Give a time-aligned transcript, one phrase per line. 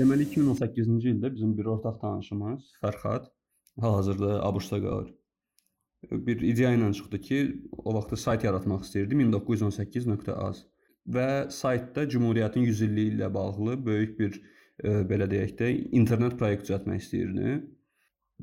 [0.00, 3.26] Deməli 2018-ci ildə bizim bir ortaq tanışımız Fərxad
[3.82, 5.08] hal-hazırda ABŞ-da qalır.
[6.28, 7.40] Bir ideya ilə çıxdı ki,
[7.84, 10.62] o vaxtda sayt yaratmaq istəyirdi 1918.az
[11.16, 15.68] və saytda Cümhuriyyətin 100 illiyi ilə bağlı böyük bir e, belə deyək də
[16.00, 17.58] internet proyekt düzəltmək istəyirdi.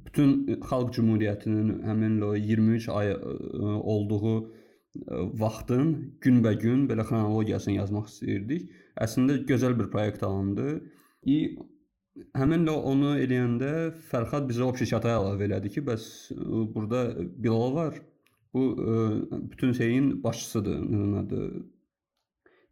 [0.06, 0.36] Bütün
[0.68, 3.18] xalq cümhuriyyətinin həmin o 23 ay e,
[3.96, 4.46] olduğu e,
[5.42, 5.90] vaxtın
[6.22, 8.70] günbəgün belə xronologiyasını yazmaq istəyirdik.
[9.08, 10.70] Əslində gözəl bir proyekt alındı.
[11.26, 11.38] İ
[12.38, 13.72] Həmin də onu eləyəndə
[14.10, 16.38] Fərxad bizə obşikataya əlavə elədi ki, bəs e,
[16.76, 17.02] burada
[17.46, 18.00] Bilal var.
[18.54, 18.96] Bu e,
[19.52, 20.80] bütün şeyin başçısıdır.
[21.14, 21.52] Nədir?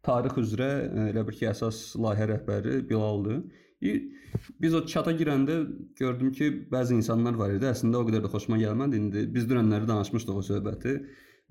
[0.06, 3.44] Tarix üzrə e, elə bir ki, əsas layihə rəhbəri Bilaldır.
[4.62, 5.60] Biz o çata girəndə
[6.00, 7.68] gördüm ki, bəzi insanlar var idi.
[7.70, 9.02] Əslində o qədər də xoşuma gəlmədi.
[9.02, 10.96] İndi biz dünənləri danışmışdıq o söhbəti.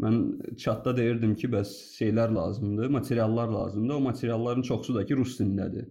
[0.03, 0.23] Mən
[0.59, 3.95] çatda deyirdim ki, bəs şeylər lazımdır, materiallar lazımdır.
[3.95, 5.87] O materialların çoxusu da ki, rus dilindədir.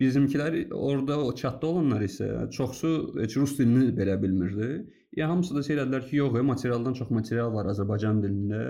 [0.00, 4.70] Bizimkilər orada o çatda olanlar isə çoxsu heç rus dilini belə bilmirdi.
[5.16, 8.62] Ya hamısı da söylədilər ki, yox, materialdan çox material var Azərbaycan dilində.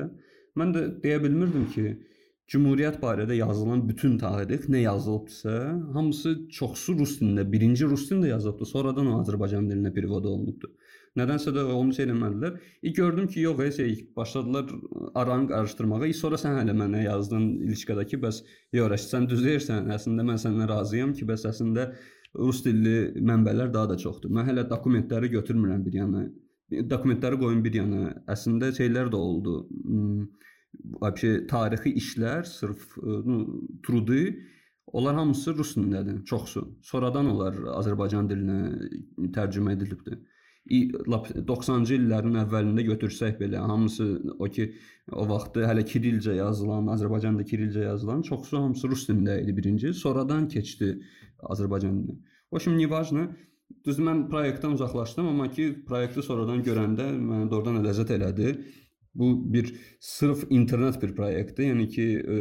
[0.59, 1.87] Mən də deyə bilmirdim ki,
[2.53, 5.53] Cümhuriyyət barədə yazılan bütün tarix nə yazılıbsa,
[5.95, 10.69] hamısı çoxsu rus dilində, birinci rus dilində yazılıbdı, sonradan o Azərbaycan dilinə perevod olunubdu.
[11.21, 12.55] Nədənsə də onu eləmədilər.
[12.89, 14.71] İlk gördüm ki, yox, şey başladılar
[15.15, 16.07] aranı qarışdırmağa.
[16.07, 19.91] İlk sonra sən hələ mənə yazdın ilişkadakı, bəs yox, sən düz deyirsən.
[19.97, 21.91] Əslində mən səndən razıyam ki, bəs əslində
[22.39, 24.33] rus dilli mənbələr daha da çoxdur.
[24.33, 26.25] Mən hələ dokumentləri götürmürəm bir yana.
[26.95, 28.15] Dokumentləri qoyum bir yana.
[28.33, 29.59] Əslində şeylər də oldu.
[31.03, 32.97] Vəbşi tarixi işlər, sırf
[33.85, 34.25] trudu
[34.93, 36.63] Onlar hamısı rus dilindədir, çoxsu.
[36.85, 40.19] Sonradan onlar Azərbaycan dilinə tərcümə edilibdir.
[40.71, 44.09] 90-cı illərin əvvəlində götürsək belə hamısı
[44.39, 44.69] o ki
[45.13, 50.47] o vaxtı hələ kirilcə yazılan, Azərbaycanda kirilcə yazılan çoxsu hamısı rus dilində idi birinci, sonradan
[50.53, 50.95] keçdi
[51.51, 52.21] Azərbaycan dilinə.
[52.53, 53.27] O şimdi nevajna
[53.87, 58.53] Düz mən proyektdən uzaqlaşdım, amma ki proyekti sonradan görəndə mənə doğrudan ləzzət elədi.
[59.19, 61.67] Bu bir sırf internet bir proyektdir.
[61.71, 62.37] Yəni ki, e,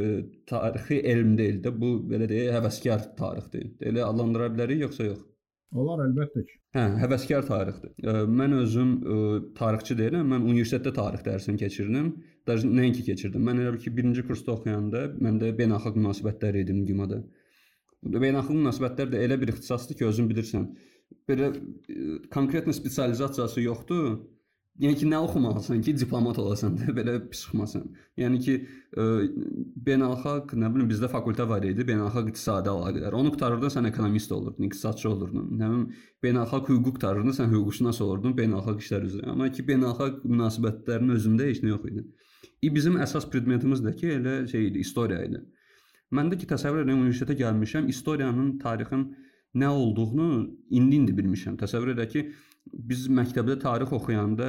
[0.48, 3.74] tarixi elm deyil də, bu belə deyək, həvəskar tarixdir.
[3.92, 5.26] Elə adlandıra bilərik yoxsa yox?
[5.72, 6.58] Olar əlbəttə ki.
[6.76, 7.94] Hə, həvəskar tarixdir.
[8.28, 9.20] Mən özüm ə,
[9.56, 10.28] tarixçi deyiləm.
[10.34, 12.10] Mən universitetdə tarix dərsini keçirdim.
[12.48, 13.46] Daha nəinki keçirdim.
[13.48, 17.22] Mən elə bil ki, 1-ci kursda oxuyanda məndə beynəlxalq münasibətlər idim GİMA-da.
[18.04, 20.68] Beynəlxalq münasibətlər də elə bir ixtisasdır ki, özün bilirsən.
[21.30, 21.54] Belə
[22.36, 24.12] konkret spesializasiyası yoxdur.
[24.82, 27.84] Yəni ki, nə oxumalısan ki, diplomat olasan belə çıxmasan.
[28.18, 28.56] Yəni ki,
[28.98, 29.06] ə,
[29.88, 33.14] beynəlxalq, nə bilim, bizdə fakültə var idi, beynəlxalq iqtisadi əlaqələr.
[33.20, 35.52] Onu qurtarırdın, sən ekonomist olurdun, iqtisadçı olurdun.
[35.60, 35.86] Nə bilim,
[36.26, 39.30] beynəlxalq hüquq qurtarırdın, sən hüquqşünas olurdun, beynəlxalq işlər üzrə.
[39.36, 42.06] Amma ki, beynəlxalq münasibətlərin özündə heç nə yox idi.
[42.66, 45.46] İ bizim əsas predmetimiz də ki, elə şey idi, istoriya idi.
[46.18, 49.12] Mən də ki, təsəvvür edirəm, universitetə gəlmişəm, istoriyanın, tarixin
[49.62, 50.32] nə olduğunu
[50.74, 51.58] indi-indi bilmişəm.
[51.62, 52.24] Təsəvvür edək ki,
[52.74, 54.48] biz məktəbdə tarix oxuyanda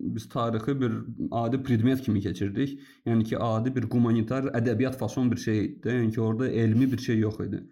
[0.00, 0.92] biz tarixi bir
[1.30, 2.78] adi predmet kimi keçirdik.
[3.06, 5.88] Yəni ki, adi bir humanitar ədəbiyyat fason bir şey idi.
[5.88, 7.62] Yəni ki, orada elmi bir şey yox idi.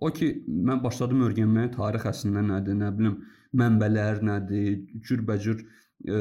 [0.00, 0.30] O ki,
[0.68, 3.20] mən başladım öyrənməyə tarix əslində nədir, nə bilim,
[3.58, 6.18] mənbələr nədir, cürbəcür e,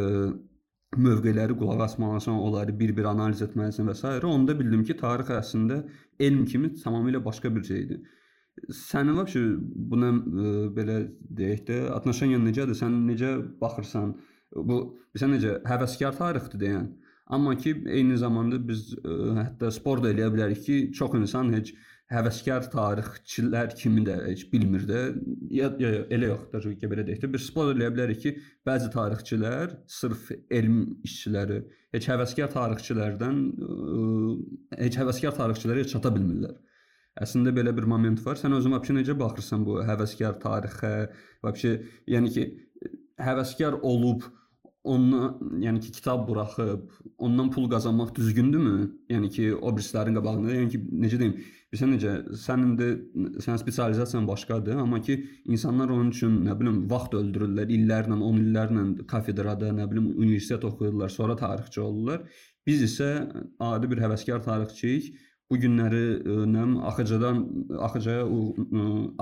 [0.97, 4.13] mövqeləri qulaq asmalısan, onları bir-bir analiz etməlisən və s.
[4.25, 5.83] Onda bildim ki, tarix əslində
[6.19, 8.01] elm kimi tamamilə başqa bir şeydir.
[8.73, 9.41] Sənin vəbşi
[9.91, 11.01] buna ə, belə
[11.39, 12.77] deyək də, atnaşanyan necədir?
[12.77, 14.15] Sən necə baxırsan?
[14.55, 14.79] Bu
[15.17, 16.87] sən necə həvəskar tarixdir deyən.
[17.27, 21.73] Amma ki, eyni zamanda biz ə, hətta spor da eləyə bilərik ki, çox insan heç
[22.11, 25.01] həvəskar tarixçilər kimi də heç bilmir də.
[25.51, 28.33] Ya, ya, ya elə yox, da ki, belə deyək də, biz spor eləyə bilərik ki,
[28.67, 31.59] bəzi tarixçilər sırf elm işçiləri,
[31.95, 34.07] heç həvəskar tarixçilərdən ə,
[34.85, 36.55] heç həvəskar tarixçilərə çata bilmirlər.
[37.23, 38.37] Əslində belə bir moment var.
[38.39, 40.93] Sən özün vəbşi necə baxırsan bu həvəskar tarixə?
[41.45, 41.73] Vəbşi
[42.13, 42.47] yəni ki
[43.21, 44.27] həvəskar olub
[44.87, 48.89] ondan yəni ki kitab buraxıb ondan pul qazanmaq düzgündürmü?
[49.11, 51.35] Yəni ki o birislərin qabağında, yəni ki necə deyim,
[51.71, 52.13] bilirsən necə
[52.45, 52.89] sənin də
[53.43, 59.07] sənin spesializasiyan başqadır, amma ki insanlar onun üçün nə bilim vaxt öldürürlər, illərlə, 10 illərlə
[59.11, 62.23] kafedrada, nə bilim universitet oxuyurlar, sonra tarixçi olurlar.
[62.67, 63.09] Biz isə
[63.63, 65.15] adi bir həvəskar tarixçiyik
[65.51, 66.05] bu günləri
[66.51, 67.43] nəm AXC-dan
[67.87, 68.23] AXC-yə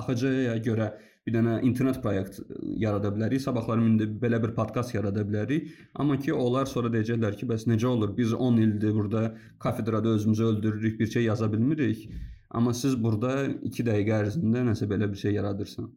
[0.01, 0.89] AXC-yə görə
[1.25, 2.39] bir dənə internet proyekt
[2.81, 3.41] yarada bilərik.
[3.41, 5.71] Sabahları indi belə bir podkast yarada bilərik.
[5.97, 8.13] Amma ki onlar sonra deyəcəklər ki, bəs necə olur?
[8.17, 9.25] Biz 10 ildir burada
[9.59, 12.09] kafedrada özümüzü öldürürük, bir şey yaza bilmirik.
[12.49, 15.89] Amma siz burada 2 dəqiqə ərzində nəsə belə bir şey yaradırsan.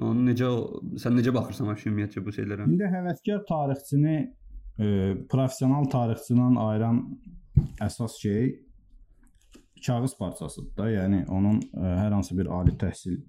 [0.00, 0.48] Onu necə
[1.02, 2.64] sən necə baxırsan ümumiyyətcə bu şeylərə?
[2.64, 4.16] İndi həvəskar tarixçini
[4.80, 4.86] e,
[5.32, 7.02] professional tarixçidən ayıran
[7.84, 8.54] əsas şey
[9.86, 10.90] kağız parçasıdır da.
[10.90, 13.20] Yəni onun ə, e, hər hansı bir ali təhsil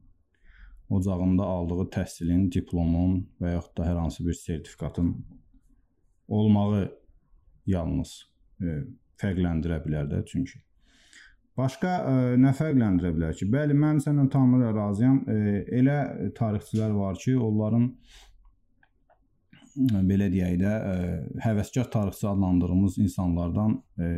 [0.93, 3.11] ocağında aldığı təhsilin, diplomun
[3.41, 5.07] və yaxud da hər hansı bir sertifikatın
[6.27, 6.91] olmağı
[7.65, 8.09] yalnız
[8.61, 8.83] e,
[9.21, 10.57] fərqləndirə bilər də çünki.
[11.57, 13.45] Başqa ə, nə fərqləndirə bilər ki?
[13.53, 15.19] Bəli, mən səninlə tamamilə razıyam.
[15.29, 15.31] Ə,
[15.79, 15.97] elə
[16.37, 17.91] tarixçilər var ki, onların ə,
[20.09, 20.75] belə deyək də, ə,
[21.45, 24.09] həvəskar tarixçi adlandırdığımız insanlardan ə,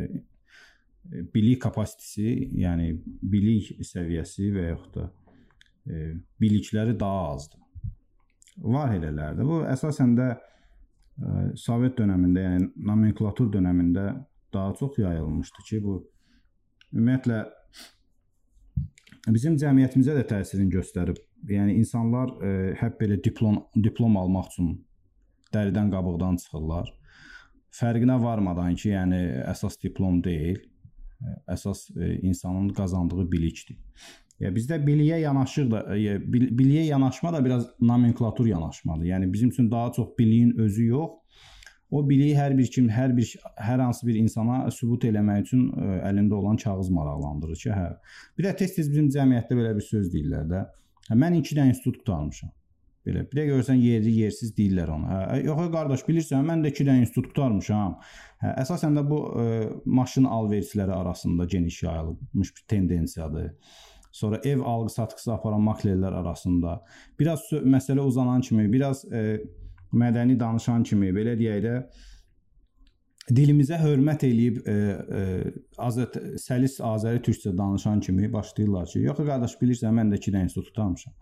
[1.34, 2.90] bilik kapasitesi, yəni
[3.22, 6.08] bilik səviyyəsi və yaxud da ə,
[6.42, 7.62] bilikləri daha azdır.
[8.76, 9.46] Var elələr də.
[9.46, 10.38] Bu əsasən də ə,
[11.60, 14.08] Sovet dövründə, yəni nomenklatur dövründə
[14.54, 16.00] daha çox yayılmışdı ki, bu
[16.94, 17.44] ümumiyyətlə
[19.34, 21.18] bizim cəmiyyətimizə də təsirini göstərib.
[21.50, 24.70] Yəni insanlar e, həp belə diplom diplom almaq üçün
[25.54, 26.88] dəridən qabıqdan çıxırlar.
[27.76, 29.20] Fərqinə varmadan ki, yəni
[29.52, 30.75] əsas diplom deyil, e,
[31.48, 33.78] əsas e, insanın qazandığı bilikdir.
[34.40, 39.04] Ya bizdə biliyə yanaşır da, e, biliyə yanaşma da biraz nomenklatur yanaşmadır.
[39.04, 41.10] Yəni bizim üçün daha çox biliyin özü yox,
[41.90, 43.28] O biliyi hər bir kim, hər bir
[43.62, 47.84] hər hansı bir insana sübut eləmək üçün ə, e, əlində olan kağız maraqlandırır ki, hə.
[48.38, 50.64] Bir də tez-tez bizim cəmiyyətdə belə bir söz deyirlər də.
[51.06, 52.50] Hə, mən 2 dənə institut qurtarmışam.
[53.06, 55.10] Belə bir də görsən yerli yersiz deyirlər ona.
[55.10, 57.98] Hə, e, yox qardaş, bilirsən, mən də 2 dənə institut qurtarmışam.
[58.42, 59.68] Hə, əsasən də bu ə, e,
[59.98, 63.52] maşın alverçiləri arasında geniş yayılmış bir tendensiyadır.
[64.12, 66.80] Sonra ev alqı-satqısı aparan maklerlər arasında
[67.20, 69.24] biraz məsələ uzanan kimi, biraz ə,
[69.92, 71.74] mədəni danışan kimi belə deyək də
[73.34, 75.52] dilimizə hörmət eləyib e, e,
[75.82, 80.46] azət səlis Azəri türkcə danışan kimi başlayırlar ki, yox qardaş bilirsən mən də 2 dənə
[80.46, 81.14] institut tutarmışam.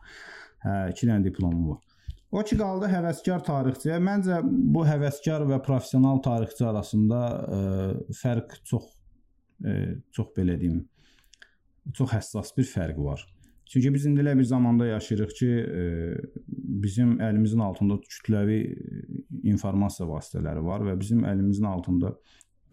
[0.65, 1.83] Hə, 2 dənə diplomum var.
[2.35, 4.01] O ki qaldı həvəskar tarixçiyə.
[4.03, 9.75] Məncə bu həvəskar və professional tarixçi arasında ə, e, fərq çox ə, e,
[10.17, 10.81] çox belə deyim,
[11.95, 13.23] çox həssas bir fərq var.
[13.71, 15.51] Çünki biz indi elə bir zamanda yaşayırıq ki,
[15.81, 15.85] e,
[16.85, 18.59] bizim əlimizin altında kütləvi
[19.55, 22.17] informasiya vasitələri var və bizim əlimizin altında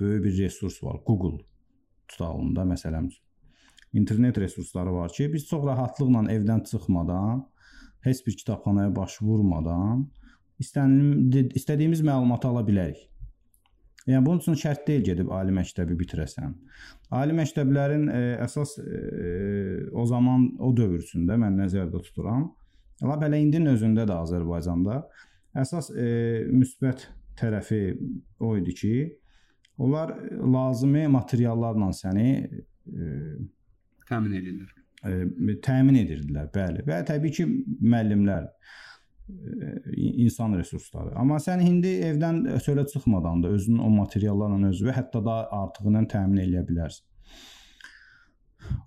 [0.01, 0.99] böyük bir resurs var.
[1.05, 1.37] Google
[2.07, 3.11] tutağında məsələn
[3.93, 7.45] internet resursları var ki, biz çox rahatlıqla evdən çıxmadan,
[8.05, 10.07] heç bir kitabxanaya baş vurmadan
[10.61, 13.07] istədiyimiz məlumatı ala bilərik.
[14.09, 16.55] Yəni bunun üçün şərt deyil gedib ali məktəbi bitirəsən.
[17.13, 19.33] Ali məktəblərin ə, e, əsas ə, e,
[19.93, 22.47] o zaman o dövr üçündə mən nəzərdə tuturam.
[23.01, 25.03] Elə indinin özündə də Azərbaycanda
[25.61, 26.09] əsas ə, e,
[26.49, 27.05] müsbət
[27.37, 27.83] tərəfi
[28.41, 28.95] o idi ki,
[29.81, 30.15] onlar
[30.57, 33.11] lazımi materiallarla səni ə,
[34.09, 34.80] təmin edirlər.
[35.01, 36.83] Təmin edirdilər, bəli.
[36.85, 37.45] Və təbii ki,
[37.81, 38.49] müəllimlər
[39.95, 41.13] insan resursları.
[41.19, 45.87] Amma sən indi evdən çölə çıxmadan da özünün o materiallarla özü və hətta da artığı
[45.89, 47.07] ilə təmin edə bilərsən.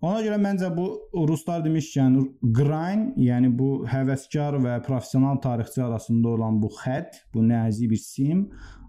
[0.04, 0.86] Ona görə məncə bu
[1.28, 2.20] ruslar demişkən
[2.56, 8.46] qrayn, yəni bu həvəskar və professional tarixçi arasında olan bu xətt, bu nəzi bir sim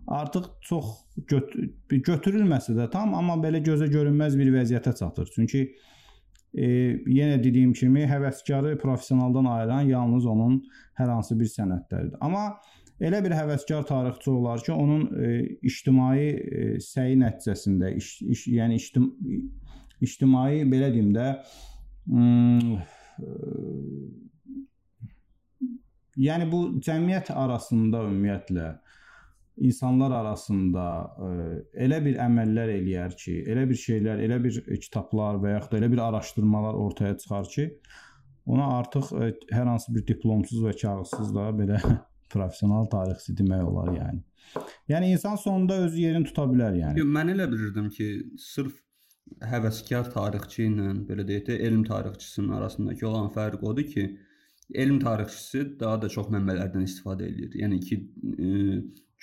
[0.07, 0.91] artıq çox
[1.31, 1.55] göt
[1.89, 5.31] götürülməsə də tam, amma belə gözə görünməz bir vəziyyətə çatır.
[5.35, 5.94] Çünki e,
[6.55, 10.61] yenə dediyim kimi həvəskarı professionaldan ayıran yalnız onun
[10.99, 12.17] hər hansı bir sənədləridir.
[12.23, 12.45] Amma
[13.03, 15.31] elə bir həvəskar tarixçi olar ki, onun e,
[15.67, 19.09] ictimai e, səyi nəticəsində, iş, iş, yəni ictim,
[20.03, 21.27] ictimai belə deyim də
[22.07, 22.77] hmm,
[23.19, 23.27] e,
[26.27, 28.71] yəni bu cəmiyyət arasında ümumiyyətlə
[29.57, 35.39] insanlar arasında ə, e, elə bir əməllər eləyər ki, elə bir şeylər, elə bir kitablar
[35.43, 37.67] və yaxud da elə bir araşdırmalar ortaya çıxar ki,
[38.51, 41.81] ona artıq ə, e, hər hansı bir diplomsuz və kağızsız da belə
[42.33, 44.23] professional tarixçi demək olar yəni.
[44.91, 46.99] Yəni insan sonunda öz yerini tuta bilər yəni.
[47.01, 48.09] Yox, mən elə bilirdim ki,
[48.41, 48.75] sırf
[49.49, 54.05] həvəskar tarixçi ilə belə deyək də elm tarixçisinin arasındakı olan fərq odur ki,
[54.73, 57.55] elm tarixçisi daha da çox mənbələrdən istifadə edir.
[57.61, 57.97] Yəni ki,
[58.35, 58.51] e,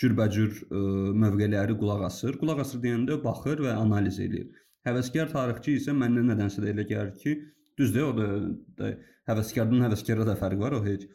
[0.01, 0.83] cürbəcür ə, e,
[1.25, 2.39] mövqeləri qulaq asır.
[2.41, 4.49] Qulaq asır deyəndə baxır və analiz edir.
[4.89, 7.35] Həvəskar tarixçi isə məndən nədənsə də elə gəlir ki,
[7.79, 8.29] düzdür, o da,
[8.79, 8.95] da
[9.31, 11.07] həvəskardan həvəskara da fərq var o heç.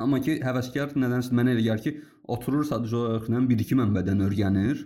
[0.00, 1.94] Amma ki, həvəskar nədənsə mənə elə gəlir ki,
[2.34, 4.84] oturur sadəcə olaraq bir-iki mənbədən öyrənir.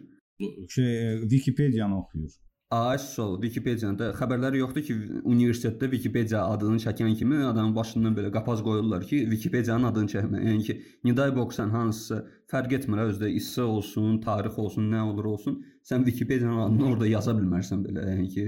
[0.70, 2.36] Şey, Wikipediyanı oxuyur.
[2.68, 4.94] ASO Wikipediyada xəbərləri yoxdur ki,
[5.24, 10.42] universitetdə Wikipedia adını çəkən kimi adamın başından belə qapaz qoyurlar ki, Wikipediyanın adını çəkmə.
[10.44, 10.76] Yəni ki,
[11.08, 12.18] Niday Boxan hansısa
[12.52, 15.56] fərq etmir özdə hissə olsun, tarix olsun, nə olur olsun,
[15.90, 18.04] sən Wikipediyanın adını orada yaza bilmərsən belə.
[18.10, 18.44] Yəni ki,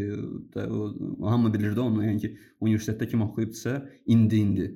[0.52, 0.90] də, o,
[1.32, 4.68] hamı bilir də onu, yəni ki, universitetdə kim oxuyubsa, indi indi.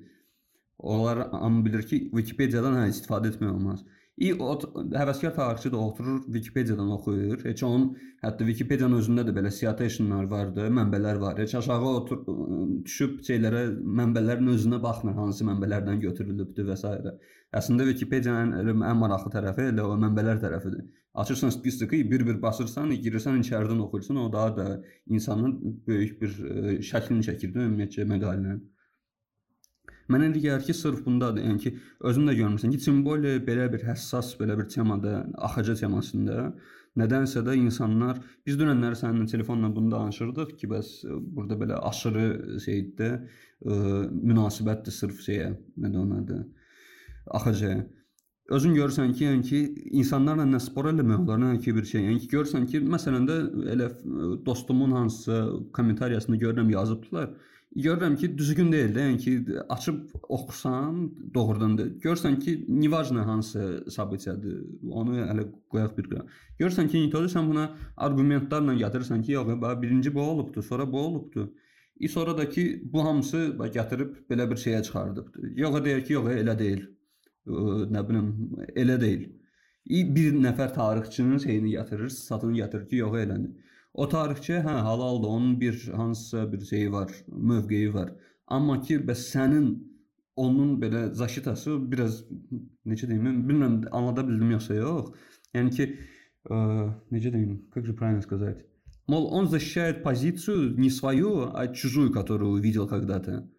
[0.79, 3.85] Onlar hamı bilir ki, Wikipediyadan hə istifadə etmək olmaz.
[4.15, 7.41] Həvəskar tarixçi də oturur Wikipediyadan oxuyur.
[7.43, 11.39] Heç onun hətta Wikipediyanın özündə də belə citationlar vardı, mənbələr var.
[11.43, 12.21] Heç aşağı otur
[12.85, 13.65] düşüb şeylərə
[14.01, 16.93] mənbələrin özünə baxmır, hansı mənbələrdən götürülübdü və s.
[17.59, 20.87] Əslində Wikipediyanın ən maraqlı tərəfi elə o mənbələr tərəfidir.
[21.15, 24.69] Açırsan spistiki bir-bir basırsan, girirsən içəridən oxuyursan, o daha da
[25.07, 26.39] insanın böyük bir
[26.87, 28.63] şəklini çəkir də ümumiyyətcə məqalənin.
[30.13, 31.47] Mənə elə gəlir ki, sırf bundadır.
[31.49, 31.75] Yəni ki,
[32.11, 36.51] özün də görmüsən ki, Cimboli belə bir həssas, belə bir temada, axaca temasında
[37.01, 43.11] nədənsə də insanlar biz dünənlər səninlə telefonla bunu danışırdıq ki, bəs burada belə aşırı şeydə
[43.15, 43.79] ə,
[44.13, 46.41] münasibətdir sırf şeyə, nədir onun adı?
[47.41, 47.83] Axacaya.
[48.53, 49.59] Özün görürsən ki, yəni ki,
[50.03, 52.05] insanlarla nə spor eləmək olar, nə ki bir şey.
[52.11, 53.39] Yəni ki, görürsən ki, məsələn də
[53.73, 53.89] elə
[54.45, 57.33] dostumun hansısa kommentariyasında görürəm yazıbdılar
[57.77, 59.33] görürəm ki, düzgün deyil də, yəni ki,
[59.69, 61.01] açıb oxusan,
[61.35, 64.61] doğrudan da görürsən ki, nivajna hansı sabitiyadır.
[64.91, 66.25] Onu hələ qoyaq bir qıra.
[66.61, 70.99] Görürsən ki, indi sən buna arqumentlarla gətirirsən ki, yox, bax birinci bu olubdu, sonra bu
[71.01, 71.53] olubdu.
[71.97, 75.51] İ sonra da ki, bu hamısı bax gətirib belə bir şeyə çıxardıbdı.
[75.57, 76.87] Yox deyir ki, yox, elə deyil.
[77.47, 78.31] Nə bilim,
[78.77, 79.29] elə deyil.
[79.85, 83.64] İ bir nəfər tarixçinin şeyini gətirir, satını gətirir ki, yox elədir.
[83.94, 88.14] O tarixçi hə halaldır, onun bir hansısa bir şeyi var, mövqeyi var.
[88.48, 89.70] Amma ki, bəs sənin
[90.36, 92.24] onun belə zaşitası biraz
[92.86, 95.12] necə deyim, bilmirəm anlada bildim yoxsa yox.
[95.58, 95.90] Yəni ki,
[96.50, 96.58] ə,
[97.12, 98.66] necə deyim, как же правильно сказать?
[99.10, 103.50] Мол, он защищает позицию не свою, а чужую, которую увидел когда-то.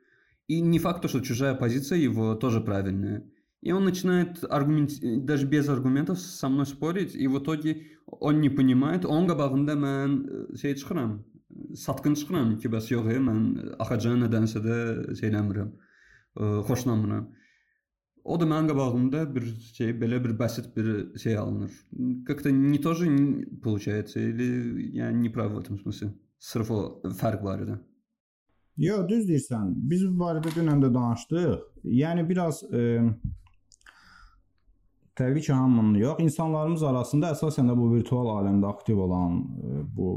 [0.46, 3.24] И не факт, что чужая позиция его тоже правильная.
[3.64, 4.92] И он начинает аргумент,
[5.26, 10.56] даже без аргументов со мной спорить, и в итоге он не понимает, onun qabağında mən
[10.56, 11.24] şey çıxıram,
[11.74, 14.78] satqın çıxıram ki, bəs yox, mən axacana nədənsə də
[15.20, 15.74] şey eləmirəm,
[16.70, 17.28] xoşlanmıram.
[18.24, 19.44] O da mənim qabağımda bir
[19.76, 21.70] şey, belə bir bəsit bir şey alınır.
[22.26, 23.08] Как-то не тоже
[23.62, 26.14] получается, или я не прав в этом смысле.
[26.38, 27.76] Sırf o fərq var idi.
[28.76, 29.72] Yox, düz deyirsən.
[29.90, 31.56] Biz bu barədə dünən də danışdıq.
[31.84, 33.00] Yəni biraz e,
[35.15, 36.19] Təbii ki, hamının yox.
[36.19, 40.15] İnsanlarımız arasında əsasən də bu virtual aləmdə aktiv olan e, bu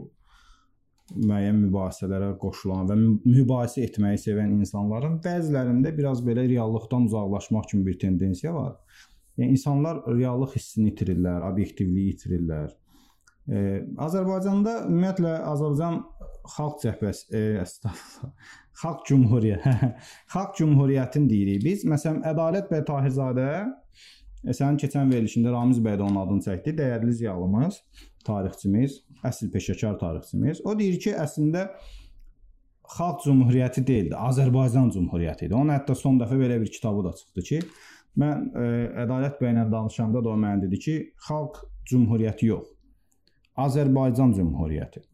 [1.15, 7.99] müəyyən mübahisələrə qoşulan və mübahisə etməyi sevən insanların bəzilərində biraz belə reallıqdan uzaqlaşmaq kimi bir
[8.03, 8.75] tendensiya var.
[9.39, 12.75] Yəni insanlar reallıq hissini itirirlər, obyektivliyi itirirlər.
[13.49, 13.59] E,
[14.05, 16.03] Azərbaycanda ümumiyyətlə Azərbaycan
[16.57, 18.55] Xalq Cəbhəsi, e, əstəğfurullah.
[18.83, 19.93] Xalq Cümhuriyyəti,
[20.35, 21.87] Xalq Cümhuriyyətini deyirik biz.
[21.89, 23.49] Məsələn, Ədalət bəy Tahirzadə
[24.47, 26.75] sənin keçən verilişində Ramiz bəy də onun adını çəkdi.
[26.79, 27.81] Dəyərli ziyalımız,
[28.27, 30.63] tarixçimiz, əsl peşəkar tarixçimiz.
[30.65, 31.69] O deyir ki, əslində
[32.89, 35.55] Xalq Cümhuriyyəti deyildi, Azərbaycan Cümhuriyyəti idi.
[35.55, 37.61] Onun hətta son dəfə belə bir kitabı da çıxdı ki,
[38.23, 38.69] mən e,
[39.05, 40.97] Ədalət bəylə danışanda da o mənə dedi ki,
[41.29, 42.71] Xalq Cümhuriyyəti yox.
[43.59, 45.05] Azərbaycan Cümhuriyyəti.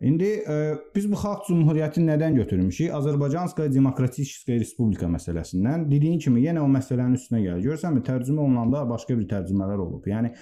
[0.00, 2.90] İndi e, biz bu xalq cümhuriyyətini nədən götürmüşük?
[2.98, 5.86] Azərbaycanskaya Demokratическая Respublika məsələsindən.
[5.90, 7.62] Dediyin kimi yenə o məsələnin üstünə gəlir.
[7.64, 10.08] Görsənmi, tərcümə olunanda başqa bir tərcümələr olub.
[10.10, 10.34] Yəni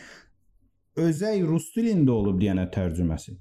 [1.04, 3.36] özəy rus dilində olub deyənə tərcüməsi.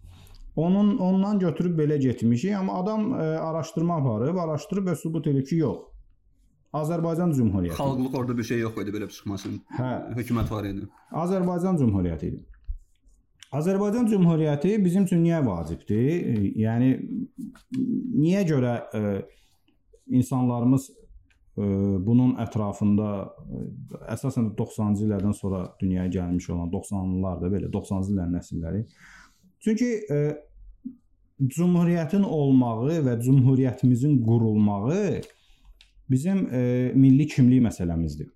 [0.60, 5.48] Onun ondan götürüb belə getmişik, amma adam ə, e, araşdırma aparıb, araşdırıb və sübut edib
[5.48, 5.88] ki, yox.
[6.76, 7.76] Azərbaycan Cümhuriyyəti.
[7.80, 9.58] Xalqlıq orada bir şey yox idi belə çıxmasın.
[9.80, 10.86] Hə, hökumət var idi.
[11.24, 12.46] Azərbaycan Cümhuriyyəti idi.
[13.57, 16.39] Azərbaycan Cümhuriyyəti bizim üçün niyə vacibdir?
[16.61, 16.93] Yəni
[17.77, 19.13] niyə görə ə, e,
[20.19, 21.69] insanlarımız ə, e,
[22.07, 23.63] bunun ətrafında e,
[24.17, 28.85] əsasən 90-cı illərdən sonra dünyaya gəlmiş olan 90-lılarda belə 90-cı illərin nəsilləri.
[29.65, 30.21] Çünki ə,
[31.37, 35.21] Cümhuriyyətin olmağı və Cümhuriyyətimizin qurulmağı
[36.11, 36.65] bizim ə,
[36.97, 38.33] milli kimlik məsələmizdir.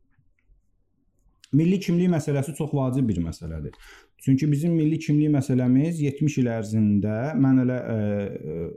[1.56, 3.74] Milli kimlik məsələsi çox vacib bir məsələdir.
[4.20, 8.70] Çünki bizim milli kimlik məsələmiz 70 il ərzində mən elə ə, e, e,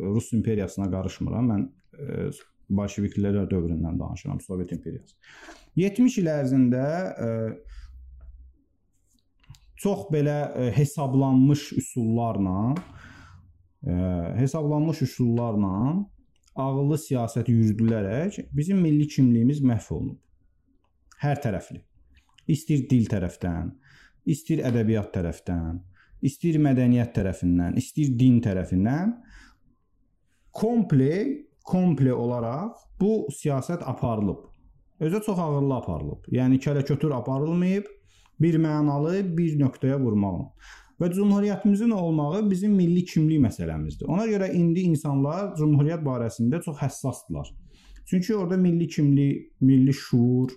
[0.00, 1.50] Rus imperiyasına qarışmıram.
[1.52, 2.28] Mən ə, e,
[2.76, 5.14] bolşeviklər dövründən danışıram, Sovet imperiyası.
[5.76, 6.86] 70 il ərzində
[7.28, 7.30] ə,
[9.84, 13.96] çox belə ə, hesablanmış üsullarla ə,
[14.40, 15.74] hesablanmış üsullarla
[16.56, 20.20] ağıllı siyasət yürüdülərək bizim milli kimliyimiz məhv olunub.
[21.20, 21.82] Hər tərəfli.
[22.48, 23.74] İstir dil tərəfdən,
[24.26, 25.80] istir ədəbiyyat tərəfdən,
[26.26, 29.12] istir mədəniyyət tərəfindən, istir din tərəfindən
[30.56, 31.12] komple
[31.66, 34.46] komple olaraq bu siyasət aparılıb.
[35.00, 36.28] Özü çox ağırlı aparılıb.
[36.32, 37.88] Yəni kələ-kötür aparılmayıb,
[38.40, 40.52] bir mənalı bir nöqtəyə vurmaqla.
[41.00, 44.06] Və cümhuriyyətimizin olmağı bizim milli kimlik məsələmizdir.
[44.08, 47.50] Ona görə indi insanlar cümhuriyyət barəsində çox həssasdırlar.
[48.06, 50.54] Çünki orada milli kimlik, milli şuur,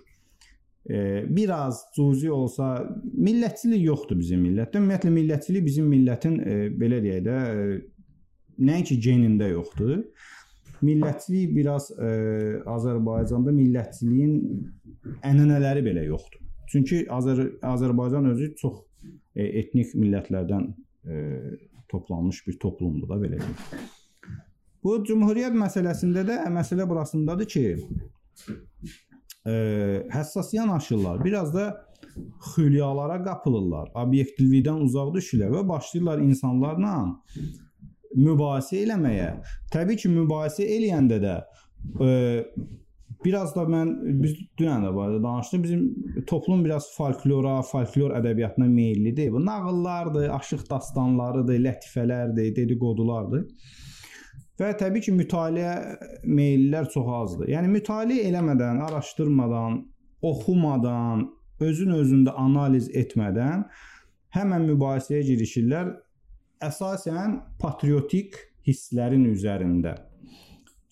[0.88, 4.80] biraz cüzi olsa millətçilik yoxdur bizim millətdə.
[4.80, 7.80] Ümumiyyətlə millətçilik bizim millətin e, belə deyək də e,
[8.64, 10.00] nəinki genində yoxdur.
[10.80, 12.10] Millətçilik biraz e,
[12.64, 16.40] Azərbaycanda millətçiliyin ənənələri belə yoxdur.
[16.70, 18.80] Çünki Azər Azərbaycan özü çox
[19.34, 20.68] etnik millətlərdən
[21.90, 23.56] toplanmış bir toplumdur da belə deyim.
[24.84, 27.64] Bu cümhuriyyət məsələsində də məsələ burasındadır ki,
[29.46, 29.52] e,
[30.12, 31.24] həssas yanaşırlar.
[31.24, 31.86] Biraz da
[32.54, 33.92] xülyalara qapılırlar.
[33.94, 36.94] Obyektivlikdən uzaq düşürlər və başlayırlar insanlarla
[38.16, 39.30] mübahisə eləməyə.
[39.72, 41.36] Təbii ki, mübahisə eləyəndə də
[42.02, 42.10] e,
[43.24, 43.92] biraz da mən
[44.22, 45.62] biz dünən də barədə danışdıq.
[45.62, 49.32] Bizim toplum biraz folklora, folklor ədəbiyyatına meyllidir.
[49.32, 53.46] Bu nağıllardır, aşıq dastanlarıdır, lətifələrdir, dedikodulardır.
[54.60, 55.70] Və təbii ki, mütaliə
[56.28, 57.48] meyllər çox azdır.
[57.54, 59.78] Yəni mütaliə eləmədən, araşdırmadan,
[60.20, 61.24] oxumadan,
[61.64, 63.64] özün özündə analiz etmədən
[64.36, 65.94] həmən mübahisəyə girişirlər.
[66.60, 68.36] Əsasən patriotik
[68.68, 69.94] hisslərin üzərində.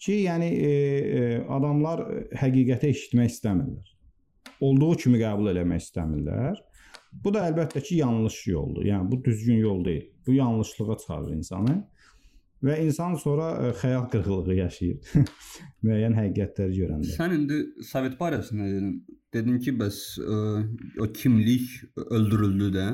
[0.00, 1.22] Ki, yəni e, e,
[1.52, 2.06] adamlar
[2.40, 3.92] həqiqəti eşitmək istəmirlər.
[4.64, 6.56] Olduğu kimi qəbul eləmək istəmirlər.
[7.24, 8.86] Bu da əlbəttə ki, yanlış yoldur.
[8.88, 10.08] Yəni bu düzgün yol deyil.
[10.26, 11.76] Bu yanlışlığa çıxarır insanı.
[12.64, 15.12] Və insan sonra ə, e, xəyal qırıqlığı yaşayır.
[15.86, 17.12] Müəyyən həqiqətləri görəndə.
[17.14, 18.92] Sən indi Sovet barəsində dedin.
[19.34, 20.66] Dedin ki, bəs ə, e,
[21.04, 21.68] o kimlik
[22.08, 22.86] öldürüldü də.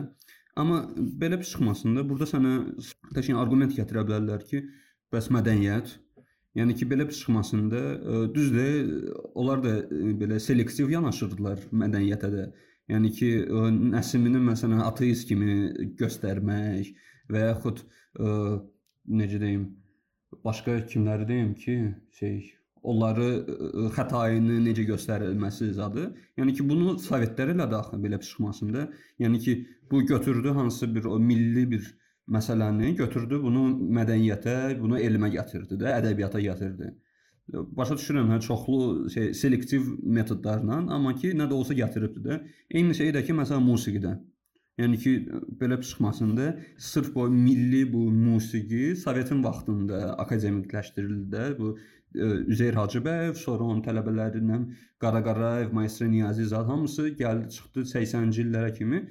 [0.60, 0.82] Amma
[1.20, 2.54] belə bir çıxmasında burada sənə
[3.16, 4.64] təşkil arqument gətirə bilərlər ki,
[5.14, 5.98] bəs mədəniyyət
[6.54, 8.90] Yəni ki, belə bir çıxmasında ə, düzdür,
[9.34, 9.72] onlar da
[10.20, 12.44] belə selektiv yanaşırdılar mədəniyyətə də.
[12.92, 13.30] Yəni ki,
[13.94, 16.92] Nəsimini məsələn ateist kimi göstərmək
[17.32, 18.28] və yaxud ə,
[19.08, 19.64] necə deyim,
[20.44, 21.78] başqa kimləri deyim ki,
[22.18, 22.38] şey
[22.84, 23.28] onları
[23.96, 26.08] xətayını necə göstərilməsi zadı.
[26.38, 28.88] Yəni ki, bunu sovetlər elə daxil belə bir çıxmasında,
[29.24, 29.54] yəni ki,
[29.90, 31.88] bu götürdü hansı bir o milli bir
[32.36, 33.64] məsələni götürdü, bunu
[33.98, 36.92] mədəniyyətə, bunu elmə gətirdi də, ədəbiyyata gətirdi.
[37.76, 39.88] Başa düşürəm, hə, çoxlu şey selektiv
[40.18, 42.38] metodlarla, amma ki, nə də olsa gətiribdi də.
[42.70, 44.14] Eyni şey də ki, məsələn, musiqidə.
[44.78, 45.10] Yəni ki,
[45.60, 46.46] belə çıxmasında
[46.78, 51.44] sırf bu milli bu musiqi Sovetin vaxtında akademikləşdirildi də.
[51.58, 51.78] Bu
[52.14, 54.66] e, Üzeyr Hacıbəyev, sonra onun tələbələrindən
[55.00, 59.04] Qara Qarayev, Maestro Niyazi Zad hamısı gəldi, çıxdı 80-ci illərə kimi.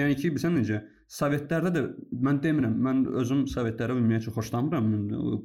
[0.00, 0.82] Yəni ki, bilirsən necə?
[1.20, 1.84] Sovetlərdə də
[2.26, 4.92] mən demirəm, mən özüm Sovetlərə ümumiyyətlə xoşlamıram,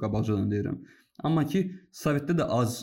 [0.01, 0.81] qabaqcadan deyirəm.
[1.23, 1.67] Amma ki,
[2.03, 2.81] Sovetdə də az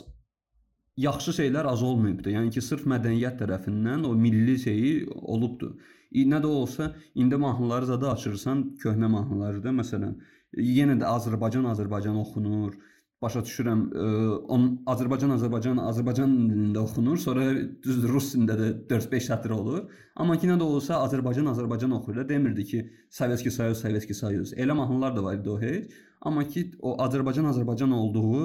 [1.00, 2.30] yaxşı şeylər az olmayıbdı.
[2.36, 5.74] Yəni ki, sırf mədəniyyət tərəfindən o milli şeyi olubdu.
[6.10, 10.16] Nə də olsa, indi mahnıları zada açırsan, köhnə mahnıları da məsələn,
[10.58, 12.74] yenə də Azərbaycan Azərbaycan oxunur.
[13.20, 14.04] Başa düşürəm, ə,
[14.48, 17.50] on Azərbaycan Azərbaycan Azərbaycan dilində oxunur, sonra
[17.84, 19.82] düz rus dilində də 4-5 sətr olur.
[20.16, 22.26] Amma ki nə də olsa Azərbaycan Azərbaycan oxuyurlar.
[22.30, 22.80] Demirdi ki,
[23.12, 24.54] Sovetski Soyuz, Sovetski Soyuz.
[24.56, 25.92] Elə mahnılar da var idi o heç.
[26.26, 28.40] Amma ki o Azərbaycan Azərbaycan olduğu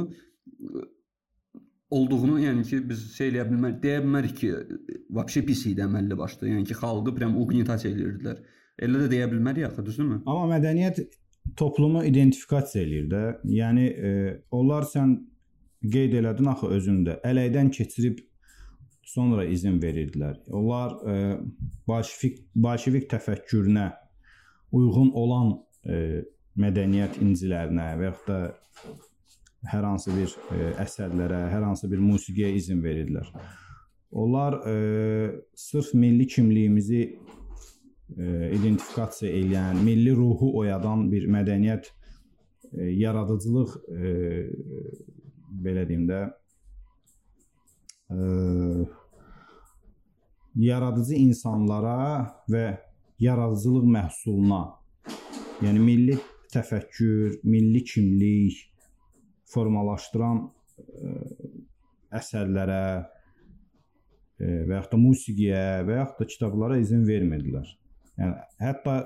[1.97, 4.51] olduğunu, yəni ki, biz şey eləyə bilmərik, deyə bilmərik ki,
[5.17, 6.49] vəbşə pis idi əməlli başda.
[6.51, 8.41] Yəni ki, xalqı prям uqnitasiya eləyirdilər.
[8.85, 10.21] Elə də deyə bilmərik axı, düzdürmü?
[10.25, 11.03] Amma mədəniyyət
[11.57, 13.23] toplumu identifikasiya eləyir də.
[13.57, 14.13] Yəni e,
[14.51, 15.17] onlar sən
[15.93, 17.19] qeyd elədin axı özündə.
[17.27, 18.19] Ələkdən keçirib
[19.05, 20.39] sonra izin verirdilər.
[20.49, 21.17] Onlar e,
[21.87, 23.89] bolşevik bolşevik təfəkkürünə
[24.75, 25.53] uyğun olan
[25.85, 26.23] e,
[26.59, 28.39] mədəniyyət incilərinə və yaxud da
[29.71, 33.29] hər hansı bir e, əsərlərə, hər hansı bir musiqiyə izin verirdilər.
[34.15, 34.75] Onlar e,
[35.55, 37.01] sırf milli kimliyimizi
[38.17, 38.25] e,
[38.55, 44.13] identifikasiya edən, milli ruhu oyadan bir mədəniyyət e, yaradıcılıq e,
[45.65, 46.21] belə deyim də
[48.11, 48.19] e,
[50.55, 51.97] yaradıcı insanlara
[52.51, 52.67] və
[53.19, 54.61] yaradıcılıq məhsuluna,
[55.63, 56.17] yəni milli
[56.53, 58.63] təfəkkür, milli kimlik,
[59.55, 61.51] formalaşdıran ə, e,
[62.19, 63.05] əsərlərə ə,
[64.39, 67.69] e, və yaxud da musiqiyə və yaxud da kitablara izin vermirdilər.
[68.19, 68.97] Yəni hətta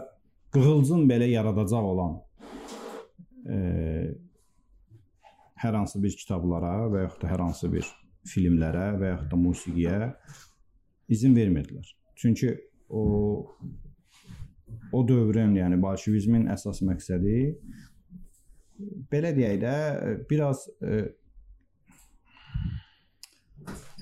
[0.55, 3.59] qığılcım belə yaradacaq olan ə, e,
[5.59, 7.87] hər hansı bir kitablara və yaxud da hər hansı bir
[8.29, 9.99] filmlərə və yaxud da musiqiyə
[11.11, 11.87] izin vermirdilər.
[12.19, 12.55] Çünki
[12.89, 13.03] o
[14.91, 17.39] o dövrün, yəni bolşevizmin əsas məqsədi
[19.11, 19.75] belə deyək də
[20.29, 20.99] biraz e,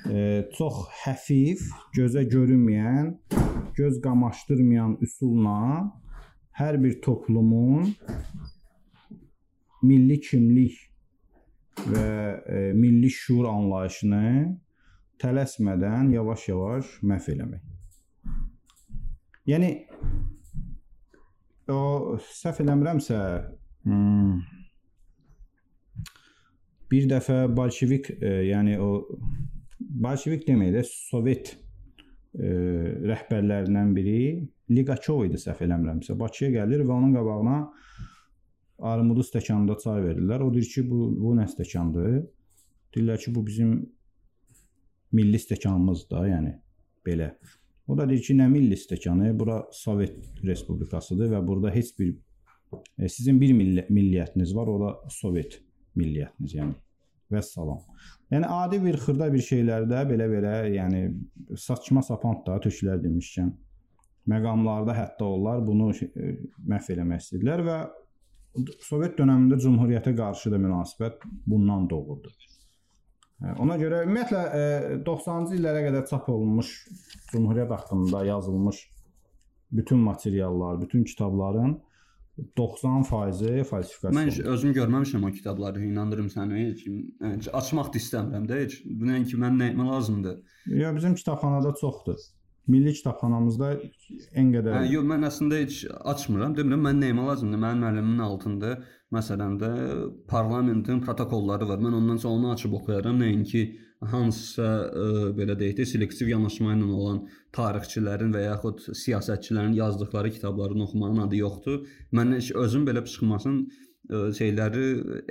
[0.10, 0.18] e,
[0.58, 1.64] çox həfif,
[1.98, 3.14] gözə görünməyən,
[3.78, 5.60] göz qamaşdırmayan üsulla
[6.58, 7.92] hər bir toplumun
[9.86, 10.78] milli kimlik
[11.86, 12.08] və
[12.50, 14.58] e, milli şuur anlayışını
[15.22, 17.64] tələsmədən yavaş-yavaş məhv eləmək.
[19.48, 19.72] Yəni
[21.72, 23.20] o səhv eləmirəmsə,
[23.86, 24.57] hmm,
[26.92, 28.92] bir dəfə bolşevik, e, yəni o
[29.80, 32.48] bolşevik demək də Sovet e,
[33.12, 34.20] rəhbərlərindən biri
[34.72, 36.16] Liqaçov idi səhv eləmirəmsə.
[36.20, 37.60] Bakıya gəlir və onun qabağına
[38.92, 40.44] armudu stəkanda çay verirlər.
[40.44, 42.18] O deyir ki, bu bu nə stəkandır?
[42.96, 43.78] Deyirlər ki, bu bizim
[45.16, 46.54] milli stəkanımızdır da, yəni
[47.08, 47.32] belə.
[47.88, 49.32] O da deyir ki, nə milli stəkanı?
[49.40, 52.18] Bura Sovet Respublikasıdır və burada heç bir
[53.00, 55.62] e, sizin bir milli, milliyyətiniz var, o da Sovet
[55.98, 56.76] milliyyətiniz, yəni.
[57.28, 57.82] Və salam.
[58.32, 61.02] Yəni adi bir xırda bir şeylərdə belə-belə, yəni
[61.60, 63.52] saçma sapan da tökülər demişkən
[64.32, 66.36] məqamlarda hətta onlar bunu e,
[66.68, 67.80] məhv eləmək istədilər və
[68.82, 72.32] Sovet dövründə cümhuriyyətə qarşı da münasibət bundan doğurdu.
[73.44, 74.40] Hə, ona görə ümumiyyətlə
[75.06, 76.72] 90-cı illərə qədər çap olunmuş
[77.30, 78.80] Cümhuriyyət haqqında yazılmış
[79.78, 81.78] bütün materiallar, bütün kitabların
[82.58, 84.14] 90% falsifikasiya.
[84.14, 86.64] Mən özüm görməmişəm o kitabları, inandırım səni.
[86.68, 86.84] Heç,
[87.24, 88.80] heç açmaq da istəmirəm də heç.
[88.86, 90.42] Bunun ki mən nə etmə lazımdır?
[90.84, 92.20] Ya bizim kitabxanada çoxdur.
[92.68, 93.72] Milli kitabxanamızda
[94.36, 95.82] en qədər Hə, yox, mən əslində heç
[96.14, 96.54] açmıram.
[96.58, 97.62] Demirəm mən nə etmə lazımdır?
[97.64, 98.74] Mənim müəllimin altında
[99.18, 99.74] məsələn də
[100.30, 101.82] parlamentin protokolları var.
[101.82, 103.18] Mən ondan sonra onu açıb oxuyaram.
[103.24, 103.64] Nəinki
[104.12, 105.06] hansısa ə,
[105.38, 107.24] belə deyək də selektiv yanaşma ilə olan
[107.56, 111.84] tarixçilərin və yaxud siyasətçilərin yazdıkları kitabların oxumağın adı yoxdur.
[112.14, 113.64] Mən özüm belə çıxmasın
[114.08, 114.86] şeyləri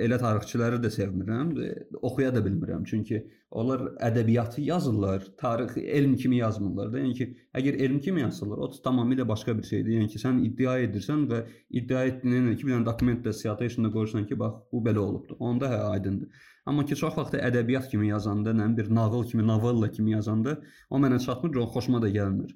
[0.05, 1.53] elə tarixçiləri də sevmirəm,
[2.01, 2.83] oxuya da bilmirəm.
[2.85, 7.01] Çünki onlar ədəbiyyatı yazırlar, tarix elm kimi yazmırlar da.
[7.01, 9.95] Yəni ki, əgər elm kimi yazsalar, o tamamilə başqa bir şeydir.
[9.97, 11.41] Yəni ki, sən iddia edirsən və
[11.81, 15.39] iddia etdiyin ki, bir dənə dokumentdə citation-da qoyursan ki, bax bu belə olubdu.
[15.39, 16.45] Onda hə aydındır.
[16.67, 20.59] Amma ki, çox vaxt ədəbiyyat kimi yazanda, nə bir nağıl kimi, novella kimi yazanda
[20.89, 22.53] o mənə çatmır, o xoşuma da gəlmir.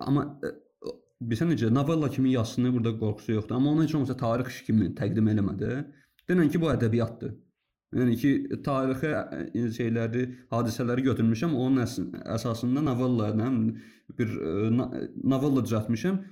[0.00, 0.26] Amma
[1.28, 5.30] bilirsən necə novella kimi yazsını burada qorxusu yoxdur, amma onu heç olmasa tarix kimi təqdim
[5.32, 5.72] eləmədi.
[6.28, 7.32] Denən ki, bu ədəbiyyatdır.
[7.98, 8.30] Yəni ki,
[8.64, 9.10] tarixi
[9.76, 11.98] şeyləri, hadisələri götürmüşəm, onun əs
[12.36, 13.50] əsasında novella, nə
[14.18, 14.32] bir
[15.34, 16.22] novella düzəltmişəm.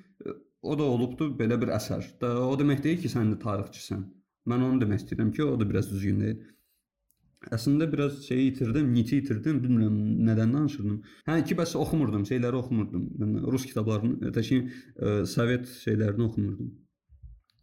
[0.62, 2.06] O da olubdu belə bir əsər.
[2.44, 4.02] O demək deyil ki, sən də tarixçisən.
[4.48, 6.40] Mən onu demək istəyirəm ki, o da biraz düzgün deyil.
[7.48, 9.94] Əslində biraz şeyi itirdim, niti itirdim, bilmirəm
[10.26, 10.98] nədən danışırdım.
[11.24, 13.06] Hə, ki bəs oxumurdum, şeyləri oxumurdum.
[13.22, 16.68] Yəni rus kitablarını, təşki ə, sovet şeylərini oxumurdum.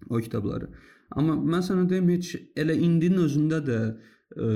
[0.09, 0.71] O kitabları.
[1.13, 4.49] Amma mən sənə deyim, heç elə indinin özündə də ə,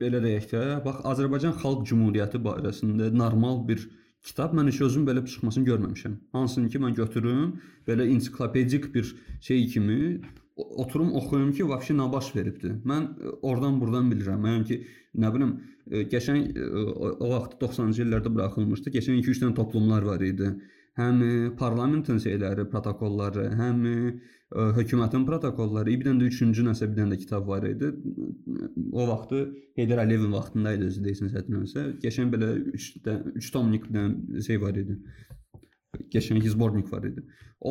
[0.00, 3.84] belə deyək də, bax Azərbaycan Xalq Cümhuriyyəti barəsində normal bir
[4.24, 6.16] kitab mən heç özüm belə çıxmasını görməmişəm.
[6.36, 10.00] Hansını ki mən götürüm, belə ensiklopedik bir şey kimi
[10.56, 12.74] oturum oxuyum ki, vəbşi nə baş veribdi.
[12.88, 14.44] Mən e, oradan burdan bilirəm.
[14.48, 14.78] Yəni ki,
[15.22, 15.56] nə bilim,
[15.90, 16.68] e, qəşəng e,
[17.12, 18.92] o vaxt 90-cı illərdə buraxılmışdı.
[18.98, 20.52] Qəşəng 2-3 dənə toplumlar var idi.
[21.00, 21.22] Həm
[21.56, 23.78] parlamentin şeyləri, protokolları, həm
[24.76, 27.88] hökumətin protokolları, bir dənə də üçüncü nəsə bir dənə də kitab var idi.
[28.92, 29.40] O vaxtı
[29.80, 31.86] Heydər Əliyevin vaxtında idi özü deyirsən sətnəsə.
[32.04, 33.08] Qəşəng belə 3
[33.40, 34.98] 3 tomlik bir dənə şey var idi
[36.12, 37.22] qəşəng sbornik var idi.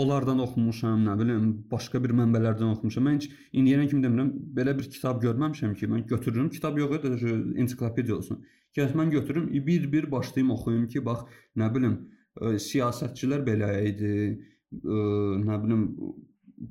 [0.02, 3.08] Onlardan oxumuşam, nə bilim, başqa bir mənbələrdən oxumuşam.
[3.08, 7.34] Mən heç indiyənə kimi demirəm, belə bir kitab görməmişəm ki, mən götürürüm, kitab yox idi,
[7.64, 8.44] ensiklopediya olsun.
[8.78, 11.26] Gəl mən götürüm, bir-bir başlayım oxuyum ki, bax,
[11.60, 11.98] nə bilim,
[12.38, 14.14] ə, siyasətçilər belə idi,
[14.80, 15.02] ə,
[15.48, 15.88] nə bilim,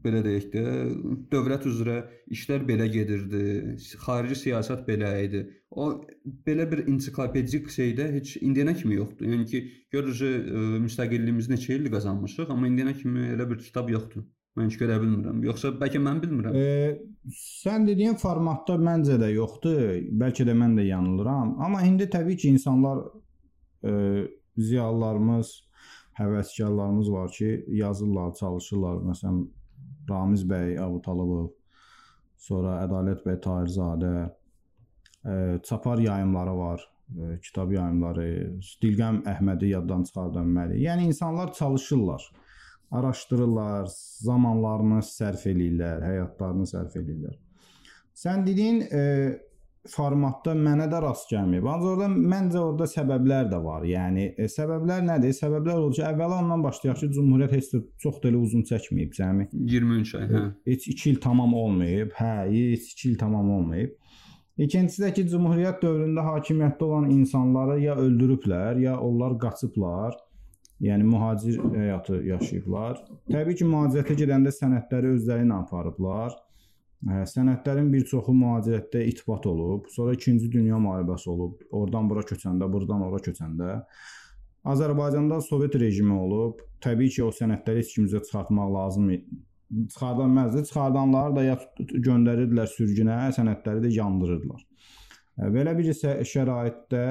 [0.04, 0.64] belə deyək də,
[1.32, 1.96] dövlət üzrə
[2.34, 5.44] işlər belə gedirdi, xarici siyasət belə idi.
[5.70, 5.90] O
[6.46, 9.28] belə bir ensiklopedik şeydə heç indiyənə kimi yoxdur.
[9.30, 9.62] Yəni ki,
[9.94, 10.50] görürük
[10.86, 14.26] müstəqilliyimizi neçə ildir qazanmışıq, amma indiyənə kimi elə bir kitab yoxdur.
[14.58, 15.44] Mən heç görə bilmirəm.
[15.46, 16.56] Yoxsa bəlkə mən bilmirəm.
[16.58, 20.00] E, sən dediyin formatda məncə də yoxdur.
[20.22, 21.54] Bəlkə də mən də yanılıram.
[21.62, 23.04] Amma indi təbii ki, insanlar
[23.86, 23.92] e,
[24.58, 25.52] ziyalılarımız,
[26.18, 28.98] həvəskarlarımız var ki, yazırlar, çalışırlar.
[29.12, 29.44] Məsələn,
[30.10, 31.50] Ramiz bəy Abutalabov,
[32.40, 34.14] sonra Ədalət bəy Tahirzadə,
[35.24, 38.28] e, Çapar yayımları var, e, kitab yayımları,
[38.82, 40.78] Dilgəm Əhmədi yaddan çıxardanmalı.
[40.80, 42.30] Yəni insanlar çalışırlar,
[42.90, 43.86] araşdırırlar,
[44.24, 47.38] zamanlarını sərf eləyirlər, həyatlarını sərf eləyirlər.
[48.16, 49.04] Sən dediyin e,
[49.88, 51.64] formatda mənə də rast gəlməyib.
[51.64, 53.84] Ancaq orada məncə orada səbəblər də var.
[53.88, 55.32] Yəni e, səbəblər nədir?
[55.38, 59.14] Səbəblər odur ki, əvvəla ondan başlayaq ki, Cümhuriyyət heç də çox da elə uzun çəkməyib,
[59.16, 60.42] cəmi 23 ay, hə.
[60.68, 62.12] Heç 2 il tamam olmayıb.
[62.18, 63.96] Hə, heç 2 il tamam olmayıb.
[64.60, 70.18] İkincisi də ki, Cümhuriyyət dövründə hakimiyyətdə olan insanları ya öldürüblər, ya onlar qaçıblar.
[70.80, 73.00] Yəni mühacir həyatı yaşayıblar.
[73.32, 76.36] Təbii ki, mühacirətə gedəndə sənədləri özləri ilə aparıblar.
[77.00, 83.06] Sənədlərin bir çoxu mühacirətdə ittifaq olub, sonra 2-ci dünya müharibəsi olub, oradan bura köçəndə, burdan
[83.06, 83.78] ora köçəndə
[84.68, 86.58] Azərbaycanda Sovet rejimi olub.
[86.84, 89.06] Təbii ki, o sənədləri heç kimizə çıxartmaq lazım
[89.94, 90.64] çıxardanmazdı.
[90.68, 94.66] Çıxardanları da ya göndərirdilər sürgünə, sənədləri də yandırırdılar.
[95.56, 95.88] Belə bir
[96.28, 97.04] şəraitdə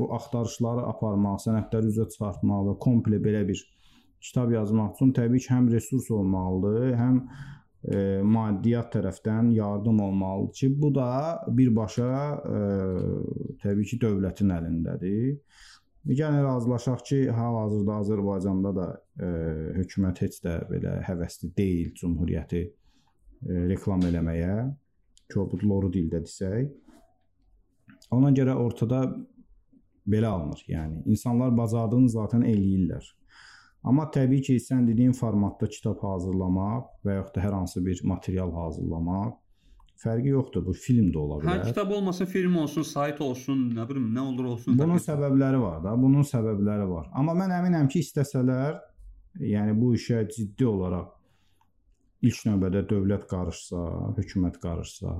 [0.00, 3.60] bu axtarışları aparmaq, sənədləri üzə çıxartmaq və komple belə bir
[4.24, 7.20] kitab yazmaq üçün təbii ki, həm resurs olmalıdır, həm
[7.84, 11.10] e, maddiyyat tərəfdən yardım olmalıdır ki, bu da
[11.48, 12.62] birbaşa e,
[13.62, 15.38] təbii ki, dövlətin əlindədir.
[16.08, 18.88] Gəlin razılaşaq ki, hal-hazırda Azərbaycanda da
[19.20, 19.30] e,
[19.78, 24.54] hökumət heç də belə həvəsli deyil cümhuriyyəti e, reklam eləməyə.
[25.28, 26.70] Kobudloru dildə desək.
[28.16, 29.02] Ona görə ortada
[30.08, 30.62] belə alınır.
[30.70, 33.04] Yəni insanlar bacardığını zaten eləyirlər.
[33.86, 38.50] Amma təbii ki, sən dediyin formatda kitab hazırlamaq və yaxud da hər hansı bir material
[38.56, 39.36] hazırlamaq
[40.02, 40.64] fərqi yoxdur.
[40.66, 41.62] Bu film də ola bilər.
[41.62, 44.78] Hə, kitab olmasın, film olsun, sayt olsun, nə bilim, nə olur olsun.
[44.78, 47.08] Bunun səbəbləri var da, bunun səbəbləri var.
[47.18, 48.78] Amma mən əminəm ki, istəsələr,
[49.42, 51.14] yəni bu işə ciddi olaraq
[52.28, 53.82] ilk növbədə dövlət qarışsa,
[54.18, 55.14] hökumət qarışsa,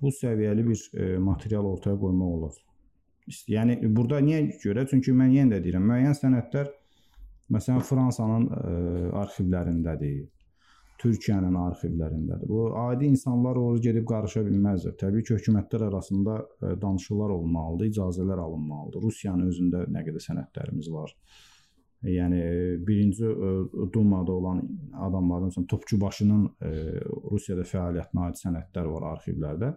[0.00, 2.58] bu səviyyəli bir e, material ortaya qoymaq olar.
[3.50, 4.84] Yəni burada niyə görə?
[4.90, 6.68] Çünki mən yenə də deyirəm, müəyyən sənədlər
[7.52, 10.24] məsələn Fransanın ə, e, arxivlərindədir.
[10.96, 12.48] Türkiyənin arxivlərindədir.
[12.48, 14.94] Bu adi insanlar ora gedib qarışa bilməzlər.
[14.96, 19.04] Təbii ki, hökumətlər arasında ə, e, danışıqlar olmalıdır, icazələr alınmalıdır.
[19.04, 21.12] Rusiyanın özündə nə qədər sənədlərimiz var.
[22.06, 22.40] Yəni
[22.86, 24.62] birinci ə, e, dumada olan
[25.08, 26.72] adamların məsələn Topçubaşının ə,
[27.32, 29.74] Rusiyada fəaliyyətinə aid sənədlər var arxivlərdə.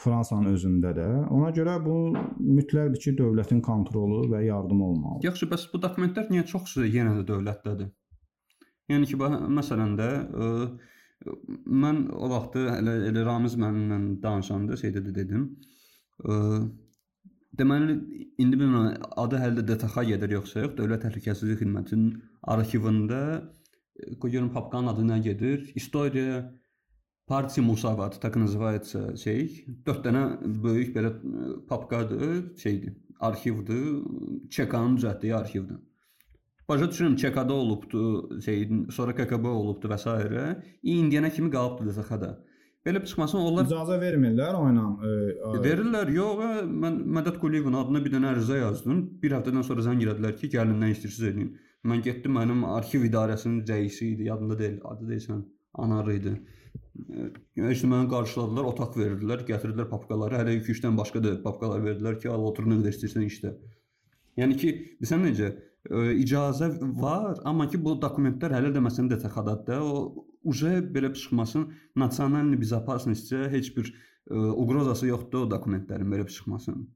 [0.00, 1.06] Fransanın özündə də.
[1.34, 1.96] Ona görə bu
[2.40, 5.26] mütləqdir ki, dövlətin kontrolu və yardımı olmalıdır.
[5.28, 7.90] Yaxşı, bəs bu dokumentlər niyə çoxsu yenə də dövlətdədir?
[8.90, 9.18] Yəni ki,
[9.60, 10.50] məsələn də ə,
[11.26, 11.34] e,
[11.84, 15.44] mən o vaxt elə elə Ramiz mənimlə danışanda şeydə də dedim.
[16.24, 16.62] Ə, e,
[17.60, 17.98] deməli
[18.40, 20.76] indi bilmirəm adı hələ də DTX gedir yoxsa yox.
[20.80, 22.14] Dövlət Təhlükəsizlik Xidmətinin
[22.54, 25.70] arxivində e, görüm papkanın adı nə gedir?
[25.74, 26.40] İstoriya
[27.29, 29.65] Partiya Musavat, так называется şey.
[29.85, 30.23] 4 dənə
[30.63, 31.09] böyük belə
[31.67, 33.85] papkadır, şeydir, arxivdir,
[34.53, 35.79] ÇK-nın düzəltdiyi arxivdir.
[36.69, 40.13] Başa düşürəm ÇK-da olubdu, şey, sonra KKB olubdu və s.
[40.83, 42.29] İndiyənə kimi qalıbdı DSX-da.
[42.85, 44.85] Belə çıxmasın onlar icazə vermirlər o ilə.
[45.01, 46.11] E, verirlər.
[46.13, 46.43] Yox,
[46.83, 48.99] mən Mədət Quliyevin adına bir dənə ərizə yazdım.
[49.23, 51.49] Bir həftədən sonra zəng elədilər ki, gəlin nə istəyirsiniz edin.
[51.89, 55.41] Mən getdim, mənim arxiv idarəsinin rəisi idi, yadında deyil, adı deyilsən,
[55.81, 56.35] Anar idi.
[57.55, 60.39] İşte məni qarşıladılar, otaq verdilər, gətirdilər papkaları.
[60.41, 63.55] Hələ 2-3 dən başqa da papkalar verdilər ki, al otur nə qədər istəyirsən işlə.
[64.39, 65.53] Yəni ki, bilirsən necə?
[65.93, 69.81] icazə var, amma ki bu dokumentlər hələ də məsələn DTX-dadır.
[69.81, 76.87] O uje belə çıxmasın, nasionalni безопасностьə heç bir ə, uqrozası yoxdur o dokumentlərin belə çıxmasın.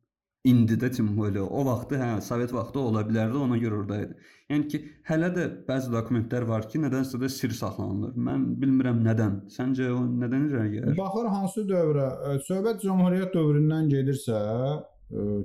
[0.45, 4.17] İndi də tim belə o vaxtı hə Sovet vaxtı ola bilərdi, ona görə orada idi.
[4.53, 8.13] Yəni ki, hələ də bəzi dokumentlər var ki, nədənsə də sir saxlanılır.
[8.27, 9.39] Mən bilmirəm nədən.
[9.55, 10.99] Səncə o nədən irəli gəlir?
[10.99, 12.11] Baxır hansı dövrə,
[12.45, 14.43] Sovet Cümhuriyyət dövründən gedirsə,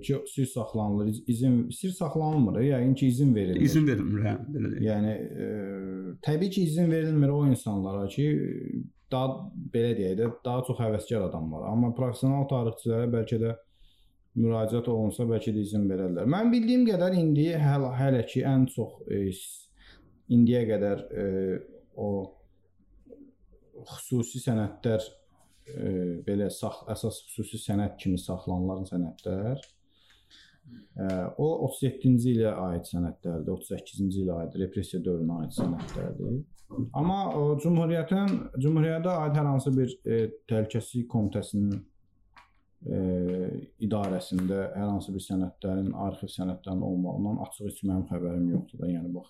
[0.04, 3.62] ki, sir saxlanılır, izin sir saxlanılmır, yəqin ki, izin verilir.
[3.70, 4.84] İzin verilmir, hə, belə deyək.
[4.90, 5.50] Yəni e,
[6.28, 8.28] təbii ki, izin verilmir o insanlara ki,
[9.12, 13.56] daha belə deyək də, daha çox həvəskar adamlar, amma professional tarixçilərə bəlkə də
[14.38, 16.28] müraciət olunsa bəlkə də izin verərlər.
[16.30, 19.24] Mən bildiyim qədər indi hələ, hələ ki ən çox e,
[20.36, 21.26] indiyə qədər e,
[22.00, 22.10] o
[23.90, 25.90] xüsusi sənədlər e,
[26.26, 31.10] belə sax əsas xüsusi sənəd kimi saxlanılan sənədlər e,
[31.42, 36.40] o 37-ci ilə aid sənədlərdir, 38-ci ilə aid repressiya dövrünə aid sənədlərdir.
[36.94, 41.80] Amma o Cümhuriyyətin Cümhuriyyətə aid hər hansı bir e, təhlükəsizlik komitəsinin
[42.86, 43.00] e,
[43.86, 48.92] idarəsində hər hansı bir sənədlərin, arxiv sənədlərinin olmağından açıq heç mənim xəbərim yoxdur da.
[48.94, 49.30] Yəni bax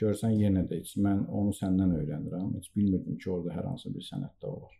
[0.00, 2.52] görsən yenə də heç mən onu səndən öyrənirəm.
[2.56, 4.76] Heç bilmirdim ki, orada hər hansı bir sənəd də var.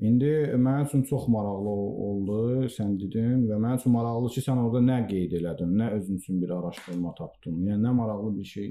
[0.00, 1.72] İndi mənim üçün çox maraqlı
[2.08, 2.36] oldu,
[2.72, 6.38] sən dedin və mənim üçün maraqlı ki, sən orada nə qeyd elədin, nə özün üçün
[6.42, 7.58] bir araşdırma tapdın.
[7.68, 8.70] Yəni nə maraqlı bir şey.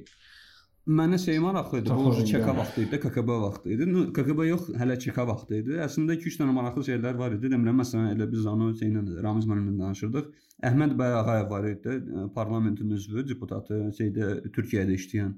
[0.90, 1.94] Mənə şey maraqlı idi.
[1.94, 3.86] Bu ÇK vaxtı idi, KKB vaxtı idi.
[4.16, 5.76] KKB yox, hələ ÇK vaxtı idi.
[5.86, 7.52] Əslində 2-3 dənə maraqlı şeylər var idi.
[7.54, 10.32] Demirəm, məsələn, elə biz onu şeylə Ramiz müəllimlə danışırdıq.
[10.66, 11.98] Əhməd bəy Ağayev var idi,
[12.34, 15.36] parlamentin üzvü, deputatı, şeydə Türkiyədə işləyən.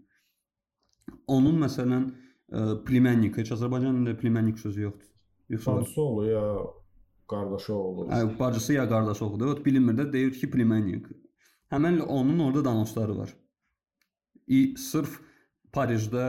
[1.35, 2.05] Onun məsələn,
[2.87, 5.09] plymennik, heç Azərbaycan dilində plymennik sözü yoxdur.
[5.51, 6.45] Yoxsa bacısı oğlu ya
[7.27, 8.05] qardaşı oğlu.
[8.13, 9.51] Hə, bacısı ya qardaşı oğludur.
[9.57, 11.11] O bilinmir də deyir ki, plemennik.
[11.71, 13.35] Həmin onun orada danosları var.
[14.47, 15.19] İ sırf
[15.71, 16.23] Parisdə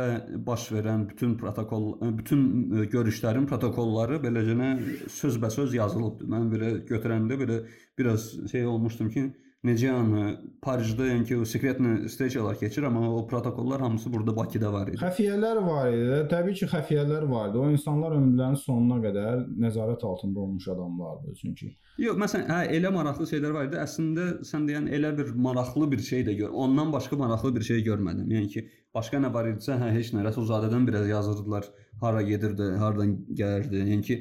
[0.47, 2.43] baş verən bütün protokol, e, bütün
[2.79, 4.73] e, görüşlərin protokolları beləcənə
[5.11, 6.29] sözbəsöz yazılıbdı.
[6.31, 7.63] Mən belə götürəndə belə
[7.99, 9.25] biraz şey olmuşdum ki,
[9.67, 10.29] necə yəni
[10.63, 15.01] Parisdə yəni ki, o sekretni streçalar keçir, amma o protokollar hamısı burada Bakıda var idi.
[15.03, 16.21] Xəfiyyələr var idi.
[16.31, 17.59] Təbii ki, xəfiyyələr var idi.
[17.59, 21.73] O insanlar ömürlərinin sonuna qədər nəzarət altında olmuş adamlardı çünki.
[22.03, 23.79] Yox, məsələn, hə elə maraqlı şeylər var idi.
[23.83, 26.55] Əslində sən deyən elə bir maraqlı bir şey də gör.
[26.67, 28.31] Ondan başqa maraqlı bir şey görmədim.
[28.39, 30.25] Yəni ki, başqa nə var idisə, hə heç nə.
[30.27, 31.69] Rəsulzadədən biraz yazırdılar.
[32.03, 33.83] Hara gedirdi, hardan gəlirdi.
[33.93, 34.17] Yəni ki,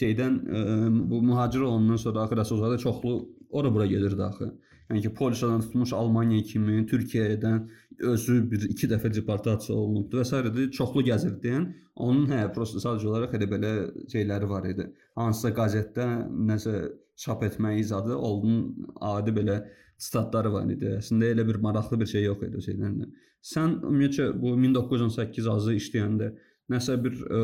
[0.00, 0.62] şeydən ə,
[1.10, 3.16] bu mühacir olandan sonra axı Rəsulzadə çoxlu
[3.50, 4.52] ora bura gedirdi axı.
[4.90, 7.64] Yəni ki, Polşadan tutmuş Almaniya kimi, Türkiyədən
[8.12, 10.68] özü bir iki dəfə deportasiya olunubdu və s.
[10.78, 11.54] çoxlu gəzirdi.
[11.54, 11.74] Yəni
[12.06, 13.72] onun hə, prosta sadəcə olaraq elə belə
[14.12, 14.86] şeyləri var idi.
[15.18, 16.06] Hansısa qəzetdə
[16.50, 16.76] nəsə
[17.16, 19.60] çap etmək izadı olduğunun adi belə
[19.98, 20.90] statları var idi.
[21.00, 23.08] Əslində elə bir maraqlı bir şey yox idi o şeylərlə.
[23.46, 26.30] Sən ümumiyyətcə bu 1918 azı işləyəndə
[26.72, 27.42] nəsə bir ə,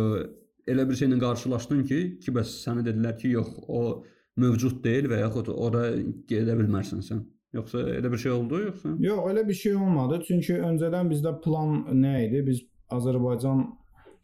[0.72, 4.02] elə bir şeylə qarşılaşdın ki, ki bəs sənə dedilər ki, yox, o
[4.42, 5.84] mövcud deyil və yaxud ora
[6.30, 7.22] gedə bilmərsən sən.
[7.52, 8.94] Yoxsa elə bir şey oldu yoxsa?
[9.04, 10.22] Yox, elə bir şey olmadı.
[10.28, 12.40] Çünki öncədən bizdə plan nə idi?
[12.46, 12.62] Biz
[12.96, 13.66] Azərbaycan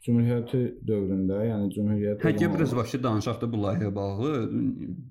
[0.06, 4.30] Cümhuriyyəti dövründə, yəni Cümhuriyyət Hə, gəl biraz başa danışaq da bu layihəyə bağlı.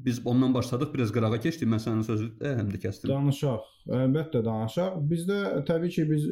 [0.05, 1.67] Biz ondan başladıq, biraz qırağa keçdik.
[1.73, 3.11] Mən sənin sözünü həm də kəsdim.
[3.11, 3.67] Danışaq.
[3.99, 4.95] Əlbəttə danışaq.
[5.11, 6.29] Bizdə təbii ki, biz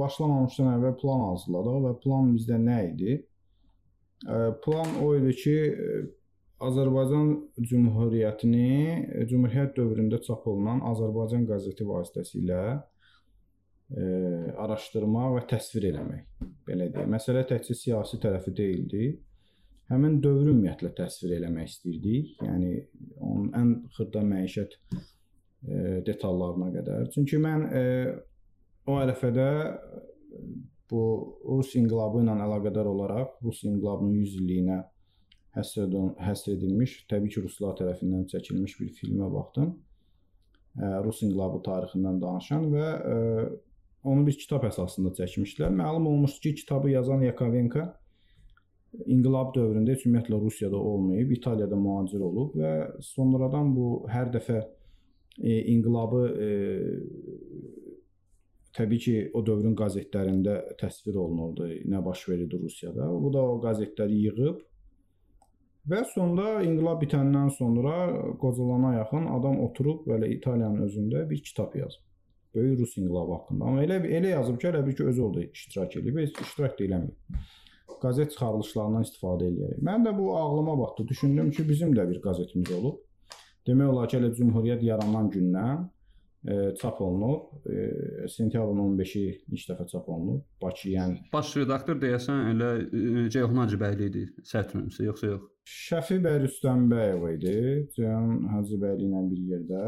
[0.00, 3.16] başlamamışdan əvvəl plan hazırladıq və plan bizdə nə idi?
[4.64, 5.56] Plan o idi ki,
[6.64, 7.32] Azərbaycan
[7.72, 12.60] Cümhuriyyətini Cümhuriyyət dövründə çap olunan Azərbaycan qəzeti vasitəsilə
[13.96, 14.06] e,
[14.64, 16.26] araşdırmaq və təsvir eləmək.
[16.66, 17.08] Belə deyək.
[17.14, 19.08] Məsələ təkcə siyasi tərəfi deyildi.
[19.92, 22.34] Həmin dövrü ümumiyyətlə təsvir eləmək istirdik.
[22.42, 22.72] Yəni
[23.20, 27.10] onun ən xırda məişət e, detallarına qədər.
[27.14, 27.84] Çünki mən e,
[28.88, 29.48] o ərəfədə
[30.90, 31.04] bu
[31.48, 34.82] Rus inqilabı ilə əlaqədar olaraq Rus inqilabının 100 illiyinə
[35.56, 35.88] həsr,
[36.20, 39.74] həsr edilmiş, təbii ki, ruslar tərəfindən çəkilmiş bir filmə baxdım.
[41.04, 42.86] Rus inqilabı tarixindən danışan və
[44.04, 45.72] onu bir kitab əsasında çəkmişdilər.
[45.80, 47.84] Məlum olmuşdu ki, kitabı yazan Yakovenko
[49.10, 54.60] inqilab dövründə heç ümumiyyətlə Rusiyada olmayıb, İtaliyada mühacir olub və sonradan bu hər dəfə
[55.40, 56.50] e, inqilabı e,
[58.76, 63.10] təbii ki, o dövrün qəzetlərində təsvir olunurdu, nə baş verirdi Rusiyada.
[63.24, 64.62] Bu da o qəzetləri yığıb
[65.92, 67.94] Və sonda inqilab bitəndən sonra
[68.40, 72.00] qocalana yaxın adam oturub belə İtaliyanın özündə bir kitab yazıb.
[72.54, 73.64] Böyük Rus inqilabı haqqında.
[73.64, 77.40] Amma elə elə yazıb ki, elə bir ki özü orada iştirak heç iştirak da eləməyib.
[78.04, 79.80] Qəzet çıxarılışlarından istifadə eləyərək.
[79.88, 81.08] Mən də bu ağlıma batdı.
[81.08, 83.00] Düşündüm ki, bizim də bir qəzetimiz olub.
[83.66, 85.88] Demək olar ki, elə Cümhuriyyət yaranan gündən
[86.80, 87.64] çap olunub.
[88.28, 90.42] Sentyabrın 15-i ilk dəfə çap olunub.
[90.62, 92.70] Bakı, yəni baş redaktor deyəsən elə
[93.32, 95.50] Ceyhun Hacıbəyli idi, səhv etmirəmsə, yoxsa yox?
[95.64, 97.56] Şəfi bəy Rüstəmbəyov idi.
[97.96, 99.84] Ceyhun Hacıbəyli ilə bir yerdə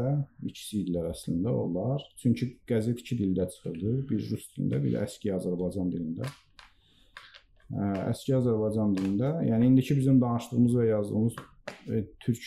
[0.49, 2.01] ikisi idilər əslində onlar.
[2.23, 3.93] Çünki qəzet iki dildə çıxırdı.
[4.09, 6.31] Bir rus dilində, bir əski Azərbaycan dilində.
[8.07, 11.37] Əski Azərbaycan dilində, yəni indiki bizim danışdığımız və yazdığımız
[11.91, 12.45] e, türk,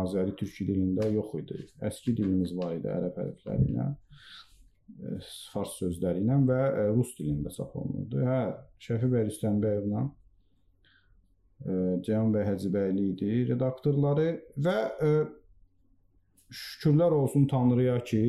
[0.00, 1.62] Azəri türk dilində yox idi.
[1.88, 3.88] Əski dilimiz var idi ərəb hərfləri ilə,
[4.98, 5.16] e,
[5.52, 8.22] fars sözləri ilə və e, rus dilində çap olunurdu.
[8.26, 8.40] Hə,
[8.86, 10.06] Şəfi bəy Rüstəmbəyovla
[12.04, 14.26] Ceyhun bəy Həcibəyli idi redaktorları
[14.62, 15.12] və ə, e,
[16.52, 18.20] şükürlər olsun Tanrıya ki,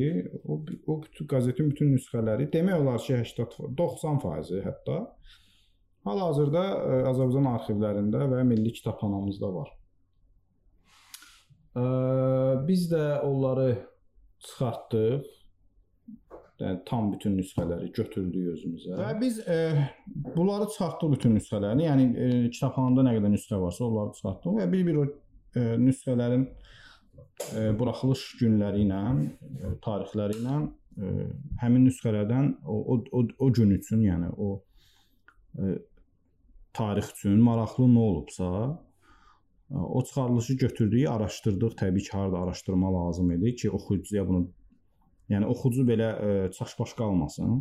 [0.48, 4.96] o o bütün qəzetin bütün nüsxələri demək olar ki, 80 90% hətta
[6.08, 9.70] hal-hazırda e, Azərbaycan arxivlərində və Milli Kitabxanamızda var.
[12.68, 13.68] Biz də onları
[14.46, 15.26] çıxartdıq
[16.58, 18.96] yəni tam bütün nüsxələri götürdük özümüzə.
[18.98, 19.58] Və biz e,
[20.36, 21.86] bunları çıxartdıq bütün nüsxələrini.
[21.86, 27.62] Yəni e, kitabxanada nə qədər nüsxə varsa, onları çıxartdıq və bir-bir o e, nüsxələrin e,
[27.78, 29.02] buraxılış günləri ilə,
[29.38, 31.28] e, tarixləri ilə e,
[31.62, 34.50] həmin nüsxələrdən o, o, o, o gün üçün, yəni o
[35.58, 35.78] e,
[36.74, 38.50] tarix üçün maraqlı nə olubsa,
[39.70, 41.76] o çıxarılışı götürdük, araşdırdıq.
[41.82, 44.48] Təbii ki, harda araşdırma lazım idi ki, oxuyucuya bunu
[45.28, 47.56] Yəni oxucu belə e, çaşbaş qalmasın,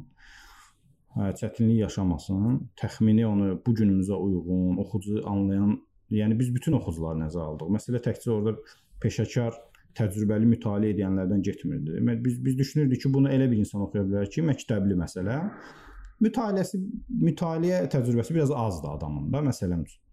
[1.19, 5.73] e, çətinlik yaşamasın, təxmini onu bu günümüzə uyğun, oxucu anlayan,
[6.19, 7.73] yəni biz bütün oxucuları nəzərə aldıq.
[7.77, 8.55] Məsələ təkcə orada
[9.03, 9.59] peşəkar,
[9.99, 11.99] təcrübəli mütaliə edənlərdən getmirdi.
[12.23, 15.37] Biz biz düşünürdük ki, bunu elə bir insan oxuya bilər ki, məktəbli məsələ.
[16.23, 16.79] Mütaliəsi,
[17.27, 20.06] mütaliə təcrübəsi biraz azdır adamın da məsələn üçün.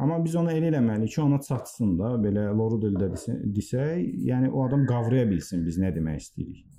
[0.00, 4.62] Amma biz onu elə eləməliyik ki, ona çatsın da, belə loru dildə desək, yəni o
[4.64, 6.70] adam qavraya bilsin biz nə demək istəyirik.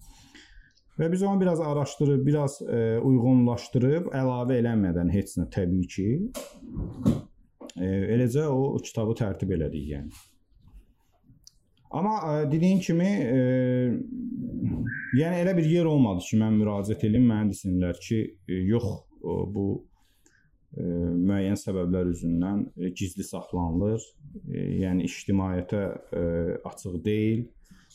[0.97, 6.07] Və biz onu biraz araşdırıb, biraz e, uyğunlaşdırıb əlavə eləmədən heç nə təbii ki,
[7.78, 10.11] e, eləcə o kitabı tərtib elədik yəni.
[11.91, 13.39] Amma e, dediyim kimi, e,
[15.22, 18.91] yəni elə bir yer olmadı ki, mən müraciət edim, mənə desinlər ki, e, yox,
[19.22, 19.90] o, bu e,
[20.78, 24.05] müəyyən səbəblər üzündən gizli saxlanılır.
[24.84, 25.82] Yəni ictimaiyyətə
[26.67, 27.49] açıq deyil.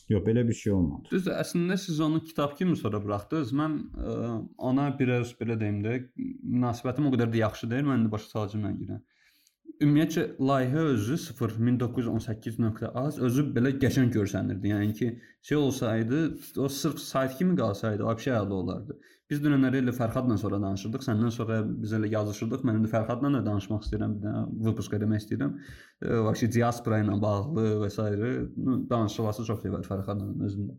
[0.07, 1.09] Yox, belə bir şey olmadı.
[1.11, 3.49] Düzdür, əslində siz onu kitab kimi sonra buraxdınız.
[3.59, 4.13] Mən ə,
[4.69, 7.89] ona biraz belə deyim də, münasibətim o qədər də yaxşı deyil.
[7.89, 9.01] Mən də başa salacağam yenə.
[9.83, 14.71] Ümumiyyətcə layihə özü 0 1918.az özü belə qəşəng görsənirdi.
[14.71, 15.09] Yəni ki,
[15.49, 16.21] şey olsaydı,
[16.57, 18.97] o sırf sayt kimi qalsaydı, vəbşə əla olardı.
[19.27, 21.01] Biz dünənləri elə Fərhadla sonra danışırdıq.
[21.03, 22.61] Səndən sonra biz elə yazışırdıq.
[22.67, 25.57] Mən indi Fərhadla da danışmaq istəyirəm, bir dənə vipusq eləmək istəyirəm.
[25.99, 28.05] E, Vəbsə diaspora ilə bağlı və s.
[28.93, 30.77] danışılması çox sevər Fərhadla özündə.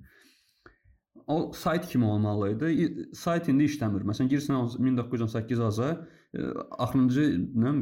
[1.28, 3.06] O sayt kimi olmalı idi.
[3.12, 4.06] Sayt indi işləmir.
[4.08, 5.92] Məsələn, girsən 1918 aza,
[6.32, 6.48] e,
[6.86, 7.74] axırıncı nə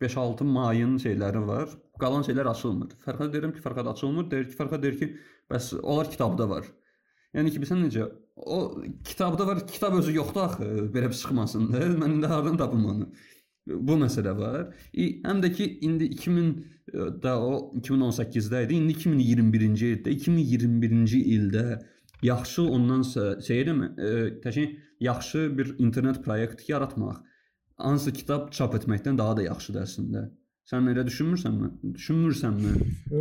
[0.00, 1.74] 5-6 mayın şeyləri var.
[2.00, 2.94] Qalan şeylər açılmır.
[3.02, 4.30] Fərqə deyirəm ki, Fərqə açılmır.
[4.30, 5.10] Deyir ki, Fərqə deyir ki,
[5.50, 6.70] bəs onlar kitabda var.
[7.34, 8.06] Yəni ki, bilsən necə
[8.46, 10.64] O kitabda var, kitab özü yoxdur axı,
[10.94, 11.78] belə bir çıxmasın da.
[12.02, 13.08] Mən indi hardan tapım onu?
[13.66, 14.68] Bu məsələ var.
[14.94, 16.52] E, həm də ki, indi 2000
[17.22, 18.78] da o 2018-də idi.
[18.80, 21.66] İndi 2021-ci ildə, 2021-ci ildə
[22.22, 23.02] yaxşı ondan
[23.46, 23.84] şey edirəm,
[24.44, 27.16] təşəkkür yaxşı bir internet proyekt yaratmaq
[27.76, 30.24] hansısa kitab çap etməkdən daha da yaxşıdır əslində.
[30.70, 31.68] Sən elə düşünmürsənmi?
[31.96, 32.72] Düşünmürsənmi?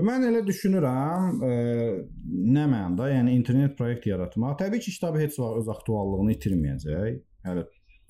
[0.06, 1.54] Mən elə düşünürəm, e,
[2.30, 4.60] nə mənada, yəni internet proyekt yaratmaq.
[4.60, 7.16] Təbii ki, kitab heç vaxt öz aktuallığını itirməyəcək.
[7.48, 7.64] Hələ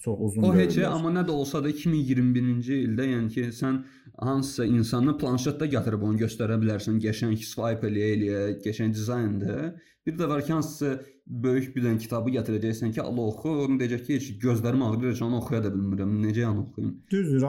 [0.04, 3.80] çox uzun O heç amma nə də olsa da 2021-ci ildə, yəni ki, sən
[4.20, 9.72] hansısa insanı planşetdə gətirib onu göstərə bilərsən, qəşəng swipe eləyə-eləyə, qəşəng dizaynda.
[10.08, 10.98] Bir də var ki, hansısa
[11.29, 15.23] böyük bir dənə kitabı gətirəcəksən ki, Allah oxu, onu deyəcək ki, heç gözlərim ağrıyır, heç
[15.25, 16.13] onu oxuya da bilmirəm.
[16.25, 16.93] Necə yəni oxuyum?
[17.13, 17.47] Düzdür,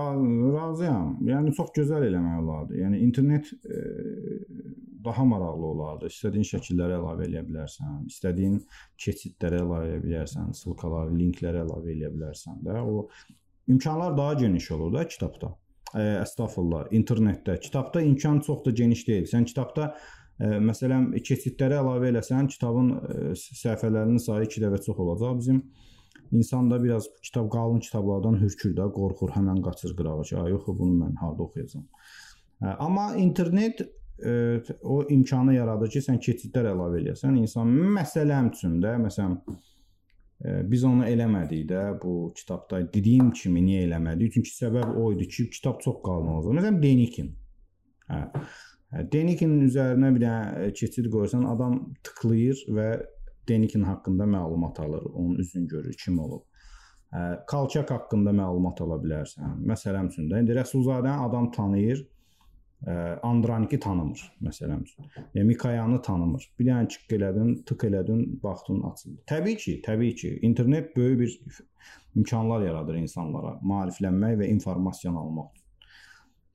[0.55, 1.17] razıyam.
[1.27, 2.77] Yəni çox gözəl eləmək olardı.
[2.79, 3.81] Yəni internet e,
[5.05, 6.11] daha maraqlı olardı.
[6.13, 8.57] İstədiyin şəkilləri əlavə eləyə bilərsən, istədiyin
[9.05, 12.79] keçidləri əlavə eləyə bilərsən, ссылкаları, linkləri əlavə eləyə bilərsən də.
[12.81, 13.07] O
[13.67, 15.51] imkanlar daha geniş olur da kitabda.
[15.95, 17.59] E, əstəğfurullah, internetdə.
[17.59, 19.27] Kitabda imkan çox da geniş deyil.
[19.31, 19.93] Sən kitabda
[20.40, 22.94] Məsələn, keçidləri əlavə eləsən, kitabın
[23.36, 25.36] səhifələrinin sayı 2 dəfə çox olacaq.
[25.38, 25.62] Bizim
[26.32, 30.96] insan da biraz kitab qalın kitablardan hürkür də, qorxur, həmin qaçır qırağa ki, yox, bunu
[31.02, 31.84] mən harda oxuyacağam.
[32.60, 37.36] Amma internet ə, o imkanı yaradır ki, sən keçidlər əlavə eləyəsən.
[37.42, 39.36] İnsan məsələm üçün də, məsələn,
[40.40, 44.38] ə, biz onu eləmədik də bu kitabda dediyim kimi niyə eləmədik?
[44.38, 46.60] Çünki səbəb o idi ki, kitab çox qalın olacaq.
[46.62, 47.32] Məsələn, Denikin.
[48.10, 48.24] Hə.
[48.90, 52.90] Denikinin üzərinə bir dənə keçid qoysan, adam tıklayır və
[53.48, 56.42] Denikin haqqında məlumat alır, onun üzünü görür, kim olub.
[57.14, 59.62] Hə, Kalçak haqqında məlumat ala bilərsən.
[59.66, 62.04] Məsələn üçün də indi Rəsulzadəni adam tanıyır,
[63.22, 65.08] Andraniki tanımır məsələn üçün.
[65.34, 66.46] Yəni Mikayanı tanımır.
[66.58, 69.20] Bir dənə çık elədin, tık elədin, baxdın açıldı.
[69.28, 71.58] Təbii ki, təbii ki, internet böyük bir
[72.16, 75.59] imkanlar yaradır insanlara maariflənmək və informasiya almaq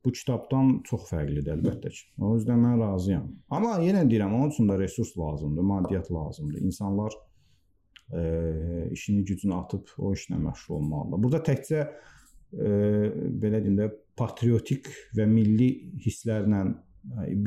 [0.05, 2.03] bu kitabdan çox fərqlidir əlbəttə ki.
[2.21, 3.27] O yüzden mən razıyam.
[3.49, 6.61] Amma yenə deyirəm, onun üçün də resurs lazımdır, maddiyyat lazımdır.
[6.61, 7.13] İnsanlar
[8.13, 11.23] e, işini gücünü atıb o işlə məşğul olmalıdır.
[11.23, 11.79] Burada təkcə
[12.53, 12.69] e,
[13.43, 15.69] belə deyim də patriotik və milli
[16.05, 16.61] hisslərlə
[17.25, 17.39] e,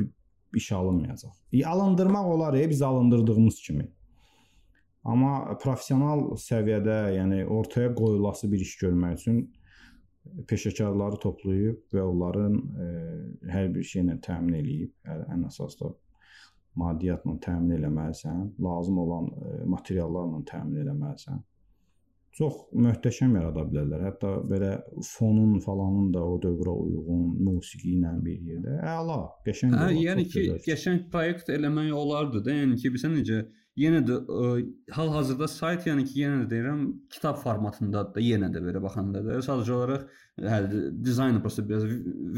[0.55, 1.31] iş alınmayacaq.
[1.53, 3.87] E, alındırmaq olar, e, biz alındırdığımız kimi.
[5.03, 9.37] Amma professional səviyyədə, yəni ortaya qoyulası bir iş görmək üçün
[10.49, 15.91] peşəkarları toplayıb və onların ə, e, hər bir şeylə təmin eləyib, ən əsas da
[16.79, 21.39] maddiyyatla təmin eləməlisən, lazım olan ə, e, materiallarla təmin eləməlisən.
[22.39, 24.03] Çox möhtəşəm yarada bilərlər.
[24.05, 24.69] Hətta belə
[25.03, 28.75] fonun falanın da o dövrə uyğun musiqi ilə bir yerdə.
[28.85, 29.17] Əla,
[29.47, 29.73] qəşəng.
[29.75, 32.53] Hə, yəni ki, qəşəng proyekt eləmək olardı da.
[32.53, 33.41] Yəni ki, bilirsən necə
[33.79, 34.17] yenə də
[34.95, 36.81] hal-hazırda sayt yəni ki, yenə də deyirəm,
[37.13, 39.39] kitab formatındadır da, yenə də belə baxanda da.
[39.45, 40.07] Sadəcə olaraq
[40.53, 40.59] hə,
[41.05, 41.85] dizaynı prosta biraz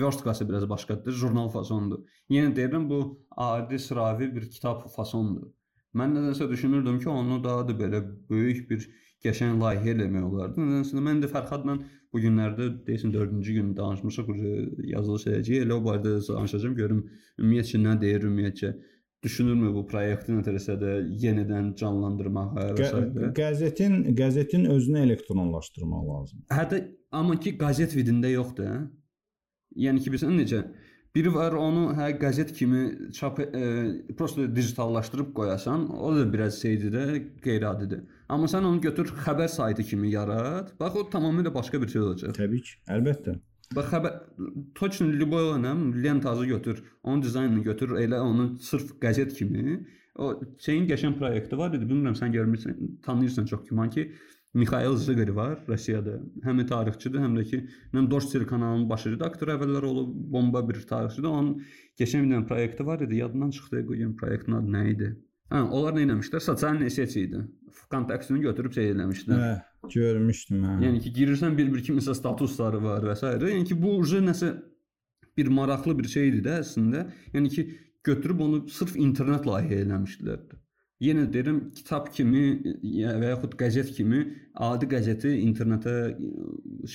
[0.02, 2.04] vertikası biraz başqadır, jurnal fasondur.
[2.30, 3.02] Yenə deyirəm, bu
[3.48, 5.50] adi sıravi bir kitab fasondur.
[5.98, 8.86] Mən nədənsə düşünürdüm ki, onu daha da belə böyük bir
[9.26, 10.62] qəşəng layihə eləmək olardı.
[10.62, 11.76] Nədənsə mən də Fərhadla
[12.12, 14.32] bu günlərdə deyəsən 4-cü gün danışmışıq,
[14.94, 15.66] yazılış edəcəyik.
[15.66, 17.04] Elə o barədə danışacağam, görüm
[17.40, 18.72] ümumiyyətcə nə deyir ümumiyyətcə
[19.24, 20.94] düşünürmü bu proyekti nəsə də
[21.24, 23.02] yenidən canlandırmağa və s.
[23.38, 26.48] Qəzetin qəzetin özünü elektronlaşdırmaq lazımdır.
[26.58, 28.80] Hətta amma ki qəzet vidində yoxdur, hə?
[29.86, 30.64] Yəni ki bilirsən necə
[31.16, 33.64] Biri var onu hə qəzet kimi çap e,
[34.16, 37.02] prosta digitallaşdırıb qoyasan, o da biraz şeydir də,
[37.44, 38.06] qeyri-adidir.
[38.32, 40.72] Amma sən onu götür xəbər saytı kimi yarat.
[40.80, 42.32] Bax o tamamilə başqa bir şey olacaq.
[42.38, 43.36] Təbii ki, əlbəttə.
[43.76, 44.16] Bax xəbər
[44.76, 45.72] Tokin Lyubova ilə
[46.04, 49.80] lentazı götür, onun dizaynını götür, elə onu sırf qəzet kimi.
[50.20, 51.88] O şeyin qəşəng proyekti var idi.
[51.88, 54.12] Bilmirəm sən görmüsən, tanıyırsan çox güman ki,
[54.54, 56.18] Mikhail Zıgari var Rusiyada.
[56.44, 57.60] Həm tarixçidir, həm də ki,
[57.96, 61.30] nəm Dorsel kanalının baş redaktoru əvvəllər olub, bomba bir tarixçidir.
[61.30, 61.54] Onun
[62.00, 63.22] keçən bir dənə proyekti var idi.
[63.24, 65.10] Yadımdan çıxdı, qoyum proyektin adı nə idi?
[65.54, 66.44] Hə, onlar nə etmişlər?
[66.44, 67.46] Sosial seti idi.
[67.92, 69.42] Kontaktını götürüb şey eləmişdilər.
[69.42, 70.76] Hə, görmüşdüm hə.
[70.86, 73.32] Yəni ki, girirsən bir-bir kimisə statusları var və s.
[73.38, 74.54] Yəni ki, bu uje nəsə
[75.38, 77.06] bir maraqlı bir şeydir də əslində.
[77.36, 77.68] Yəni ki,
[78.04, 80.44] götürüb onu sırf internet layihə eləmişdilər.
[81.02, 82.44] Yenə deyirəm, kitab kimi
[82.84, 84.20] və yaxud qəzet kimi
[84.68, 85.96] adi qəzeti internetə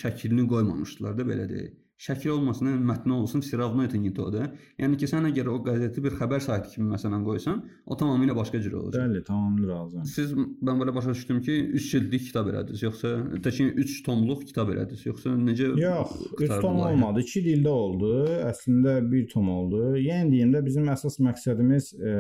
[0.01, 4.48] şəklini qoymamışdılar da belə deyək Şəkil olmasın, mətn olsun, все равно это не то da.
[4.82, 8.58] Yəni ki, sən əgər o qəzeti bir xəbər saytı kimi məsələn qoysan, o tamamilə başqa
[8.64, 9.04] cür olacaq.
[9.04, 10.08] Bəli, tamamilə razıyam.
[10.10, 13.12] Siz mən belə başa düşdüm ki, 3 cildlik kitab elədiniz, yoxsa
[13.46, 15.70] təkin 3 tomluq kitab elədiniz, yoxsa necə?
[15.78, 18.12] Yox, 3 tom olmadı, 2 dildə oldu.
[18.50, 19.84] Əslində 1 tom oldu.
[20.02, 22.16] Yəni deyim də bizim əsas məqsədimiz e,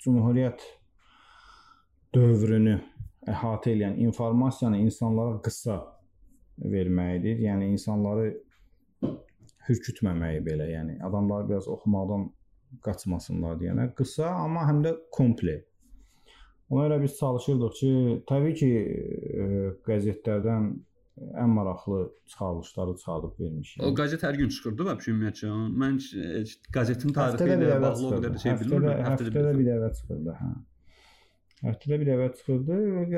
[0.00, 0.66] Cümhuriyyət
[2.16, 2.78] dövrünü
[3.30, 5.78] əhatə edən informasiyanı insanlara qısa
[6.61, 7.39] verməkdir.
[7.45, 8.31] Yəni insanları
[9.69, 12.27] hürkütməməyi belə, yəni adamlar biraz oxumaqdan
[12.85, 15.61] qaçmasınlar deyənə qısa, amma həm də komple.
[16.73, 17.93] Ona görə biz çalışırdıq ki,
[18.29, 18.69] təbii ki,
[19.45, 19.47] ə,
[19.85, 20.69] qəzetlərdən
[21.15, 23.83] ən maraqlı çıxarılışları çıxardıb vermişik.
[23.85, 25.51] O qəzet hər gün çıxırdı və ümumiyyətcə
[25.83, 25.99] mən
[26.75, 29.03] qəzetin tarixi ilə bağlı o qədər şey bilmirəm.
[29.05, 30.49] Həftədə, həftədə bir dəfə çıxırdı, hə.
[31.65, 32.75] Həftədə bir dəfə çıxırdı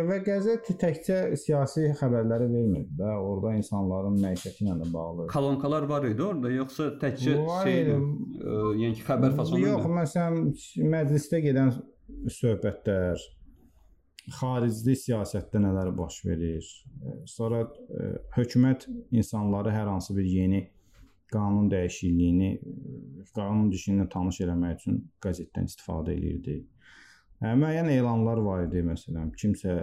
[0.08, 3.10] və qəzet təkcə siyasi xəbərləri vermirdi də.
[3.20, 5.26] Orada insanların məişəti ilə də bağlı.
[5.34, 7.34] Kolonkalar var idi orada, yoxsa təkcə
[7.66, 7.98] şey, ə,
[8.84, 9.68] yəni ki, xəbər fasonu idi?
[9.68, 10.40] Yox, məsələn,
[10.94, 11.74] məclisdə gedən
[12.38, 13.28] söhbətlər,
[14.38, 16.72] xarici siyasətdə nələr baş verir.
[17.28, 20.64] Sonra ə, hökumət insanları hər hansı bir yeni
[21.34, 22.54] qanun dəyişikliyini,
[23.36, 26.62] qanun dişini tanış eləmək üçün qəzetdən istifadə eləyirdi.
[27.42, 29.76] Müəyyən elanlar var idi məsələn, kimsə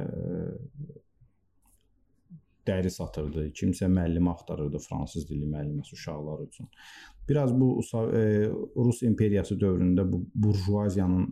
[2.67, 6.69] dəri satırdı, kimsə müəllim axtarırdı fransız dili müəlliməsi uşaqlar üçün.
[7.29, 7.79] Biraz bu
[8.17, 8.25] e,
[8.77, 11.29] Rus imperiyası dövründə bu burjuaziyanın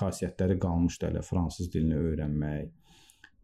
[0.00, 2.70] xassiyyətləri qalmışdı hələ fransız dilini öyrənmək,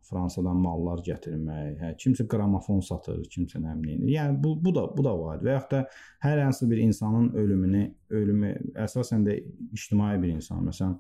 [0.08, 4.06] Fransadan mallar gətirmək, hə, kimsə qramofon satır, kimsə nə bilim.
[4.08, 5.42] Yəni bu bu da bu da var.
[5.44, 5.82] Və yaxud da
[6.24, 7.82] hər hansı bir insanın ölümünü,
[8.16, 8.54] ölümü
[8.86, 9.36] əsasən də
[9.76, 10.96] ictimai bir insan, məsələn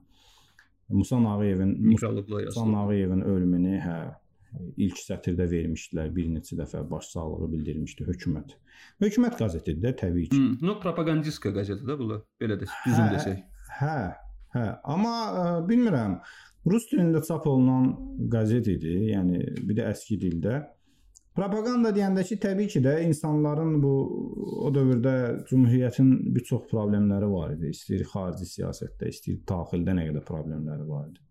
[0.88, 3.98] Musa Nağıyevin Musa Nağıyevin ölümünü hə
[4.80, 6.10] ilk sətirdə vermişdilər.
[6.14, 8.54] Bir neçə dəfə başsağlığı bildirmişdi hökumət.
[9.02, 10.38] Hökumət qəzetidir də təbii ki.
[10.38, 12.20] Hmm, no propagandistka qəzetidir də bu.
[12.40, 13.42] Belə də düzün hə, desək.
[13.80, 13.96] Hə,
[14.56, 16.18] hə, amma ə, bilmirəm.
[16.68, 17.92] Rus dilində çap olunan
[18.32, 20.62] qəzet idi, yəni bir də əski dildə.
[21.38, 23.92] Propaganda deyəndə ki, təbii ki də insanların bu
[24.66, 25.12] o dövrdə
[25.46, 27.70] cümhuriyyətin bir çox problemləri var idi.
[27.76, 31.22] İstəyir xarici siyasətdə, istəyir daxildə nə qədər problemləri var idi.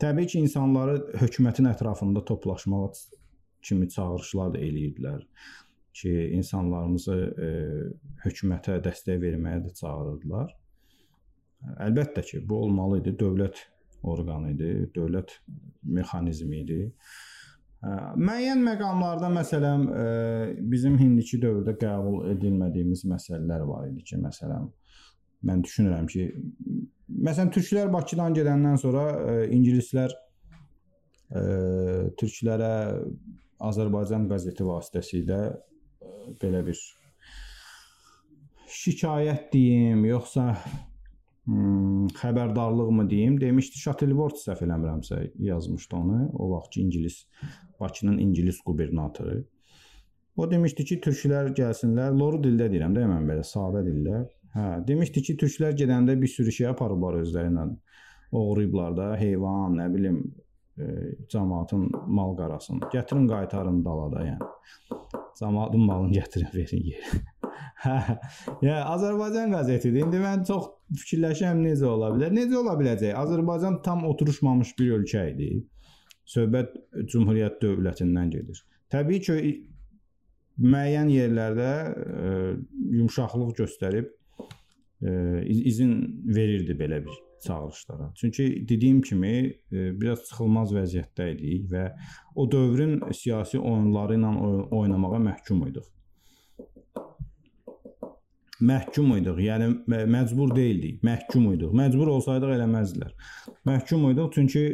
[0.00, 2.88] Təbii ki, insanları hökumətin ətrafında toplaşmağa
[3.68, 5.20] kimi çağırışlar da eləyirdilər
[6.00, 7.52] ki, insanlarımızı e,
[8.24, 10.54] hökumətə dəstək verməyə də çağırırdılar.
[11.84, 13.18] Əlbəttə ki, bu olmalı idi.
[13.20, 13.66] Dövlət
[14.08, 15.36] orqanı idi, dövlət
[15.82, 16.86] mexanizmi idi.
[17.78, 19.84] Müəyyən məqamlarda məsələn
[20.70, 24.66] bizim indiki dövrdə qəbul edilmədiyimiz məsələlər var idi ki, məsələn
[25.46, 26.24] mən düşünürəm ki,
[27.28, 29.04] məsələn türklər Bakıdan gedəndən sonra
[29.54, 30.16] ingilislər
[32.18, 32.72] türklərə
[33.68, 35.40] Azərbaycan qəzeti vasitəsilə
[36.42, 36.82] belə bir
[38.68, 40.50] şikayət deyim, yoxsa
[41.46, 46.20] hmm, xəbərdarlıq mı deyim, demişdi Şatelvort səhv eləmirəmsə yazmışdı onu.
[46.34, 47.22] O vaxtki ingilis
[47.80, 49.44] Bakının ingilis qubernatoru.
[50.38, 52.12] O demişdi ki, türklər gəlsinlər.
[52.14, 54.20] Loru dildə deyirəm də mən belə sadə dildə.
[54.54, 57.64] Hə, demişdi ki, türklər gedəndə bir sürü şey aparıblar özləri ilə.
[58.38, 60.20] Oğruyublar da heyvan, nə bilim,
[60.78, 60.86] e,
[61.32, 62.90] cəmaatın mal qarasını.
[62.92, 64.52] Gətirin qaytarın dalada, yəni.
[65.40, 67.22] Cəmaatın malını gətirin verin yerə.
[67.82, 67.98] Hə.
[68.62, 70.06] Ya Azərbaycan qəzetidir.
[70.06, 70.70] İndi mən çox
[71.02, 72.34] fikirləşirəm necə ola bilər?
[72.34, 73.14] Necə ola biləcək?
[73.24, 75.50] Azərbaycan tam oturuşmamış bir ölkə idi
[76.28, 76.76] söhbət
[77.08, 78.60] Cümhuriyyət dövlətindən gedir.
[78.92, 79.38] Təbii ki,
[80.58, 82.34] müəyyən yerlərdə ə, e,
[82.98, 84.52] yumşaqlıq göstərib ə,
[85.02, 85.12] e,
[85.70, 85.94] izin
[86.34, 88.12] verirdi belə bir çağırışlara.
[88.16, 89.34] Çünki dediyim kimi
[89.72, 91.84] e, biraz çıxılmaz vəziyyətdə idik və
[92.34, 94.34] o dövrün siyasi oyunları ilə
[94.80, 95.86] oynamağa məhkum idik.
[98.60, 99.38] məhkum idik.
[99.38, 101.70] Yəni mə- məcbur deyildik, məhkum idik.
[101.78, 103.12] Məcbur olsaydıq eləməzdilər.
[103.68, 104.64] Məhkum idik çünki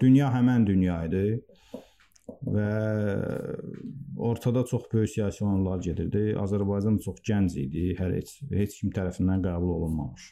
[0.00, 1.24] dünya həmin dünya idi
[2.46, 2.68] və
[4.16, 6.34] ortada çox böyük siyasi oyunlar gedirdi.
[6.40, 10.30] Azərbaycan çox gənc idi, hər heç heç kim tərəfindən qəbul olunmamış.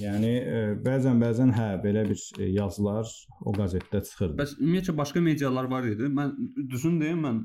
[0.00, 3.08] Yəni e, bəzən bəzən hə belə bir e, yazılar
[3.44, 4.38] o qəzetdə çıxırdı.
[4.40, 6.08] Bəs ümumiyyətlə başqa medialar var idi.
[6.18, 6.32] Mən
[6.70, 7.42] düzün deyim, mən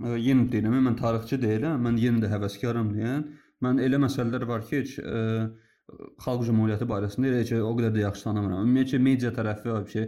[0.00, 3.26] ə, yenə deyirəm, mən tarixçi deyiləm, mən yenə də həvəskaram deyən.
[3.64, 5.22] Mən elə məsələlər var ki, heç ə,
[6.24, 8.64] xalq cümhuriyyəti barəsində elə ki, o qədər də yaxşı tanımıram.
[8.66, 10.04] Ümumiyyətlə media tərəfi var ki,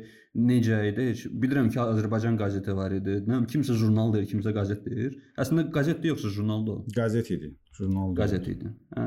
[0.49, 1.07] necə idi?
[1.11, 3.19] Heç bilirəm ki, Azərbaycan qəzeti var idi.
[3.29, 5.17] Nə kimsə jurnal deyir, kimsə qəzet deyir.
[5.43, 6.95] Əslində qəzet yoxsa jurnaldır o.
[6.97, 8.73] Qəzet idi, jurnal Qəzet idi.
[8.97, 9.07] Hə,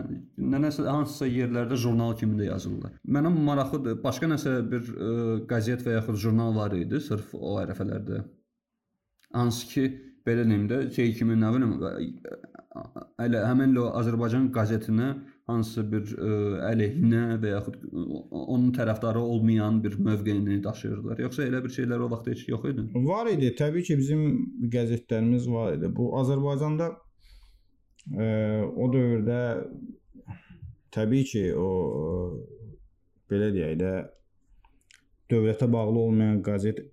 [0.54, 2.98] nənəsə hansısa yerlərdə jurnal kimi də yazırlar.
[3.18, 4.00] Mənə maraqlıdır.
[4.06, 5.12] Başqa nəsə bir ə,
[5.52, 8.24] qəzet və yaxud jurnal var idi, sırf o ərəfələrdə.
[9.36, 9.88] Hansı ki,
[10.26, 11.78] belə deyim də, şey kimi nə bilim,
[13.22, 15.14] elə həmin o Azərbaycan qəzetinə
[15.50, 16.30] hansısa bir ə,
[16.72, 18.06] əleyhinə və yaxud ə,
[18.46, 21.22] onun tərəfdarı olmayan bir mövqeyini daşıyırdılar.
[21.26, 22.88] Yoxsa elə bir şeylər o vaxt heç yox idi.
[23.06, 24.24] Var idi, təbii ki, bizim
[24.74, 25.92] qəzetlərimiz var idi.
[25.94, 26.90] Bu Azərbaycanda
[28.18, 28.26] e,
[28.66, 29.40] o dövrdə
[30.96, 31.70] təbii ki, o
[32.02, 32.44] e,
[33.30, 33.94] belə deyək də
[35.32, 36.84] dövlətə bağlı olmayan qəzet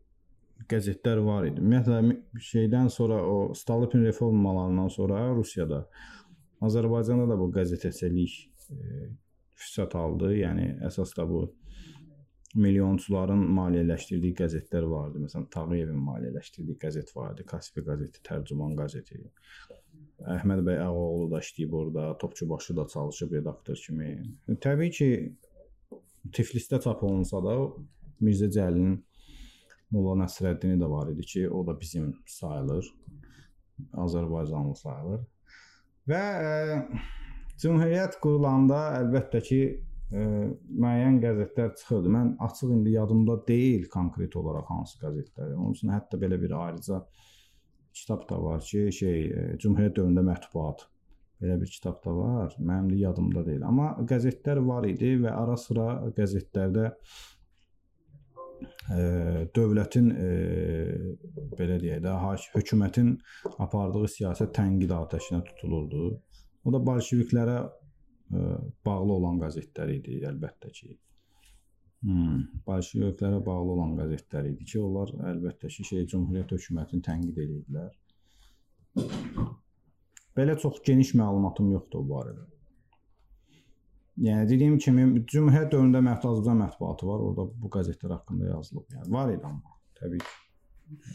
[0.71, 1.61] qəzetlər var idi.
[1.61, 2.21] Ümumiyyətlə mi-
[2.53, 5.87] şeydən sonra o Stalin reformalarından sonra Rusiyada
[6.63, 8.37] Azərbaycanda da bu qəzetəçilik
[8.75, 9.09] e,
[9.59, 10.33] fürsət aldı.
[10.39, 11.47] Yəni əsas da bu
[12.55, 15.23] milyonçuların maliyyələşdirdiyi qəzetlər vardı.
[15.25, 19.23] Məsələn, Tağıyevin maliyyələşdirdiyi qəzet vardı, Kaspia qəzeti, Tərcüman qəzeti.
[20.37, 24.13] Əhməd bəy Ağaoğlu da işləyib orada, Topçubaşı da çalışıb redaktor kimi.
[24.61, 25.09] Təbii ki,
[26.37, 27.57] Tiflisdə çap olunsa da
[28.23, 29.01] Mirzə Cəlilin
[29.93, 32.87] Molla Nəsrəddini də var idi ki, o da bizim sayılır.
[33.93, 35.25] Azərbaycanlı sayılır.
[36.11, 36.53] Və ə,
[37.63, 39.61] Cümhuriyyət qurulanda əlbəttə ki,
[40.11, 40.23] ə,
[40.83, 42.15] müəyyən qəzetlər çıxırdı.
[42.17, 45.53] Mən açıq indi yadımda deyil konkret olaraq hansı qəzetlər.
[45.55, 47.05] Onun üçün hətta belə bir ayrıca
[47.95, 50.89] kitab da var ki, şey ə, Cümhuriyyət dövründə mətbuat
[51.43, 52.57] belə bir kitab da var.
[52.59, 53.63] Mənim də yadımda deyil.
[53.67, 56.91] Amma qəzetlər var idi və ara-sıra qəzetlərdə
[59.57, 60.27] dövlətin ə,
[61.59, 62.17] belə deyək də,
[62.57, 63.15] hökumətin
[63.63, 66.11] apardığı siyasət tənqid atəşinə tutulurdu.
[66.65, 68.45] O da bolşeviklərə ə,
[68.87, 70.93] bağlı olan qəzetlər idi, əlbəttə ki.
[72.03, 77.93] Hmm, bolşeviklərə bağlı olan qəzetlər idi ki, onlar əlbəttə ki, şey Cümhuriyyət hökumətini tənqid edirdilər.
[80.37, 82.52] Belə çox geniş məlumatım yoxdur bu barədə.
[84.18, 87.24] Yəni dediyim kimi Cümhuriyyət dövründə mətbuat Azərbaycan mətbuatı var.
[87.28, 88.88] Orada bu qəzetlər haqqında yazılıb.
[88.96, 90.36] Yəni var idi amma təbii ki.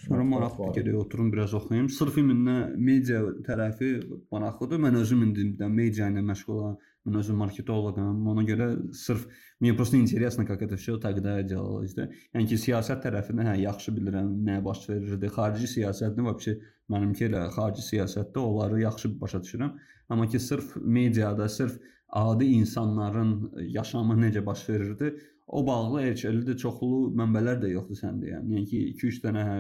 [0.04, 1.88] Sonra maraqlı gedək oturum biraz oxuyum.
[1.88, 3.92] Sırf iminə media tərəfi
[4.30, 4.80] maraqlıdır.
[4.86, 6.76] Mən özüm indi də media ilə məşğulam.
[7.08, 8.26] Mən özüm marketoloqam.
[8.30, 9.26] Ona görə sırf
[9.62, 12.08] мне просто интересно, как это все тогда делалось, да.
[12.34, 15.28] Yəni ki, siyasət tərəfini hə yaxşı bilirəm, nə baş verirdi.
[15.30, 16.56] Xarici siyasətini vəbsə
[16.90, 19.76] mənimki elə xarici siyasətdə onları yaxşı başa düşürəm.
[20.08, 21.78] Amma ki, sırf mediada, sırf
[22.09, 25.13] adi insanların e, yaşamı necə baş verirdi,
[25.47, 28.49] o bağlı Erkəlidə çoxlu mənbələr də yoxdur sən deyən.
[28.51, 29.57] Yəni ki 2-3 dənə hə,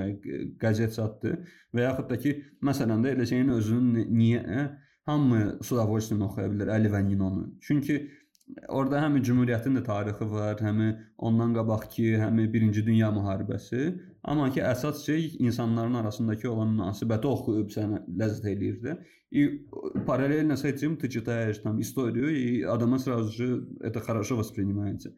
[0.59, 1.37] qəzet çatdı
[1.75, 2.33] və yaxud da ki
[2.69, 4.65] məsələn də Eləcəyin özünün niyə hə,
[5.07, 7.45] hamı Sudavoçnin oxuya bilər Əli və Ninonu.
[7.63, 8.01] Çünki
[8.67, 10.83] orada həm Cümhuriyyətin də tarixi var, həm
[11.17, 13.83] ondan qabaqki, həm 1-ci Dünya müharibəsi
[14.26, 18.96] amma ki əsas şey insanların arasındakı olan münasibəti oxuyub sənə ləzzət eləyir də.
[19.30, 19.66] И
[20.06, 25.10] параллельно с этим ты читаешь там историю, и адама сразу же это хорошо воспринимается.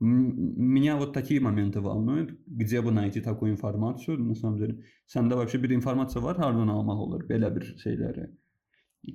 [0.00, 4.84] М- Меня вот такие моменты волнуют, где бы найти такую информацию, на самом деле.
[5.06, 8.28] Səndə вообще bir informasiya var, hardan almaq olur belə bir şeyləri?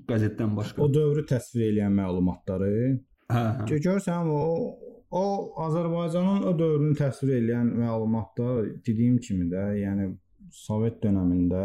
[0.08, 0.82] Qəzetdən başqa.
[0.82, 3.00] O dövrü təsvir edən məlumatları
[3.30, 3.66] Hə, hə.
[3.68, 4.78] Ki görsən o
[5.13, 5.25] o
[5.67, 10.13] Azərbaycanın o dövrünü təsvir edən məlumatlar dediyim kimi də, yəni
[10.53, 11.63] Sovet dövründə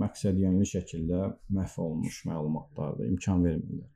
[0.00, 1.20] məqsədyönlü şəkildə
[1.56, 3.86] məhv olunmuş məlumatlardır, imkan vermirlər.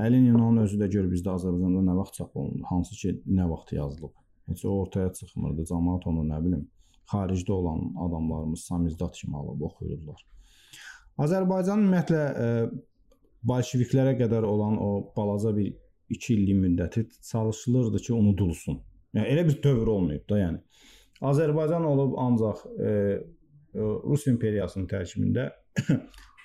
[0.00, 3.74] Əli Ninonun özü də gör bizdə Azərbaycanda nə vaxt çap olundu, hansı ki nə vaxt
[3.76, 4.14] yazılıb.
[4.48, 5.66] Heç o ortaya çıxmırdı.
[5.70, 6.64] Cəmaət onu nə bilim,
[7.12, 10.24] xaricdə olan adamlarımız samizdat kimi alıb oxuyurdular.
[11.24, 12.48] Azərbaycan ümumiyyətlə e,
[13.46, 15.74] bolşeviklərə qədər olan o balaca bir
[16.14, 18.80] 2 illik müddəti çalışılırdı ki, unudulsun.
[19.14, 20.60] Yəni elə bir dövr olmayıb da, yəni.
[21.24, 25.50] Azərbaycan olub ancaq e, e, Rus imperiyasının tərkibində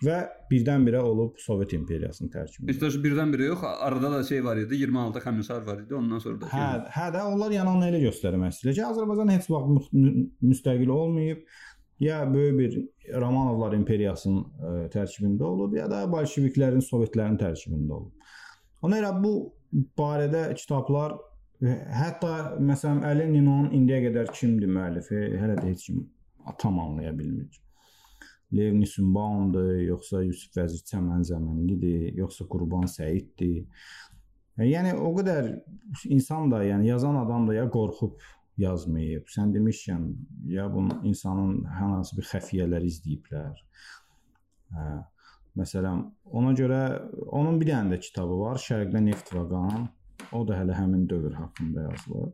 [0.06, 0.20] və
[0.52, 2.76] birdən-birə olub Sovet imperiyasının tərkibində.
[2.76, 6.52] İşte birdən-birə yox, arada da şey var idi, 26 Komisar var idi, ondan sonra da.
[6.54, 10.30] Hə, hə də onlar yəni onu elə göstərmək istəyirlər ki, Azərbaycan heç vaxt mü- mü-
[10.54, 11.44] müstəqil olmayıb.
[12.00, 12.76] ya böyük bir
[13.22, 18.30] Romanovlar imperiyasının ə, tərkibində olub, ya da bolşeviklərin, sovetlərin tərkibində olub.
[18.86, 19.34] Ona görə bu
[20.00, 26.06] barədə kitablar ə, hətta məsələn Əli Ninonun indiyə qədər kimdir müəllifi, hələ də heç kim
[26.60, 27.50] tam anlaya bilmir.
[28.56, 33.68] Lev Nisumbaumdur, yoxsa Yusif Vəzir Çəmən Zəmənlidir, yoxsa Qurban Səiddir.
[34.60, 35.52] Yəni o qədər
[36.10, 38.18] insan da, yəni yazan adam da ya qorxub
[38.60, 39.30] yazmayıb.
[39.32, 40.10] Sən demişkən,
[40.52, 43.62] ya bunun insanın hansı bir xəfiyyələr izləyiblər.
[44.74, 44.90] Hə.
[45.60, 46.04] Məsələn,
[46.40, 46.82] ona görə
[47.28, 49.88] onun bir dənə də kitabı var, Şərqdə neft və qan.
[50.36, 52.34] O da hələ həmin dövr haqqında yazılıb.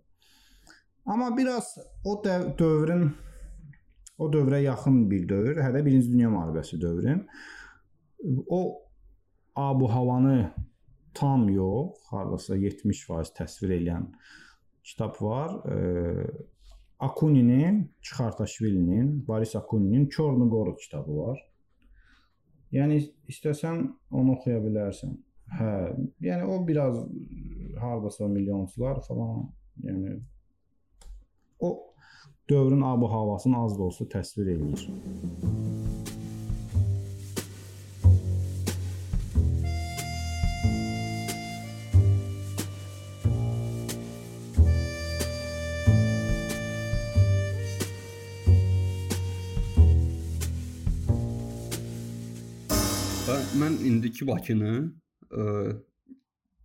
[1.05, 2.15] Amma biraz o
[2.59, 3.11] dövrün
[4.17, 7.27] o dövrə yaxın bir dövr, hələ 1-ci Dünya müharibəsi dövrün
[8.47, 8.81] o
[9.55, 10.53] abu havanı
[11.13, 14.09] tam yox, hardasa 70% təsvir edən
[14.83, 15.51] kitab var.
[15.71, 15.75] E,
[16.99, 21.39] Akuninin, Çıxartaşvilinin, Boris Akuninin Çornu Qorud kitabı var.
[22.75, 22.99] Yəni
[23.31, 25.13] istəsən onu oxuya bilərsən.
[25.55, 25.69] Hə,
[26.25, 26.97] yəni o biraz
[27.79, 29.45] hardasa milyonçular falan,
[29.85, 30.17] yəni
[31.59, 31.71] o
[32.49, 35.74] dövrün ab-havasını az da olsa təsvir eləyir.
[53.84, 54.74] indiki Bakını
[55.30, 55.44] ə,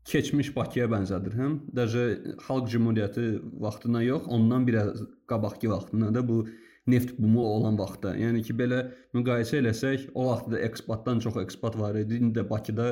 [0.05, 1.57] keçmiş Bakıya bənzədirəm.
[1.75, 2.05] Dəjə
[2.45, 3.25] Xalq Cümhuriyyəti
[3.61, 6.45] vaxtına yox, ondan biraz qabaqki vaxtına da bu
[6.87, 8.13] neft bumu olan vaxtda.
[8.19, 8.81] Yəni ki, belə
[9.17, 12.21] müqayisə eləsək, o vaxtda eksportdan çox eksport var idi.
[12.21, 12.89] İndi də Bakıda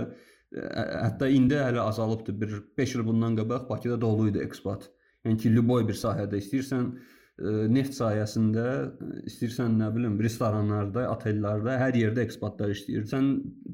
[0.53, 2.41] hətta indi hələ azalıbdı.
[2.41, 4.89] Bir 5 il bundan qabaq Bakıda dolu idi eksport.
[5.25, 6.89] Yəni ki, любой bir sahədə istəyirsən
[7.38, 8.64] neft sayəsində
[9.28, 13.04] istəyirsən nə bilim restoranlarda, otellərdə, hər yerdə ekspatlar işləyir.
[13.06, 13.28] Sən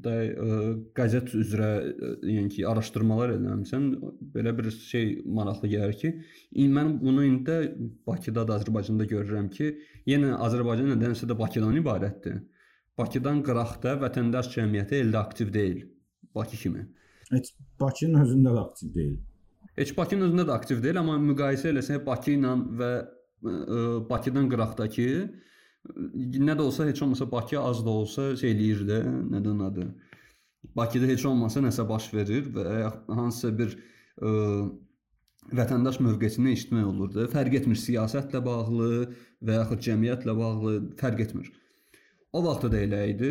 [0.05, 0.57] də ə,
[0.97, 3.87] qəzet üzrə ə, yəni ki, araşdırmalar eləmisən,
[4.35, 6.13] belə bir şey maraqlı gəlir ki,
[6.77, 7.57] mən bunu indi
[8.05, 9.71] Bakıda da, Azərbaycanda görürəm ki,
[10.13, 12.43] yenə Azərbaycan nədənsə də Bakıdan ibarətdir.
[12.97, 15.81] Bakıdan qıraqda vətəndaş cəmiyyəti eldə aktiv deyil.
[16.35, 16.85] Bakı kimi.
[17.33, 19.17] Heç Bakının özündə də aktiv deyil.
[19.75, 22.91] Heç Bakının özündə də aktiv deyil, amma müqayisə eləsək Bakı ilə və
[24.09, 25.09] Bakıdan qıraqdakı
[26.45, 29.01] nə də olsa heç olmasa Bakı az da olsa şey eləyir də,
[29.33, 29.89] nədən adı.
[30.75, 33.75] Bakıda heç olmasa nəsə baş verir və hansısa bir
[34.17, 34.31] ə,
[35.53, 37.27] vətəndaş mövqesini eşitmək olur da.
[37.29, 38.89] Fərq etmir siyasətlə bağlı
[39.45, 41.53] və yaxud cəmiyyətlə bağlı fərq etmir.
[42.35, 43.29] O vaxtda da elə idi,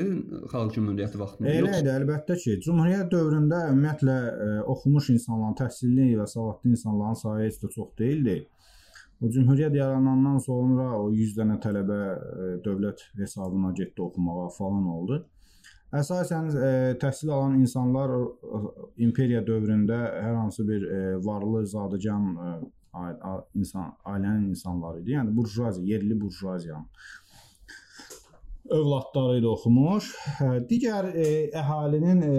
[0.48, 1.50] Xalq Cümhuriyyəti vaxtında.
[1.58, 7.50] Elə idi, əlbəttə ki, Cümhuriyyət dövründə ümumiyyətlə ə, oxumuş insanların, təhsilli və savadlı insanların sayı
[7.50, 8.38] heç də çox deyildi.
[9.25, 15.20] O cümhuriyyət yaranandan sonra o 100 dənə tələbə e, dövlət hesabına getdi oxumağa falan oldu.
[15.97, 18.22] Əsasən e, təhsil alan insanlar e,
[19.07, 22.55] imperiya dövründə hər hansı bir e, varlı, zadəgan e,
[23.59, 25.16] insan ailənin insanları idi.
[25.16, 26.91] Yəni burjuaziya, yerli burjuaziyanın
[28.72, 30.11] övladları ilə oxumuş.
[30.39, 31.27] Hə, digər e,
[31.62, 32.37] əhalinin e,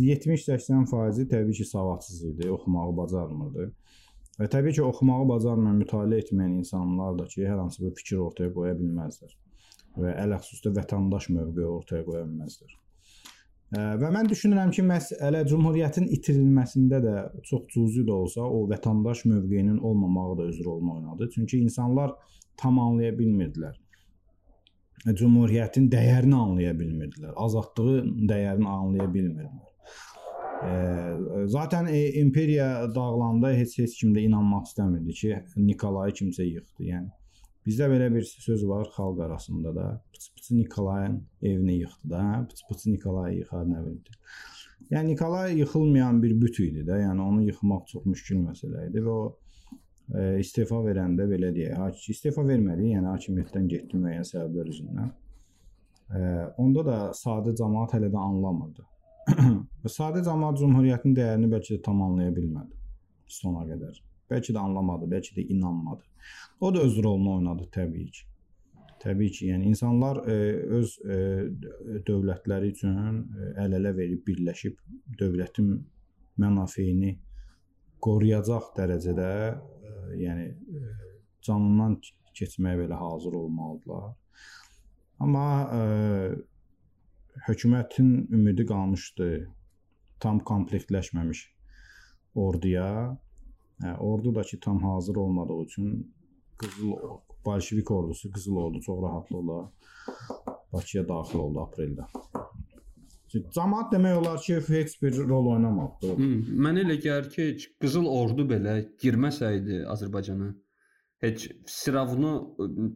[0.00, 3.70] 70-80% təbii ki, savadsız idi, oxumağı bacarmırdı.
[4.40, 8.52] Və təbii ki, oxumağı bacarmayan, mütaliə etməyən insanlar da ki, hər hansı bir fikir ortaya
[8.54, 9.32] qoya bilməzlər
[10.02, 12.78] və ələxüsusda vətəndaş mövqeyi ortaya qoya bilməzlər.
[13.72, 17.14] Və mən düşünürəm ki, məsələ cümhuriyyətin itirilməsində də
[17.48, 21.30] çox cüzi də olsa o vətəndaş mövqeyinin olmamağı da özür olma oynadı.
[21.34, 22.12] Çünki insanlar
[22.60, 23.78] tam anlaya bilmirdilər.
[25.08, 27.32] Cümhuriyyətin dəyərini anlaya bilmirdilər.
[27.46, 29.71] Azadlığın dəyərini anlaya bilmirdilər.
[31.46, 36.86] Zaten e, imperiya dağılanda heç heç kim də inanmaq istəmirdi ki, Nikolayı kimsə yıxdı.
[36.86, 37.10] Yəni
[37.66, 39.86] bizdə belə bir söz var xalq arasında da.
[40.12, 42.46] Pıç-pıçı Nikolayın evini yıxdı da?
[42.50, 44.02] Pıç-pıçı Nikolayı yıxar nə bilim.
[44.90, 46.98] Yəni Nikolay yıxılmayan bir büt idi də.
[47.06, 49.22] Yəni onu yıxmaq çox müşkül məsələ idi və o
[50.14, 55.12] e, istefa verəndə belə deyək, istefa vermədi, yəni hakimiyyətdən getdi müəyyən səbəblər üzündən.
[56.12, 56.20] E,
[56.60, 58.84] onda da sadə cəmaət hələ də anlamırdı.
[59.96, 62.82] Sadə cəmaət cümhuriyyətin dəyərini bəlkə də tam anlaya bilmədi
[63.32, 64.00] sona qədər.
[64.30, 66.04] Bəlkə də anlamadı, bəlkə də inanmadı.
[66.60, 68.28] O da öz rolunu oynadı təbii ki.
[69.02, 70.36] Təbii ki, yəni insanlar e,
[70.78, 71.16] öz e,
[72.06, 74.76] dövlətləri üçün e, əl-ələ verib birləşib
[75.18, 75.72] dövlətin
[76.38, 77.16] mənafeyini
[78.02, 80.84] qoruyacaq dərəcədə e, yəni e,
[81.42, 81.98] canından
[82.38, 84.12] keçməyə belə hazır olmalıdılar.
[85.26, 85.82] Amma e,
[87.48, 89.28] hökumətin ümidi qalmışdı
[90.22, 91.42] tam komplektləşməmiş
[92.34, 92.88] orduya.
[93.82, 96.14] Hə, ordu da ki tam hazır olmadığı üçün
[96.58, 96.92] qızıl
[97.44, 99.72] Bolşevik ordusu, Qızıl Ordu çox rahatlıqla
[100.72, 102.06] Bakıya daxil oldu apreldə.
[103.32, 106.14] Cəmaət demək olar ki, heç bir rol oynamadı.
[106.66, 107.46] Mənə elə gəlir ki,
[107.82, 110.52] Qızıl Ordu belə girməsəydi Azərbaycana,
[111.24, 112.32] heç Siravunu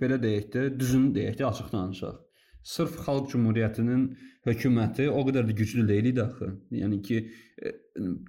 [0.01, 2.23] belə deyək də, düzünü deyək də, açıq danışaq.
[2.67, 4.07] Sırf Xalq Cümhuriyyətinin
[4.47, 6.49] hökuməti o qədər də güclü deyil idi axı.
[6.75, 7.21] Yəni ki,
[7.63, 7.75] e,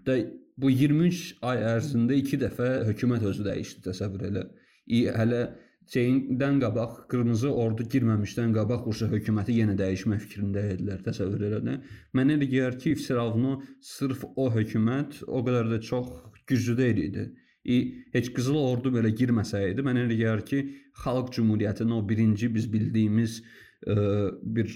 [0.05, 0.17] də
[0.61, 1.21] bu 23
[1.51, 4.43] ay ərzində 2 dəfə hökumət özü dəyişdi, təsəvvür elə.
[5.17, 5.41] Hələ
[5.93, 11.77] şeyindən qabaq qırmızı ordu girməmişdən qabaq Rusiya hökuməti yenə dəyişmək fikrində idilər, təsəvvür elə.
[12.17, 13.57] Mənə elə gəlir ki, İfsiravunu
[13.93, 16.13] sırf o hökumət o qədər də çox
[16.47, 17.29] güclü idi.
[17.67, 17.77] İ,
[18.13, 20.59] heç Qızıl Ordu belə girməsəydi, mənə elə gəlir ki,
[21.03, 23.41] Xalq Cümhuriyyətinin o birinci biz bildiyimiz
[23.86, 23.97] ə,
[24.41, 24.71] bir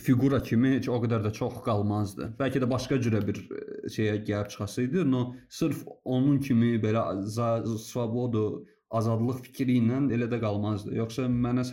[0.00, 2.34] fiqura kimi heç o qədər də çox qalmazdı.
[2.40, 3.64] Bəlkə də başqa cürə bir ə,
[3.96, 8.46] şeyə gəlib çıxasaydı, no sırf onun kimi belə svobodu
[8.94, 10.94] azadlıq fikri ilə elə də qalmazdı.
[10.98, 11.64] Yoxsa mənə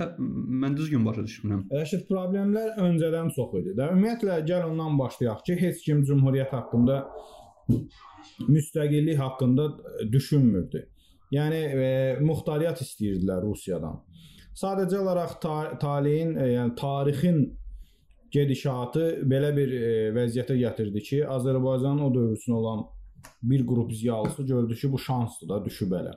[0.64, 1.68] mən düzgün başa düşmürəm.
[1.74, 3.76] Rəşid problemlər öncədən çox idi.
[3.78, 7.04] Da ümumiyyətlə gəl ondan başlayaq ki, heç kim cümhuriyyət haqqında
[8.48, 9.68] müstəqillik haqqında
[10.12, 10.88] düşünmürdü.
[11.32, 11.92] Yəni e,
[12.28, 14.02] muxtariyyət istəyirdilər Rusiyadan.
[14.62, 17.38] Sadəcə olaraq ta taleyin, e, yəni tarixin
[18.32, 22.86] gedişatı belə bir e, vəziyyətə gətirdi ki, Azərbaycanın o dövr üçün olan
[23.44, 26.14] bir qrup ziyalısı gördü ki, bu şansdır da düşüb elə.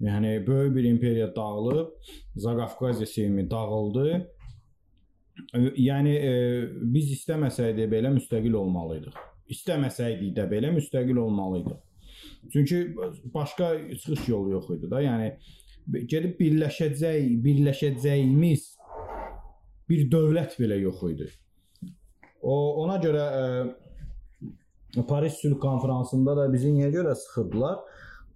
[0.00, 1.88] Yəni böyük bir imperiya dağılıb,
[2.36, 4.06] Zaqafqaziya Seymi dağıldı.
[5.56, 6.34] Yəni e,
[6.94, 9.16] biz istəməsəydik belə müstəqil olmalıydıq.
[9.52, 11.80] İstəməsəydik də belə müstəqil olmalıydıq.
[12.52, 12.96] Çünki
[13.34, 15.02] başqa çıxış yolu yox idi da.
[15.02, 15.36] Yəni
[15.86, 18.64] gedib birləşəcək, birləşəcəyimiz
[19.90, 21.28] bir dövlət belə yox idi.
[22.42, 27.78] O ona görə e, Paris sülh konfransında da bizi niyə görə sıxırdılar?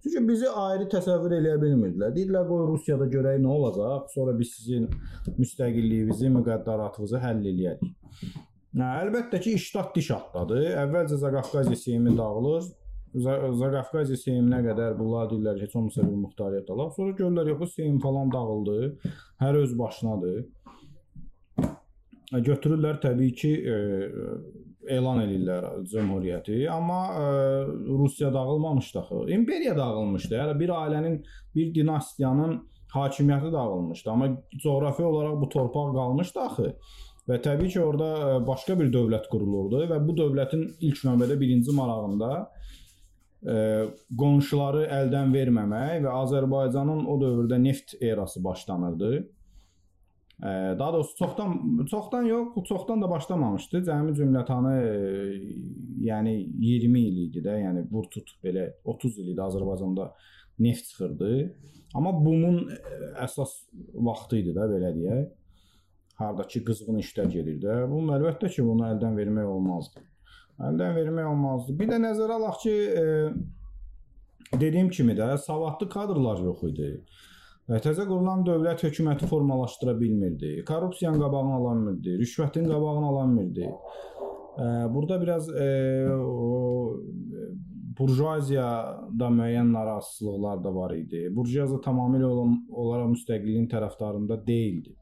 [0.03, 2.13] Çünki bizi ayrı təsəvvür eləyə bilmirdilər.
[2.15, 4.87] Deyirlər qoy Rusiyada görək nə olacaq, sonra biz sizin
[5.37, 7.91] müstəqilliyinizi, müqəddəratınızı həll eləyərik.
[8.71, 10.63] Hə, əlbəttə ki, iştah diş atladı.
[10.81, 12.71] Əvvəlcə Zaqafqaziya Seymi dağılır.
[13.11, 16.93] Zaqafqaziya Seyminə qədər bunlar deyirlər heç olmasa bir muxtariyyət alaq.
[16.95, 18.77] Sonra görürlər yox, Seyim falan dağıldı.
[19.41, 20.45] Hər öz başınadır.
[22.31, 23.75] Götürürlər təbii ki, e,
[24.95, 27.25] elan eləyirlər cümhuriyyəti, amma e,
[27.89, 29.19] Rusiya dağılmamışdı axı.
[29.35, 30.35] İmperiya dağılmışdı.
[30.35, 31.19] Yəni bir ailənin,
[31.55, 32.61] bir dinastiyanın
[32.95, 34.31] hakimiyyəti dağılmışdı, amma
[34.63, 36.75] coğrafi olaraq bu torpaq qalmışdı axı.
[37.27, 41.75] Və təbii ki, orada e, başqa bir dövlət qurulurdu və bu dövlətin ilk növbədə birinci
[41.75, 42.60] marağında e,
[43.41, 49.29] qonşuları əldən verməmək və Azərbaycanın o dövrdə neft erası başlanırdı.
[50.41, 53.81] Daha doğrusu çoxdan çoxdan yox, çoxdan da başlamamışdı.
[53.85, 54.75] Cəmi cümlətanı
[56.01, 60.11] yəni 20 il idi də, yəni vur tut belə 30 il idi Azərbaycanda
[60.59, 61.29] neft çıxırdı.
[61.93, 62.63] Amma bumun
[63.21, 63.53] əsas
[63.93, 65.29] vaxtı idi də belə deyək.
[66.21, 67.67] Hardakı qızğın işlər gedirdi.
[67.89, 70.01] Bu əlbəttə ki, bunu əldən vermək olmazdı.
[70.69, 71.75] Əldən vermək olmazdı.
[71.79, 76.93] Bir də nəzərə alaq ki, e, dediyim kimi də savadlı kadrlar yox idi.
[77.71, 80.63] Təzə qurulan dövlət hökuməti formalaşdıra bilmirdi.
[80.67, 83.69] Korrupsiyanın qabağını ala bilmirdi, rüşvətin qabağını ala bilmirdi.
[84.93, 86.97] Burada biraz e, o
[87.99, 91.29] burjuaziyada müəyyən narazılıqlar da var idi.
[91.35, 94.95] Burjuaziya tamamilə olaraq müstəqilliyin tərəfdarında deyildi.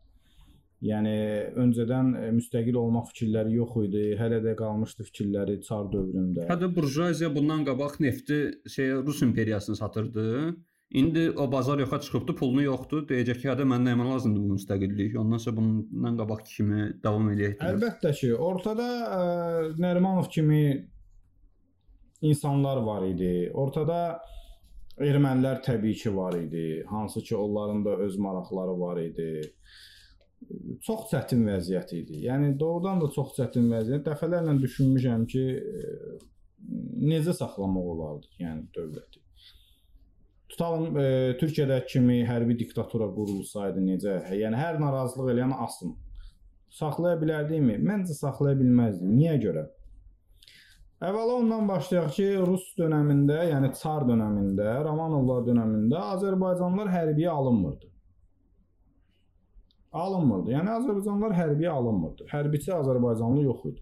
[0.85, 1.13] Yəni
[1.59, 4.03] öncədən e, müstəqil olmaq fikirləri yox idi.
[4.19, 6.45] Hələ də qalmışdı fikirləri çar dövründə.
[6.47, 8.39] Hətta burjuaziya bundan qabaq nefti
[8.75, 10.55] şey Rus imperiyasına satırdı.
[10.91, 13.03] İndi o bazar yoxa çıxıbdı, pulunu yoxdur.
[13.09, 15.17] Deyəcək ki, hə də məndən nə lazımdır bu müstəqillik.
[15.21, 17.59] Ondan sonra bundan qabaq kimi davam eləyək.
[17.67, 18.87] Əlbəttə ki, ortada
[19.19, 19.19] ə,
[19.83, 20.63] Nərimanov kimi
[22.31, 23.51] insanlar var idi.
[23.53, 23.99] Ortada
[24.97, 26.65] ermənilər təbii ki var idi.
[26.89, 29.29] Hansı ki, onların da öz maraqları var idi.
[30.85, 32.19] Çox çətin vəziyyət idi.
[32.25, 34.05] Yəni doğrudan da çox çətin vəziyyət.
[34.07, 35.45] Dəfələrlə düşünmüşəm ki,
[37.09, 39.23] necə saxlamaq olardı, yəni dövləti.
[40.49, 41.09] Tutalım e,
[41.39, 44.15] Türkiyədə kimi hərbi diktatura qurulsaydı necə?
[44.33, 45.93] Yəni hər narazılıq eləyən asın.
[46.73, 47.77] Saxlaya bilərdikmi?
[47.85, 49.11] Məncə saxlaya bilməzdi.
[49.13, 49.67] Niyə görə?
[51.05, 57.88] Əvvəla ondan başlayaq ki, Rus dövründə, yəni Çar dövründə, Romanovlar dövründə Azərbaycanlılar hərbiyə alınmırdı.
[59.91, 60.51] Alınmırdı.
[60.53, 62.27] Yəni Azərbaycanlılar hərbiyə alınmırdı.
[62.29, 63.81] Hərbiçi Azərbaycanlı yox idi.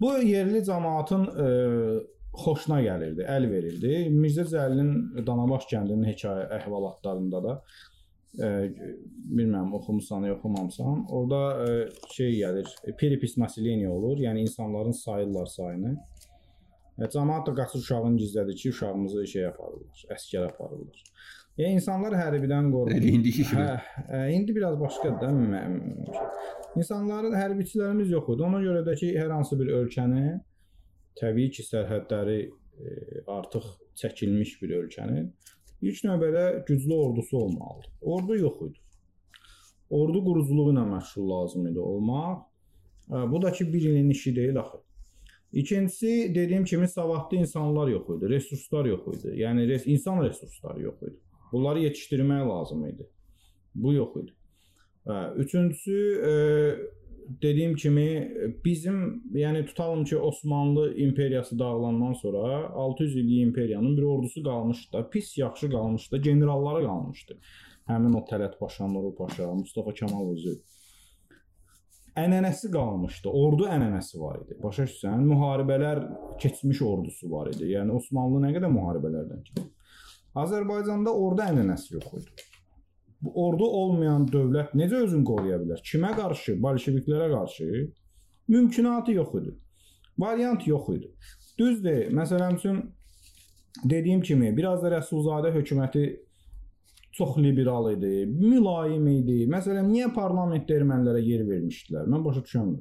[0.00, 1.48] Bu yerli cəmaatın e,
[2.44, 3.92] xoşuna gəlirdi, əl verirdi.
[4.10, 7.54] Mirzə Cəlilin Danabaş kəndinin hekayə əhvalatlarında da
[8.42, 8.48] e,
[9.30, 11.06] bilmirəm oxumusan, oxumamısan.
[11.14, 11.86] Orda e,
[12.16, 15.94] şey gəlir, peripis nasileniya olur, yəni insanların sayırlar sayını.
[16.98, 21.06] E, cəmaət də qaçır uşağını gizlədir ki, uşağımızı şey aparırlar, əskər aparırlar.
[21.58, 22.96] Yəni insanlar hərbidən qorxur.
[22.98, 23.62] Elə indiki kimi.
[23.62, 23.74] Hə,
[24.10, 25.28] hə, indi biraz başqadır da.
[25.30, 26.08] mənim-
[26.76, 28.42] İnsanların hərbiçilərimiz yox idi.
[28.42, 30.40] Ona görə də ki, hər hansı bir ölkənin
[31.20, 32.94] təbii ki, sərhədləri e,
[33.30, 33.68] artıq
[34.00, 35.28] çəkilmiş bir ölkənin
[35.82, 37.90] ilk növbədə güclü ordusu olmalıdır.
[38.02, 38.78] Ordu yox idi.
[39.90, 42.38] Ordu quruculuğu ilə məşğul lazım idi olmaq.
[43.12, 44.78] E, Bu da ki, bir ilin işi deyil axı.
[45.52, 49.28] İkincisi, dediyim kimi savadlı insanlar yox idi, resurslar yox idi.
[49.42, 51.16] Yəni insan resursları yox idi.
[51.54, 53.06] Bunları yetişdirmək lazım idi.
[53.74, 54.32] Bu yox idi.
[55.06, 55.96] Hə, üçüncüsü,
[56.26, 56.32] e,
[57.42, 58.08] dediyim kimi
[58.64, 65.10] bizim, yəni tutalım ki, Osmanlı imperiyası dağılandan sonra 600 illik imperiyanın bir ordusu qalmışdı da,
[65.10, 67.38] pis yaxşı qalmışdı, generalları qalmışdı.
[67.88, 70.54] Həmin o Tələt Paşa, Nuru Paşa, Mustafa Kemal özü
[72.18, 73.30] ənənəsi qalmışdı.
[73.30, 74.56] Ordu ənənəsi var idi.
[74.62, 75.24] Başa düşürsən?
[75.30, 76.02] Müharibələr
[76.42, 77.72] keçmiş ordusu var idi.
[77.74, 79.72] Yəni Osmanlı nə qədər müharibələrdən keçib.
[80.42, 82.48] Azərbaycanda ordu ənənəsi yox idi.
[83.24, 85.80] Bu ordu olmayan dövlət necə özünü qoruya bilər?
[85.90, 86.56] Kimə qarşı?
[86.62, 87.68] Bolşeviklərə qarşı?
[88.48, 89.54] Mümkünatı yox idi.
[90.18, 91.12] Variant yox idi.
[91.58, 92.10] Düzdür.
[92.18, 92.82] Məsələn üçün
[93.84, 96.04] dediyim kimi biraz da Rəsulzadə hökuməti
[97.14, 99.44] çox liberal idi, mülayim idi.
[99.50, 102.08] Məsələn, niyə parlamentdə ermənilərə yer vermişdilər?
[102.10, 102.80] Mən başa düşmürəm.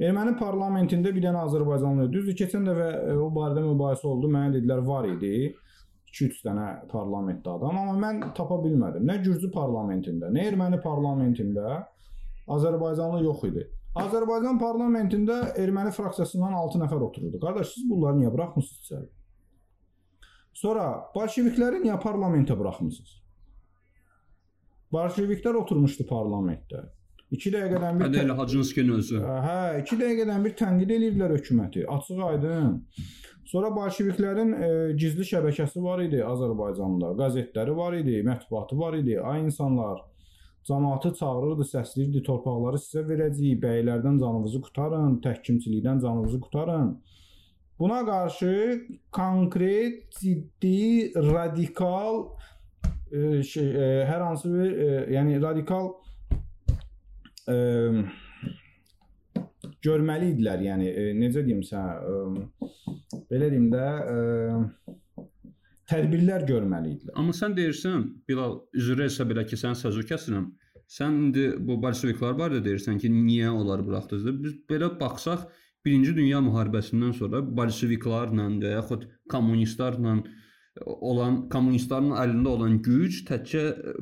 [0.00, 2.06] Erməni parlamentində bir dənə Azərbaycanlı.
[2.12, 4.28] Düzdür, keçən dəfə e, o barədə mübahisə oldu.
[4.32, 5.50] Mənə dedilər var idi.
[6.10, 9.06] 2-3 dənə parlamentdə adam, amma mən tapa bilmədim.
[9.06, 11.84] Nə Gürcü parlamentində, nə Erməni parlamentində
[12.50, 13.66] Azərbaycanlı yox idi.
[13.98, 17.40] Azərbaycan parlamentində erməni fraksiyasından 6 nəfər otururdu.
[17.42, 19.08] Qardaş, siz bunları niyə buraxmısınız içəri?
[20.60, 20.84] Sonra
[21.14, 23.16] bolşevikləri niyə parlamentə buraxmısınız?
[24.94, 26.84] Bolşeviklər oturmuşdu parlamentdə.
[27.34, 29.18] 2 dəqiqədən bir Hə Hacınskinin özü.
[29.22, 31.84] Hə, 2 dəqiqədən bir tənqid edirdilər hökuməti.
[31.96, 32.72] Açıq aydın.
[33.48, 34.68] Sonra bolşeviklərin e,
[34.98, 37.14] gizli şəbəkəsi var idi Azərbaycanda.
[37.18, 39.16] Qəzetləri var idi, mətbuatı var idi.
[39.20, 40.02] Ay insanlar,
[40.68, 46.92] cəmaatı çağırırdı, səsləyirdi, torpaqları sizə verəcəyik, bəylərdən canınızı qurtarın, təhkimçilikdən canınızı qurtarın.
[47.80, 48.82] Buna qarşı
[49.12, 52.26] konkret, ciddi, radikal
[53.12, 55.88] e, şey, e, hər hansı bir, e, yəni radikal
[57.48, 57.56] e,
[59.84, 60.64] görməli idilər.
[60.68, 65.24] Yəni e, necə deyim sənə, e, belə deyim də, e,
[65.90, 67.16] tədbirlər görməli idilər.
[67.20, 70.50] Amma sən deyirsən, Bilal, üzrə isə belə ki, sən sözü kəsirəm.
[70.90, 74.38] Sən indi bu bolşeviklər barədə deyirsən ki, niyə onları buraxdınız?
[74.44, 75.46] Biz belə baxsaq,
[75.86, 80.18] Birinci Dünya müharibəsindən sonra bolşeviklərlə və yaxud kommunistlərlə
[80.86, 83.94] olan kommunistlərin əlində olan güc təkcə ə,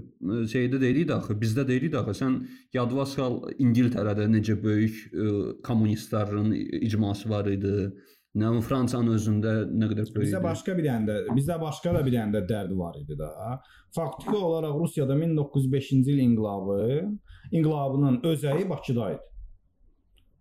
[0.53, 2.15] şeydə deyil idi axı, bizdə deyil idi axı.
[2.21, 2.37] Sən
[2.77, 5.33] yadva sal İngiltərədə necə böyük ə,
[5.67, 6.53] kommunistlərin
[6.83, 7.91] icması var idi.
[8.39, 12.15] Nə Fransanın özündə nə qədər böyük Bizdə başqa bir dənə də, bizdə başqa da bir
[12.15, 13.31] dənə də dərd var idi da.
[13.97, 17.09] Faktiki olaraq Rusiyada 1905-ci il inqilabı,
[17.51, 19.25] inqilabının özəyi Bakıda idi.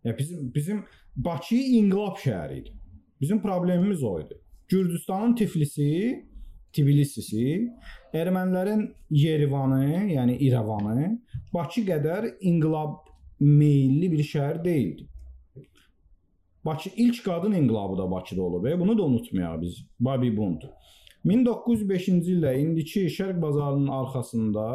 [0.03, 0.83] Ya bizim bizim
[1.15, 2.75] Bakı inqilab şəhəri idi.
[3.21, 4.35] Bizim problemimiz o idi.
[4.69, 6.25] Gürcüstanın Tiflisi,
[6.73, 7.71] Tbilisisi,
[8.13, 11.11] ermənilərin Yerivanı, yəni İrəvanı
[11.53, 13.07] Bakı qədər inqilab
[13.39, 15.07] meylli bir şəhər deyildi.
[16.65, 18.65] Bakı ilk qadın inqilabı da Bakıda olub.
[18.65, 19.77] E, bunu da unutmayaq biz.
[19.99, 20.61] Babi Bund.
[21.25, 24.67] 1905-ci ildə indiki Şərq bazarının arxasında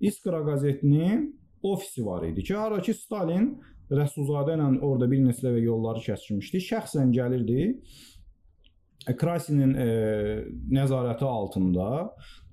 [0.00, 1.28] İskra qəzetinin
[1.62, 3.50] ofisi var idi ki, hara ki Stalin
[3.90, 6.62] Rəsulzadə ilə orada bir neçə dəfə yolları kəsmişdi.
[6.66, 7.64] Şəxsən gəlirdi.
[9.08, 9.86] E, Krasinin e,
[10.72, 11.86] nəzarəti altında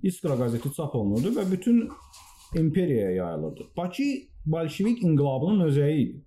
[0.03, 1.89] İskra qəzeti çap olunurdu və bütün
[2.55, 3.67] imperiyaya yayılırdı.
[3.77, 4.03] Bakı
[4.45, 6.23] bolşevik inqilabının özəyi idi.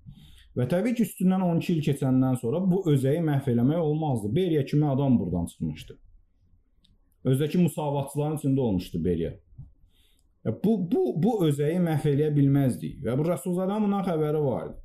[0.59, 4.35] Və təbii ki, üstündən 12 il keçəndən sonra bu özəyi məhv eləmək olmazdı.
[4.35, 5.97] Beriya kimi adam burdan çıxmışdı.
[7.25, 9.33] Özdəki musavatçıların içində olmuşdu Beriya.
[10.45, 14.79] Ya bu bu bu özəyi məhv eləyə bilməzdik və bu Rəsulzadənin bundan xəbəri var idi.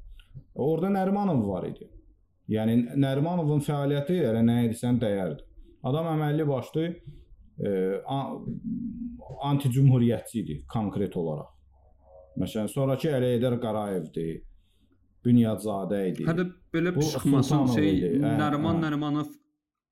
[0.55, 1.89] Orada Nərimanov var idi.
[2.51, 5.41] Yəni Nərimanovun fəaliyyəti elə nə edirsən dəyərdi.
[5.85, 7.71] Adam əməlli başlı e,
[9.49, 11.49] anti-cümhuriyyətçi idi konkret olaraq.
[12.41, 14.43] Məsələn, sonrakı Əleyhdər Qarayevdir.
[15.25, 16.25] Bünyadzadə idi.
[16.27, 18.09] Hə də belə Bu çıxmasın Sultanov şey idi.
[18.21, 18.83] Hə, Nəriman hə.
[18.83, 19.31] Nərimanov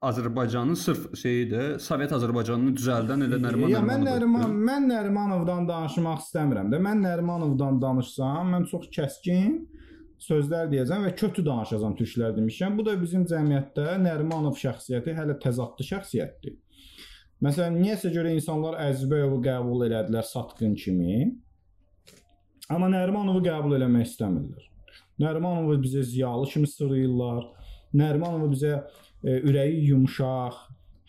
[0.04, 4.58] Azərbaycanın sırf şeyidir, Sovet Azərbaycanını düzəldən elə Nəriman Ya mən Nəriman Nərimanov.
[4.68, 6.82] mən Nərimanovdan danışmaq istəmirəm də.
[6.86, 9.56] Mən Nərimanovdan danışsam, mən çox kəskin
[10.24, 12.78] sözlər deyəcəm və kötü danışacağam türklər demişəm.
[12.80, 16.59] Bu da bizim cəmiyyətdə Nərimanov şəxsiyyəti hələ təzadlı şəxsiyyətdir.
[17.43, 21.34] Məsələn, niyəsə görə insanlar Əzbəyovu qəbul elədilər satqın kimi.
[22.71, 24.69] Amma Nərimanovu qəbul eləmək istəmirlər.
[25.19, 27.49] Nərimanovu bizə ziyalı kimi sırıyırlar.
[27.99, 30.61] Nərimanovu bizə e, ürəyi yumşaq,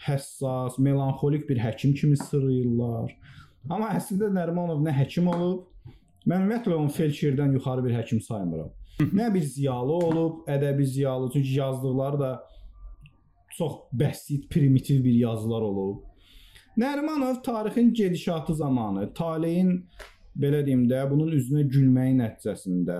[0.08, 3.14] həssas, melanxolik bir həkim kimi sırıyırlar.
[3.70, 5.68] Amma əslində Nərimanov nə həkim olub,
[6.26, 8.74] mən ümumiyyətlə onu felçerdən yuxarı bir həkim saymıram.
[9.00, 12.32] Nə bir ziyalı olub, ədəbi ziyalı, çünki yazdıqları da
[13.56, 16.02] çox bəsit, primitiv bir yazılar olub.
[16.76, 19.84] Nərimanov tarixin gedişatı zamanı, taleyin
[20.36, 22.98] belə deyim də, bunun üzünə gülməyi nəticəsində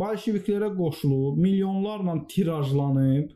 [0.00, 3.32] bolşeviklərə qoşulub, milyonlarla tirajlanıb,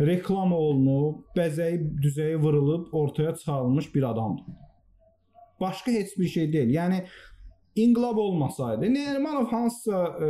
[0.00, 4.44] reklam olunub, bəzəyi düzəyi vurulub ortaya çıxarılmış bir adamdır.
[5.60, 6.74] Başqa heç bir şey deyil.
[6.74, 7.04] Yəni
[7.76, 10.28] inqilab olmasaydı, Nərimanov hansısa e,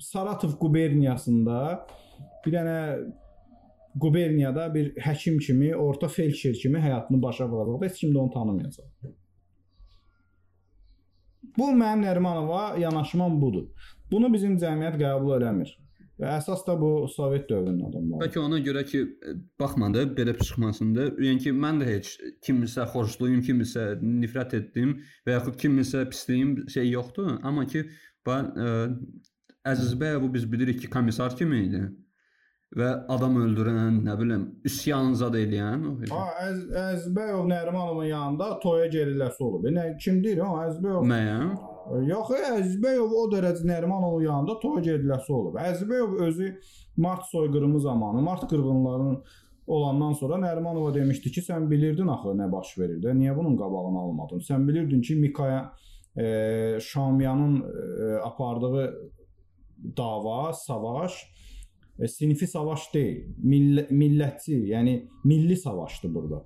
[0.00, 1.86] Saratov quberniyasında
[2.46, 2.80] bir dənə
[4.00, 7.84] quberniyada bir həkim kimi, orta felçer kimi həyatını başa vuracaqdı.
[7.86, 9.12] Heç kim də onu tanımayacaq.
[11.58, 13.68] Bu mənim Nərimanova yanaşmam budur.
[14.10, 15.72] Bunu bizim cəmiyyət qəbul eləmir.
[16.16, 18.22] Və əsas da bu Sovet dövrünün adamları.
[18.24, 19.02] Bəlkə ona görə ki,
[19.60, 22.14] baxmadı belə çıxmasında, yəni ki, mən də heç
[22.46, 24.96] kimisə xoşlayım, kimisə nifrət etdim
[25.28, 27.84] və yaxud kimisə pisliyim şey yoxdur, amma ki,
[28.26, 28.72] ben ə,
[29.66, 31.80] Əziz bəy bu biz bilirik ki, komissar kimi idi
[32.76, 35.84] və adam öldürən, nə bilim, üsyan zad eləyən.
[36.10, 39.66] Ha, Əz Əzbəyov Nərimanovun yanında toya geriləsi olub.
[39.74, 41.06] Nə kimdir o Əzbəyov?
[41.10, 41.50] Müəyyən.
[41.86, 45.58] Yox, Əzbəyov o dərəcə Nərimanovun yanında toya geriləsi olub.
[45.60, 46.52] Əzbəyov özü
[46.96, 49.20] mart soyqırımı zamanı, mart qırğınlarının
[49.66, 54.02] olandan sonra Nərimanova demişdi ki, sən bilirdin axı nə baş verir də, niyə bunun qabağını
[54.02, 54.42] almadın?
[54.46, 55.72] Sən bilirdin ki, Mikaya
[56.18, 59.10] e, Şamiyanın e, apardığı
[59.96, 61.22] dava, savaş
[61.98, 66.42] e, sinfi savaş deyil, millə, millətçi, yəni milli savaşdır burada.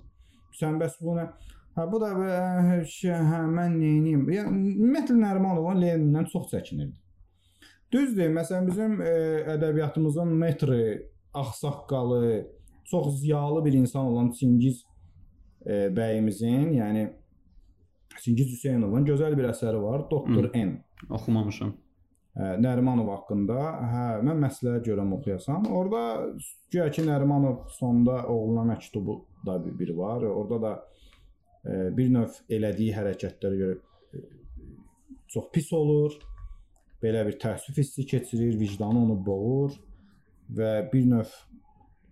[0.57, 1.29] Sən bəs bu nə?
[1.71, 4.25] Hə bu da hə, mən nə edeyim?
[4.27, 6.97] Yəni ümumiyyətlə Nərimanov Lenindən çox çəkinirdi.
[7.91, 9.13] Düzdür, məsələn bizim e,
[9.55, 12.47] ədəbiyyatımızın metri, ağsaqqalı,
[12.85, 14.83] çox ziyalı bir insan olan Çingiz
[15.65, 17.07] e, bəyimizin, yəni
[18.19, 20.83] Çingiz Hüseynovun gözəl bir əsəri var, Doktor N.
[21.09, 21.71] Oxumamışam.
[22.35, 23.59] Nərimanov haqqında,
[23.91, 25.65] hə, mən məsləhət görəm oxuyasan.
[25.71, 26.03] Orda
[26.71, 30.23] güya ki Nərimanov sonda oğluna məktubu da biri var.
[30.23, 30.71] Orada da
[31.63, 33.77] bir növ elədiyi hərəkətlərə görə
[35.31, 36.17] çox pis olur.
[37.01, 39.77] Belə bir təəssüf hissi keçirir, vicdanı onu boğur
[40.57, 41.31] və bir növ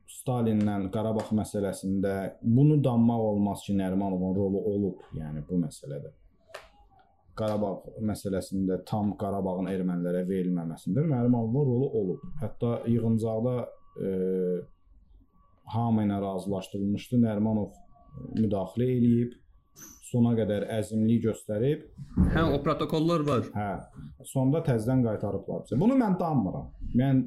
[0.09, 6.09] Stalinlə Qarabağ məsələsində bunu danmaq olmaz ki, Nərimanovun rolu olub, yəni bu məsələdə.
[7.39, 7.69] Qarabağ
[8.09, 12.25] məsələsində tam Qarabağın ermənilərə verilməməsində Nərimanovun rolu olub.
[12.41, 13.53] Hətta yığıncaqda
[14.01, 14.09] e,
[15.75, 17.21] hamı ilə razılaşdırılmışdı.
[17.27, 17.77] Nərimanov
[18.37, 19.35] müdaxilə eləyib,
[20.09, 21.85] sona qədər əzmlik göstərib.
[22.33, 23.49] Hə, o protokollar var.
[23.53, 23.69] Hə.
[24.27, 25.79] Sonda təzədən qaytarıblar bizə.
[25.79, 26.71] Bunu mən danmıram.
[26.97, 27.23] Mən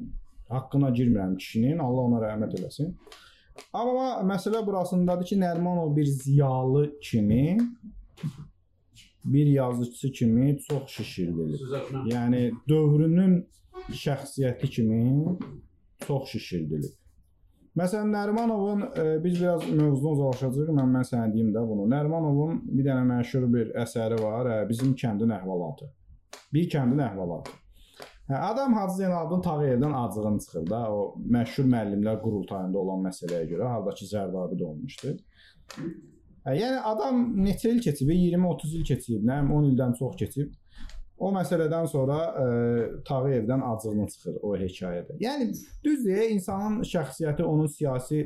[0.51, 2.91] haqqına girmirəm kişinin, Allah ona rəhmət eləsin.
[3.73, 7.57] Amma məsələ burasındadır ki, Nərimanov bir ziyalı kimi
[9.25, 11.61] bir yazıçısı kimi çox şişirdilib.
[12.11, 13.37] Yəni dövrünün
[13.89, 15.37] şəxsiyyəti kimi
[16.07, 16.91] çox şişirdilib.
[17.73, 20.69] Məsələn, Nərimanovun e, biz biraz mövzuna uzaqlaşacağıq.
[20.77, 21.87] Mən mən sənə deyim də bunu.
[21.89, 25.89] Nərimanovun bir dənə məşhur bir əsəri var, e, bizim kəndin əhvalatı.
[26.53, 27.55] Bir kəndin əhvalatı.
[28.29, 30.99] Hə, adam Hacı Zeynalabdin Tağıyevdən acığın çıxır da, o
[31.37, 35.15] məşhur müəllimlər qurultayında olan məsələyə görə, hardakı Zərdabi də olmuşdu.
[36.45, 40.53] Hə, yəni adam neçə il keçib, 20-30 il keçib, nə 10 ildən çox keçib.
[41.23, 42.45] O məsələdən sonra e,
[43.07, 45.15] Tağıyevdən acığını çıxır o hekayədə.
[45.23, 45.51] Yəni
[45.85, 48.25] düzdür, insanın şəxsiyyəti onun siyasi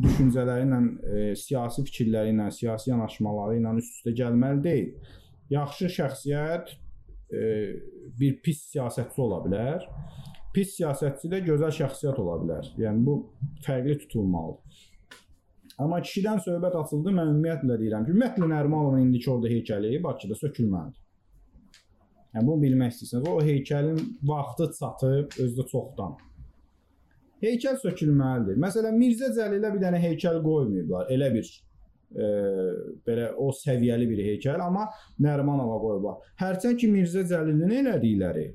[0.00, 5.10] düşüncələri ilə, e, siyasi fikirləri ilə, siyasi yanaşmaları ilə üst-üstə gəlməli deyil.
[5.52, 7.42] Yaxşı şəxsiyyət e,
[8.20, 9.84] bir pis siyasətçi ola bilər.
[10.54, 12.72] Pis siyasətçi də gözəl şəxsiyyət ola bilər.
[12.80, 13.18] Yəni bu
[13.66, 14.86] fərqli tutulmalıdır.
[15.80, 21.09] Amma kişidən söhbət açıldı, mən ümumiyyətlə deyirəm ki, ümumiyyətlə Nərimanovun indiki orada heykəli Bakıda sökülməlidir.
[22.34, 23.28] Yəni bunu bilmək istəyirsiniz.
[23.28, 23.98] O heykəlin
[24.30, 26.14] vaxtı çatıb özü çoxdan.
[27.42, 28.58] Heykəl sökülməlidir.
[28.60, 31.08] Məsələn, Mirzə Cəlilə bir dənə heykəl qoymayıblar.
[31.14, 31.48] Elə bir
[32.14, 32.26] e,
[33.06, 34.86] belə o səviyyəli bir heykəl, amma
[35.24, 36.20] Nərimanova qoyublar.
[36.42, 38.46] Hərçənd ki Mirzə Cəlilin elədikləri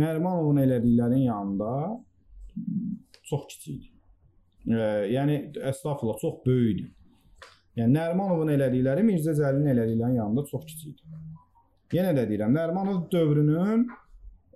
[0.00, 1.72] Nərimanovun elədiklərinin yanında
[3.26, 3.90] çox kiçik idi.
[4.70, 4.80] E,
[5.16, 5.40] yəni
[5.72, 6.88] əstəğfurullah çox böyük idi.
[7.80, 11.29] Yəni Nərimanovun elədikləri Mirzə Cəlilin elədiklərinin yanında çox kiçik idi.
[11.90, 13.88] Yenə də deyirəm, Nərimanov dövrünün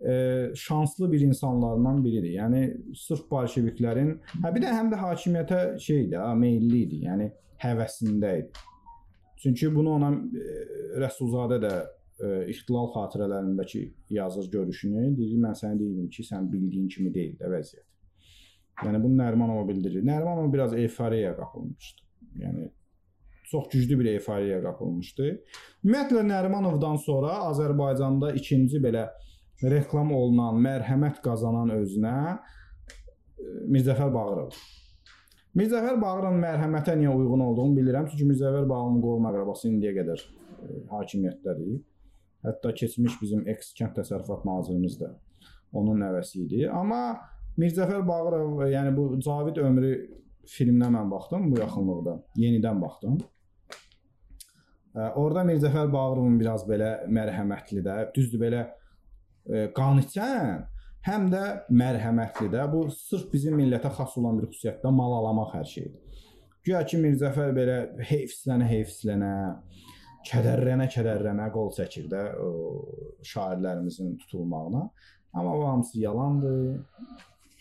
[0.07, 2.31] e, şanslı bir insanlarından biridir.
[2.37, 2.61] Yəni
[2.95, 4.13] sırf bolşeviklərin,
[4.45, 7.01] hə bir də həm də hakimiyyətə şeydir, ha, meylli idi.
[7.09, 7.31] Yəni
[7.65, 8.65] həvəsində idi.
[9.43, 10.45] Çünki bunu ona e,
[11.03, 13.83] Rəsulzadə də e, ixtilal xatirələrindəki
[14.15, 17.91] yazır görüşünü, deyir mən sənə deyirəm ki, sən bildiyin kimi deyil də vəziyyət.
[18.85, 20.07] Yəni bunu Nərimanova bildirir.
[20.07, 22.03] Nərimanov biraz eyfariyaya qapılmışdı.
[22.47, 22.71] Yəni
[23.51, 25.29] çox güclü bir eyfariyaya qapılmışdı.
[25.85, 29.09] Ümumiyyətlə Nərimanovdan sonra Azərbaycanda ikinci belə
[29.63, 32.39] reklam olunan, mərhəmət qazanan özünə e,
[33.75, 34.57] Mirzəfər Bağırov.
[35.55, 38.09] Mirzəfər Bağırovun mərhəmətə niyə uyğun olduğunu bilirəm.
[38.11, 41.77] Çünki Mirzəfər Bağırovun qohum əqrəbası indiyə qədər e, hakimiyyətdədir.
[42.45, 45.13] Hətta keçmiş bizim eks kənd təsərrüfat nazirimiz də
[45.75, 46.67] onun nəvəsi idi.
[46.69, 47.17] Amma
[47.61, 49.95] Mirzəfər Bağırov, yəni bu Cavid ömrü
[50.51, 52.19] filminə mən baxdım bu yaxınlıqda.
[52.41, 53.19] Yenidən baxdım.
[54.95, 60.61] Orada Mirzəfər Bağırovun biraz belə mərhəmətli də, düzdür belə e, qaniçən,
[61.09, 61.43] həm də
[61.75, 62.69] mərhəmətli də.
[62.71, 66.21] Bu sırf bizim millətə xas olan bir xüsusiyyətdə malalamaq hər şeydir.
[66.65, 69.33] Güya ki Mirzəfər belə heyfslənə heyfslənə,
[70.31, 72.53] kədərlənə kədərlənə qol çəkir də o
[73.27, 74.87] şairlərimizin tutulmağına.
[75.35, 76.81] Amma bu hamısı yalandır.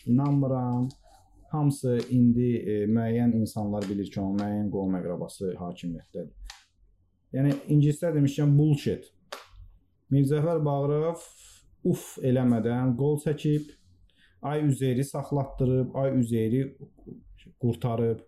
[0.06, 0.88] İnanmıram.
[1.50, 6.43] Hamısı indi e, müəyyən insanlar bilir ki, onun müəyyən qovum əqrəbası hakimiyyətdədir.
[7.34, 9.08] Yəni ingilislər demişkən bullshit.
[10.14, 11.22] Mirzəfər Bağırov
[11.90, 13.72] uf eləmədən qol çəkib,
[14.46, 16.62] ay Üzeyri saxlatdırıb, ay Üzeyri
[17.60, 18.20] qurtarıb.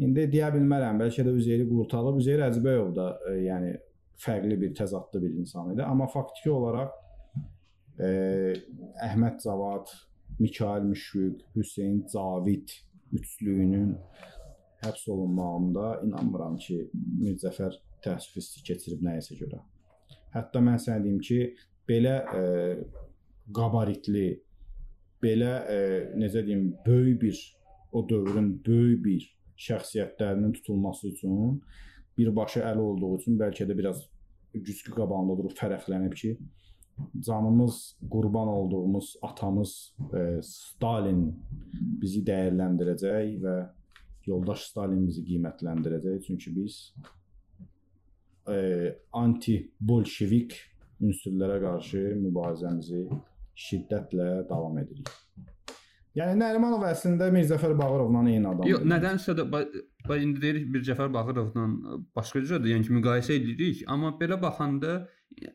[0.00, 2.18] İndi deyə bilmərəm, bəlkə də Üzeyri qurtarıb.
[2.18, 3.74] Üzeyri Əzbəyov da e, yəni
[4.20, 6.90] fərqli bir, təzadlı bir insan idi, amma faktiki olaraq
[8.00, 8.10] e,
[9.06, 9.92] Əhməd Cavad,
[10.40, 12.74] Mikail Müşfiq, Hüseyn Cavid
[13.12, 13.94] üçlüyünün
[14.82, 16.82] həbs olunmağında inanmıram ki,
[17.22, 19.60] Mirzəfər təəssüf hissi keçirib nəyisə görə.
[20.34, 21.40] Hətta mən sənə deyim ki,
[21.88, 22.44] belə e,
[23.56, 24.28] qabaritli,
[25.22, 25.80] belə e,
[26.20, 27.42] necə deyim, böyük bir
[27.92, 29.26] o dövrün böyük bir
[29.60, 31.60] şəxsiyyətlərinin tutulması üçün
[32.18, 34.06] birbaşa əli olduğu üçün bəlkə də biraz
[34.54, 36.36] güzgü qabağında durub fərəxlənib ki,
[37.26, 41.22] canımız qurban olduğumuz atamız e, Stalin
[42.02, 43.54] bizi dəyərləndirəcək və
[44.28, 46.80] yoldaş Stalin bizi qiymətləndirəcək çünki biz
[48.46, 50.56] anti-bolşevik
[51.00, 53.06] ünsürlərə qarşı mübarizəmizi
[53.60, 55.10] şiddətlə davam edirik.
[56.18, 58.70] Yəni Nərimanov əslində Mirzəfər Bağırovla eyni adamdır.
[58.72, 61.68] Yox, nədənsə də bax indi deyirik Mirzəfər Bağırovla
[62.16, 64.96] başqa cürdür, yəni ki, müqayisə edirik, amma belə baxanda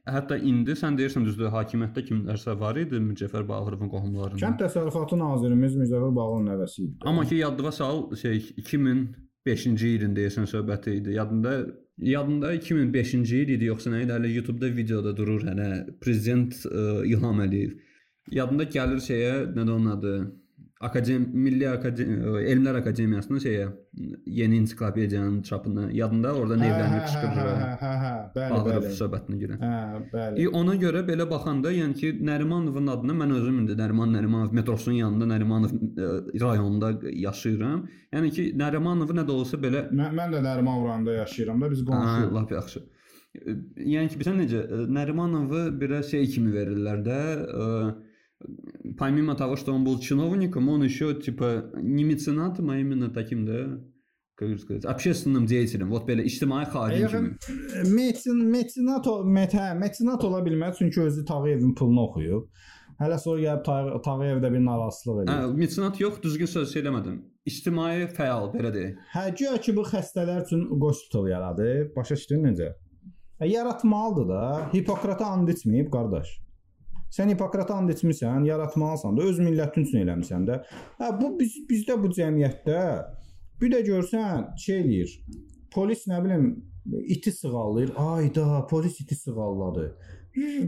[0.08, 4.46] hətta indi sən deyirsən düzdür, hakimiyyətdə kimlərsə var idi Mirzəfər Bağırovun qohumlarından.
[4.46, 6.96] Kənd təsərrüfatı nazirimiz Mirzəfər Bağırovun nəvəsi idi.
[7.04, 8.54] Amma ki, yadına sal, şey
[9.46, 11.16] 2005-ci ilin deyəsən söhbəti idi.
[11.20, 11.58] Yadında
[11.98, 14.12] Yadında 2005-ci il idi yoxsa nə idi?
[14.12, 15.68] Hələ YouTube-da videoda durur, hələ
[16.04, 17.78] prezident ə, İlham Əliyev.
[18.36, 20.16] Yadında gəlir şeyə, nədir onun adı?
[20.84, 22.10] Akadem Milli Akadem
[22.44, 23.68] Elmlər Akademiyasının şeyə
[24.28, 27.52] yeni ensiklopediyanın çapını yadında orada nevlərini qışqırır.
[27.62, 28.90] Hə, hə, hə, bəli, bəli.
[28.98, 29.60] söhbətinə görə.
[29.62, 30.44] Hə, bəli.
[30.44, 34.98] E, ona görə belə baxanda, yəni ki, Nərimanovun adını mən özüm indi Nəriman Nərimanov metrosunun
[35.00, 36.10] yanında Nərimanov ə,
[36.44, 36.92] rayonunda
[37.24, 37.86] yaşayıram.
[38.18, 41.86] Yəni ki, Nərimanov nə də olsa belə mən, mən də Nərimanov rayonunda yaşayıram da, biz
[41.88, 42.36] qonşuyuq.
[42.36, 42.84] Lap yaxşı.
[43.36, 47.72] Yəni ki, bilirsən necə Nərimanovu belə şey kimi verirlər də, ə,
[48.99, 53.81] помимо того, что он был чиновником, он еще типа не меценатом, а именно таким, да,
[54.35, 55.91] как сказать, общественным деятелем.
[55.91, 57.93] Вот belə ictimai xadim kimi.
[57.93, 62.47] Metin metinat metə metinat ola bilməz çünki özü Tağıyevin pulunu oxuyub.
[63.01, 65.33] Hələ sonra gəlib Tağıyev də bir narazılıq edir.
[65.33, 67.21] Hə, metinat yox, düzgün söz söyləmədim.
[67.49, 68.97] İctimai fəal belə deyək.
[69.13, 71.69] Hə, güya ki bu xəstələr üçün hospital yaradı.
[71.97, 72.73] Başa düşdün necə?
[73.41, 74.45] Hə, yaratmalıdır da.
[74.73, 76.33] Hipokrata and içməyib qardaş.
[77.14, 80.60] Sən Hipokrata and içmisən, yaratmalısan da, öz millətin üçün eləmisən də.
[81.00, 82.80] Hə bu biz bizdə bu cəmiyyətdə
[83.62, 85.18] bir də görsən şey eləyir.
[85.74, 86.50] Polis nə bilim
[87.08, 87.94] iti sığallayır.
[87.98, 89.90] Ayda polis iti sığalladı.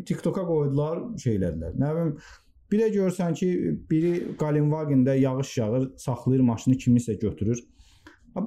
[0.08, 1.76] TikToka qoydular, şeylədilər.
[1.80, 2.14] Nə bilim
[2.72, 3.50] bir də görsən ki,
[3.90, 7.64] biri Galinvagendə yağış yağır, saxlayır maşını kimisə götürür.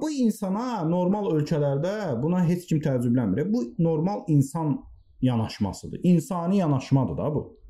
[0.01, 3.49] Bu insana normal ölkələrdə buna heç kim təəccüblənmir.
[3.53, 4.77] Bu normal insan
[5.21, 5.99] yanaşmasıdır.
[6.03, 7.60] İnsani yanaşmadır da bu.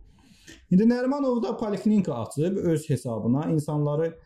[0.71, 4.17] İndi Nərimanov da poliklinika açıb öz hesabına insanları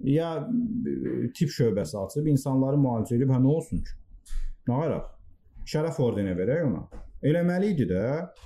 [0.00, 0.48] ya
[0.86, 3.94] e, tip şöbəsi açıb insanları müalicə edib, hə nə olsun ki?
[4.68, 5.06] Nə qaraq?
[5.72, 6.82] Şərəf ordeni verək ona.
[7.24, 8.02] Eləməli idi də.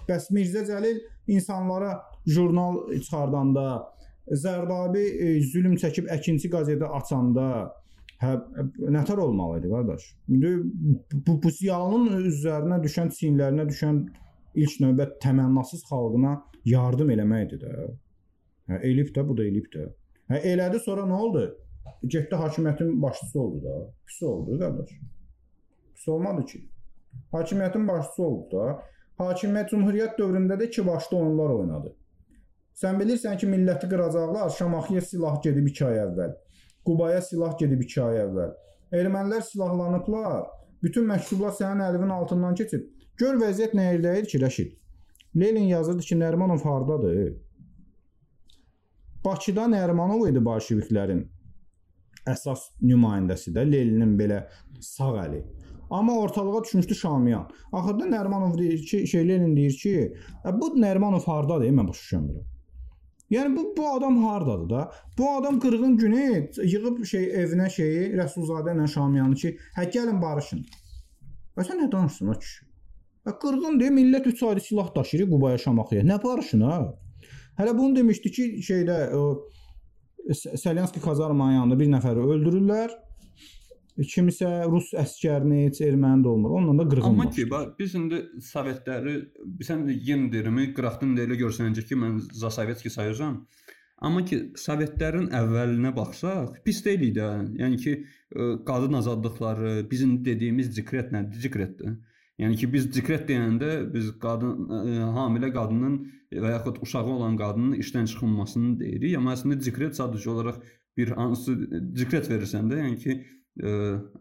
[0.06, 1.00] Bəs Mirzə Cəlil
[1.34, 3.66] insanlara jurnal çıxardanda,
[4.28, 7.48] Zərdabi e, zülm çəkib əkinçi qəzeti açanda
[8.22, 8.36] hə
[8.94, 10.08] nətər olmalı idi qardaş?
[10.28, 10.54] İndi
[11.26, 14.02] bu bu ziyalının üzərinə düşən, çiyinlərinə düşən
[14.64, 16.34] ilk növbət təmənnasız xalqına
[16.68, 17.88] yardım eləməkdir də.
[18.68, 19.86] Hə, elib də, bu da elib də.
[20.32, 21.44] Hə, elədi, sonra nə oldu?
[22.04, 23.76] Getdi hakimiyyətin başçısı oldu da.
[24.06, 24.90] Pis oldu qardaş.
[25.94, 26.60] Pis olmadı ki.
[27.32, 28.66] Hakimiyyətin başçısı oldu da.
[29.18, 31.94] Hakimiyyət Cümhuriyyət dövründə də iki başlı oyunlar oynadı.
[32.78, 36.36] Sən bilirsən ki, milləti qıracaqlar, Şamaxıya silah gedib 2 ay əvvəl.
[36.86, 38.52] Qubaya silah gedib 2 ay əvvəl.
[39.00, 40.44] Ermənilər silahlanıblar.
[40.82, 42.84] Bütün məktublar sənin əlinin altından keçib.
[43.18, 44.74] Gör vəziyyət nə yerdəyir ki, Rəşid.
[45.36, 47.32] Lenin yazırdı ki, Nərimanov hardadır?
[49.24, 51.24] Bakıda Nərimanov idi bolşeviklərin
[52.30, 54.44] əsas nümayəndəsi də Leninin belə
[54.80, 55.40] sağ əli.
[55.90, 57.48] Amma ortalığa düşmüşdü Şamiyan.
[57.72, 60.14] Axırda Nərimanov deyir ki, şey Lenin deyir ki,
[60.60, 61.74] bu Nərimanov hardadır?
[61.80, 62.46] Mən başa düşmürəm.
[63.30, 64.92] Yəni bu bu adam hardadır da?
[65.18, 70.64] Bu adam qırğın günü yığıb şey evinə şeyi Rəsulzadə ilə Şamiyanı ki, hə gəlin barışın.
[71.56, 72.67] Və sən nə danışırsan kişi?
[73.28, 76.02] Hə qırğın deyə millət 3 ayda silah daşıyır Qubaya Şamaxıya.
[76.08, 76.78] Nə barışın ha?
[77.58, 78.96] Hələ bunu demişdi ki, şeydə
[80.56, 82.94] Salyanski kazarmanın yanında bir nəfəri öldürürlər.
[83.98, 86.56] Kimisə rus əskərini heç erməni də olmur.
[86.56, 89.14] Onunla da qırğın Amma ki, bax biz indi Sovetləri,
[89.66, 93.42] sən də yeni derimi qıraqdan da elə görsənəcək ki, mən Zasovetski sayıram.
[94.08, 97.32] Amma ki, Sovetlərin əvvəlinə baxsaq, pis deyilik də.
[97.60, 97.96] Yəni ki,
[98.70, 101.42] qadın azadlıqları, bizim dediyimiz dekret nədir?
[101.44, 101.98] Dekretdir.
[102.38, 105.96] Yəni ki, biz dekret deyəndə biz qadın ə, hamilə qadının
[106.30, 109.16] və yaxud uşağı olan qadının işdən çıxılmasını deyirik.
[109.18, 110.60] Amma əslində dekret sadəcə olaraq
[110.98, 111.56] bir hansı
[111.98, 113.16] dekret verirsən də, yəni ki,
[113.62, 113.72] ə,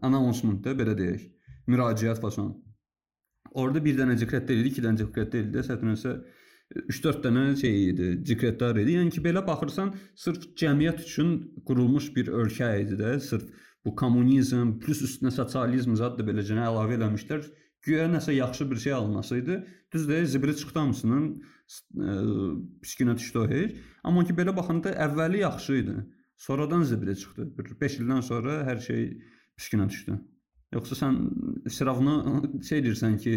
[0.08, 1.28] announcement da belə deyək.
[1.70, 2.56] Müraciət fason.
[3.54, 5.62] Orada bir dənə dekret deyildi, iki dənə dekret deyildi.
[5.68, 6.16] Səhvənsə
[6.90, 8.98] 3-4 dənə şey idi, dekretlər idi.
[8.98, 11.32] Yəni ki, belə baxırsan, sırf cəmiyyət üçün
[11.68, 13.46] qurulmuş bir ölkə idi də, sırf
[13.86, 17.46] bu kommunizm plus üstünə sosializm zad da beləcə əlavə eləmişlər.
[17.88, 19.66] Güya nəsə yaxşı bir şey alınasıydı.
[19.92, 21.42] Düz deyil, zibri çıxdı hamısının
[22.84, 23.76] piskinə düşdü o heç.
[24.04, 25.94] Amma ki belə baxanda əvvəli yaxşı idi.
[26.36, 27.46] Sonradan zibri çıxdı.
[27.58, 29.06] Bir 5 ildən sonra hər şey
[29.58, 30.18] piskinə düşdü.
[30.72, 31.16] Yoxsa sən
[31.66, 32.16] İsrafını
[32.70, 33.34] şey deyirsən ki,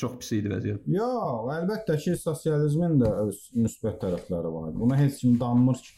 [0.00, 0.88] çox pis idi vəziyyət.
[0.96, 4.74] Yox, əlbəttə ki, sosializmin də öz müsbət tərəfləri var.
[4.80, 5.94] Buna heç kim danmır ki.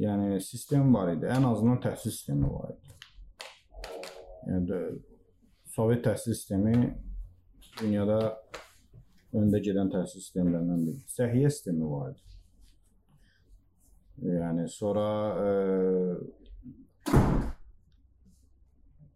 [0.00, 1.28] Yəni sistem var idi.
[1.28, 2.98] Ən azından təhsil sistemi var idi.
[4.48, 4.80] Yəni
[5.80, 6.74] Sovet təhsil sistemi
[7.78, 8.16] dünyada
[9.32, 10.98] öndə gedən təhsil sistemlərindən biri.
[11.08, 12.34] Səhiyyə sistemi var idi.
[14.34, 15.04] Yəni sonra
[15.40, 15.46] e,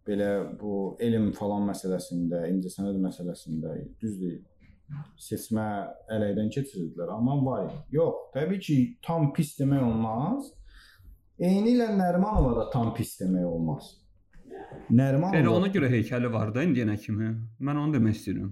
[0.09, 0.71] belə bu
[1.05, 4.39] elm falan məsələsində, incəsənət məsələsində düzdür.
[5.21, 5.67] Seçmə
[6.17, 7.77] əleyhdən keçirirdilər, amma var idi.
[7.99, 10.49] Yox, təbii ki, tam pis demək olmaz.
[11.37, 13.93] Eyni ilə Nərimanova da tam pis demək olmaz.
[14.89, 17.31] Nərimanova Elə ona görə heykəli var da indiyənə kimi.
[17.59, 18.51] Mən onu demək istəyirəm.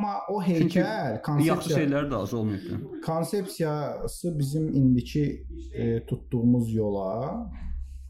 [0.00, 2.78] Amma o heykəl, Yaxşı konsepsiya, şeylər də az olmayıbdı.
[3.06, 7.08] konsepsiyası bizim indiki e, tutduğumuz yola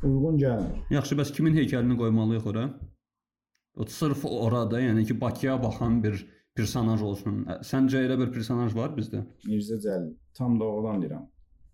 [0.04, 0.76] uyğun gəlmir.
[0.94, 2.68] Yaxşı, bəs kimin heykəlini qoymalıyıq ora?
[3.76, 6.22] O sırf orada, yəni ki, Bakıya baxan bir
[6.54, 7.44] personaj olsun.
[7.66, 9.24] Səncə elə bir personaj var bizdə?
[9.48, 11.26] Mirzə Cəlil, tam doğrudan deyirəm.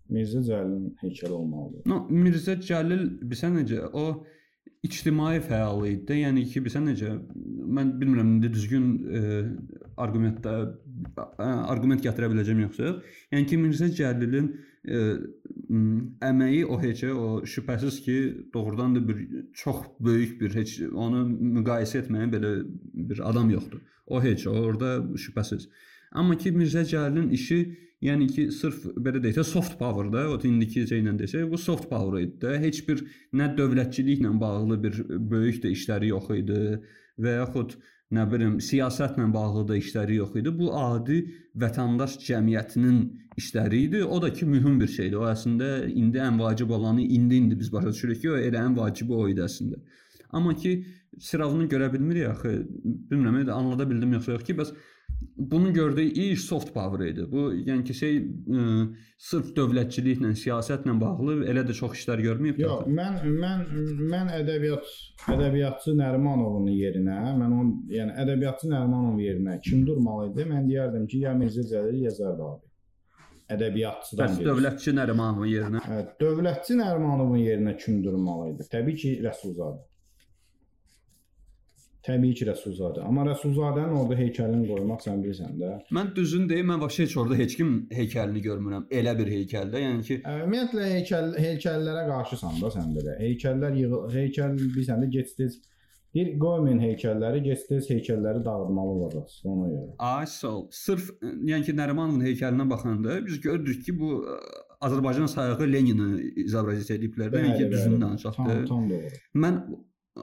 [0.09, 1.81] Mirzə Cəlilin heykəli olmalıdır.
[1.85, 4.23] No, Mirzə Cəlil bilsən necə o
[4.85, 7.13] ictimai fəal idi də, yəni ki, bilsən necə
[7.77, 8.85] mən bilmirəm indi düzgün
[9.19, 9.21] e,
[10.03, 10.53] arqumentdə
[11.45, 13.17] arqument gətirə biləcəm yoxsa yox.
[13.33, 14.51] Yəni ki, Mirzə Cəlilin
[14.83, 15.01] e,
[16.29, 18.17] əməyi o heç o şübhəsiz ki,
[18.53, 21.25] doğrudan da bir çox böyük bir heç onu
[21.59, 22.53] müqayisə etməyə belə
[23.09, 23.83] bir adam yoxdur.
[24.07, 25.67] O heç orada şübhəsiz.
[26.11, 30.37] Amma ki Mirzə Cəlilin işi Yəni ki, sırf belə deyək də soft power da, o
[30.45, 32.57] indiki şeylə desək, bu soft power idi də.
[32.61, 33.01] Heç bir
[33.33, 34.99] nə dövlətçiliklə bağlı bir
[35.31, 36.59] böyük də işləri yox idi
[37.17, 37.73] və yaxud
[38.13, 40.53] nə bilim siyasətlə bağlı da işləri yox idi.
[40.59, 41.23] Bu adi
[41.63, 42.99] vətəndaş cəmiyyətinin
[43.41, 44.03] işləri idi.
[44.05, 45.17] O da ki mühüm bir şeydir.
[45.17, 48.77] O əslində indi ən vacib olanı indi indi biz başa düşürük ki, o elə ən
[48.77, 49.81] vacibi o idi əslində.
[50.37, 50.75] Amma ki
[51.19, 52.53] sıravını görə bilmirik axı.
[53.09, 54.75] Bilmirəm, anlada bildim yoxsa yox ki, bəs
[55.37, 57.25] bunun gördüyü iş soft power idi.
[57.31, 58.65] Bu yəni ki şey ə,
[59.17, 62.61] sırf dövlətçiliklə, siyasətlə bağlı elə də çox işlər görməyib.
[62.61, 63.65] Yox, mən mən
[64.13, 64.93] mən ədəbiyyat
[65.33, 70.47] ədəbiyyatçı Nərimanovun yerinə, mən onun yəni ədəbiyyatçı Nərimanovun yerinə kim durmalı idi?
[70.53, 72.63] Mən deyərdim ki, ya Mirzə Cəlil yazardı abi.
[73.57, 74.23] Ədəbiyyatçıdan.
[74.23, 75.83] Bəs dövlətçi Nərimanovun yerinə.
[75.85, 78.69] Hə, dövlətçi Nərimanovun yerinə kim durmalı idi?
[78.73, 79.85] Təbii ki, Rəsulzadə.
[82.07, 83.01] Təbii ki, Rəsulzadə.
[83.03, 85.71] Amma Rəsulzadənin orada heykəlini qoymaq sən bilirsən də.
[85.97, 88.85] Mən düzün deyim, mən vəbsə heç orada heç kim heykəlini görmürəm.
[88.99, 93.17] Elə bir heykəldə, yəni ki, Ümumiyyətlə heykəl heykəllərə qarşısan da sən belə.
[93.23, 95.57] Heykəllər yığıl heykəl bilirsən də get-tez
[96.15, 99.89] bir qoymayın heykəlləri, get-tez heykəlləri dağıtmalı olacaqsınız ona görə.
[100.13, 100.63] ay sol.
[100.71, 104.37] Sırf ə, yəni ki, Nərimanovun heykəlinə baxanda biz gördük ki, bu ə,
[104.87, 107.29] Azərbaycan sayığı Lenini izabraziyya ediblər.
[107.35, 108.39] də, Yəni ki, düzünü danışaq.
[108.39, 109.11] Tam, tam doğru.
[109.43, 109.59] Mən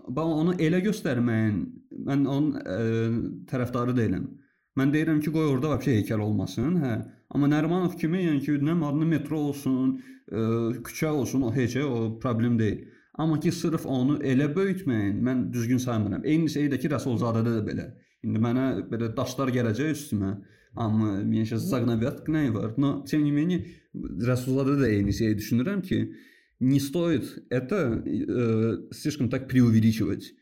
[0.08, 1.60] bax onu elə göstərməyin.
[2.06, 2.78] Mən onun ə,
[3.50, 4.26] tərəfdarı deyiləm.
[4.78, 6.94] Mən deyirəm ki, qoy orada vəbsə heykəl olmasın, hə.
[7.34, 9.94] Amma Nərimanov kimi, yəni ki, nə adını metro olsun,
[10.30, 10.46] ə,
[10.86, 12.82] küçə olsun, o heç o problem deyil.
[13.18, 16.24] Amma ki, sırf onu elə böyütməyin, mən düzgün saymıram.
[16.26, 17.86] Eyni şeydir ki, Rəsulzadədə də belə.
[18.26, 20.34] İndi mənə belə daşlar gələcək üstümə.
[20.74, 22.72] Amma yenə şey Zagnaviat nə var?
[22.82, 23.60] No, təm yemini
[23.94, 26.00] Rəsulzadədə də eyni şeyi düşünürəm ki,
[26.59, 30.33] не стоит это э, слишком так преувеличивать.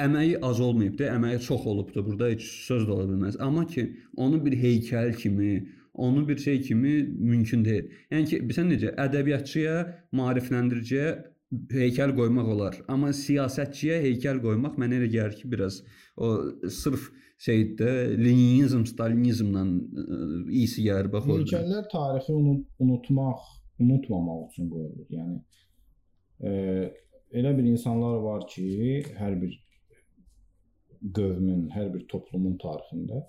[0.00, 2.02] Əməyi az olmayıb da, əməyi çox olubdu.
[2.06, 3.36] Burada heç söz də ola bilməz.
[3.44, 3.84] Amma ki,
[4.16, 7.90] onu bir heykəl kimi, onu bir şey kimi mümkün deyil.
[8.10, 9.76] Yəni ki, bilirsən necə ədəbiyyatçıya,
[10.16, 11.10] maarifləndiriciyə
[11.74, 15.82] heykəl qoymaq olar, amma siyasətçiyə heykəl qoymaq mənə elə gəlir ki, biraz
[16.16, 16.32] o
[16.70, 19.64] sırf şeydə Leninizm, Stalinizmlə
[20.48, 21.44] iyisi gəlir bax orada.
[21.44, 23.42] Heykəllər tarixi unut unutmaq,
[23.79, 25.07] unutmamaq üçün qoyulur.
[25.09, 25.39] Yəni
[26.41, 26.51] e,
[27.35, 28.67] elə bir insanlar var ki,
[29.19, 29.55] hər bir
[31.15, 33.25] qövmün, hər bir toplumun tarixində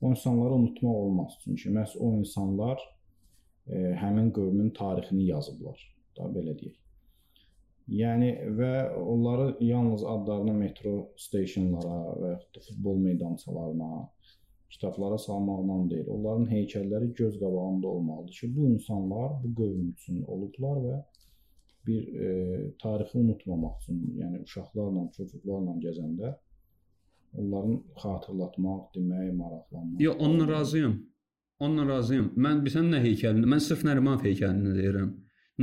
[0.00, 1.38] o insanları unutmaq olmaz.
[1.44, 2.80] Çünki məhz o insanlar
[3.66, 5.78] e, həmin qövmün tarixini yazıblar.
[6.16, 6.76] Da belə deyək.
[7.86, 13.90] Yəni və onları yalnız adlarını metro stationlara və yaxud da futbol meydançalarına,
[14.70, 16.08] kitablara salmaqla deyil.
[16.16, 20.96] Onların heykəlləri göz qabağında olmalıdır ki, bu insanlar bu qövm üçün olublar və
[21.86, 22.30] bir e,
[22.82, 26.32] tarixi unutmamaq üçün, yəni uşaqlarla, çocuqlarla gəzəndə
[27.36, 30.00] onların xatırlatmaq, demək, maraqlanmaq.
[30.00, 30.96] Yox, onunla razıyam.
[31.58, 32.32] Onunla razıyam.
[32.36, 35.14] Mən bilsən nə heykəlini, mən sırf Nərimanov heykəlini deyirəm.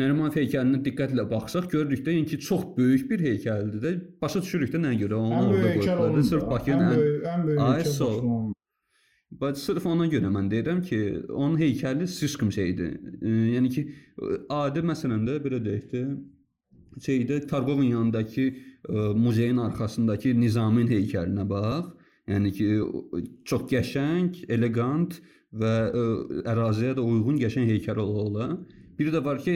[0.02, 3.92] Nərimanov heykəlinə diqqətlə baxsaq görürük də ki, çox böyük bir heykəldir də.
[4.22, 6.24] Başa düşürük də nəyə görə onu orada qoyublar.
[6.30, 7.84] Sırf Bakının ən ən böyük Ay,
[9.42, 11.00] Bax sırf ona görə mən deyirəm ki,
[11.30, 12.08] onun heykəli
[12.52, 12.94] şeydir.
[13.22, 13.84] E, yəni ki,
[14.50, 16.04] adi məsələn də belə deyək də
[17.02, 21.90] şeydə Kargovun yanındakı ə, muzeyin arxasındakı Nizamin heykəlinə bax.
[22.30, 22.68] Yəni ki,
[23.50, 25.18] çox qəşəng, elegant
[25.52, 26.06] və ə,
[26.54, 28.52] əraziyə də uyğun qəşəng heykəl ola-ola.
[29.00, 29.54] Bir də var ki,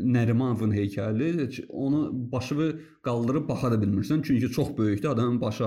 [0.00, 1.28] Nərimanovun heykəli,
[1.68, 2.00] onu
[2.32, 2.68] başını
[3.04, 5.08] qaldırıb baxa da bilmirsən, çünki çox böyükdür.
[5.08, 5.64] Adamın başı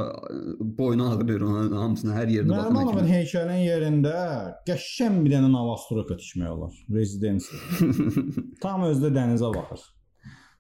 [0.60, 4.16] boynu ağrıyır ona hamısına hər yerinə baxana Nərimanovun heykəlinin yerində
[4.70, 6.78] qəşəng bir dənə Navastroka tikmək olar.
[6.98, 7.62] Rezidensiya.
[8.66, 9.88] Tam özdə dənizə baxır.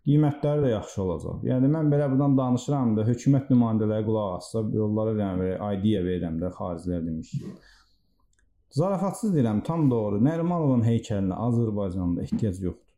[0.05, 1.43] Qiymətləri də yaxşı olacaq.
[1.45, 6.49] Yəni mən belə burdan danışıram da hökumət nümayəndələri qulaq assa, yollara və idea verirəm də
[6.57, 7.35] xaricilər demiş.
[8.71, 10.21] Zarafatsız deyirəm, tam doğru.
[10.23, 12.91] Nərimanovun heykəlinə Azərbaycanda ehtiyac yoxdur.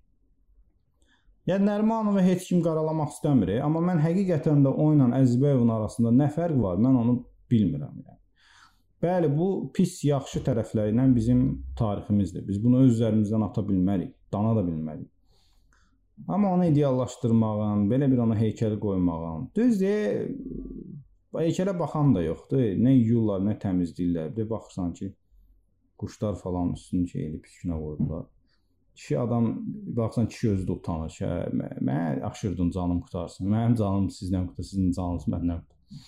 [1.49, 6.29] Yəni Nərimanovu heç kim qaralamaq istəmir, amma mən həqiqətən də o ilə Əzizbəyovun arasında nə
[6.31, 7.15] fərq var, mən onu
[7.51, 8.19] bilmirəm yəni.
[9.03, 11.41] Bəli, bu pis yaxşı tərəfləri ilə bizim
[11.75, 12.45] tariximizdir.
[12.47, 15.09] Biz bunu öz üzərimizdən ata bilmərik, dana da bilmərik.
[16.29, 19.49] Amma onu ideallaşdırmağın, belə bir ona heykəl qoymağın.
[19.57, 20.29] Düzdür,
[21.35, 22.63] heykələ baxan da yoxdur.
[22.79, 24.31] Nə yuyurlar, nə təmizləyirlər.
[24.37, 25.11] Bir baxırsan ki,
[25.97, 28.25] quşlar falan üstünü şey elib üstünə qoyublar.
[28.95, 29.49] Kişi adam
[29.97, 33.49] baxsan kişi özü də utanır hə, mə- mənə aşırdın canım qutarsın.
[33.49, 36.01] Mənim canım sizdən qutar, sizin canınız məndən qutar.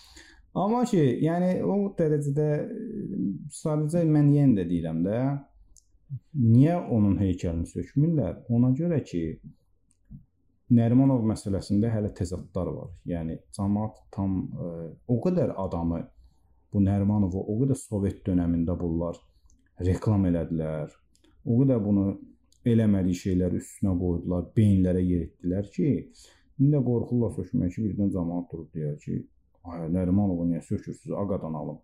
[0.55, 3.19] Amma ki, yəni o dərəcədə e,
[3.61, 5.17] sadəcə mən yenə də deyirəm də,
[6.39, 8.43] niyə onun heykəlini sökmürlər?
[8.53, 9.23] Ona görə ki,
[10.75, 12.93] Nərimanov məsələsində hələ təzadlar var.
[13.05, 14.69] Yəni cəmaət tam ə,
[15.13, 15.99] o qədər adamı
[16.73, 19.19] bu Nərimanovu o qədər Sovet dövründə bunlar
[19.83, 20.93] reklam elədilər.
[21.45, 22.05] O qədər bunu
[22.65, 25.89] eləmədiyi şeylər üstünə qoydular, beyinlərə yeritdilər ki,
[26.61, 29.19] indi qorxurlar sökmək ki, birdən cəmaət durub deyər ki,
[29.71, 31.81] ay Nərimanovu niyə sökürsüz, ağadan alım.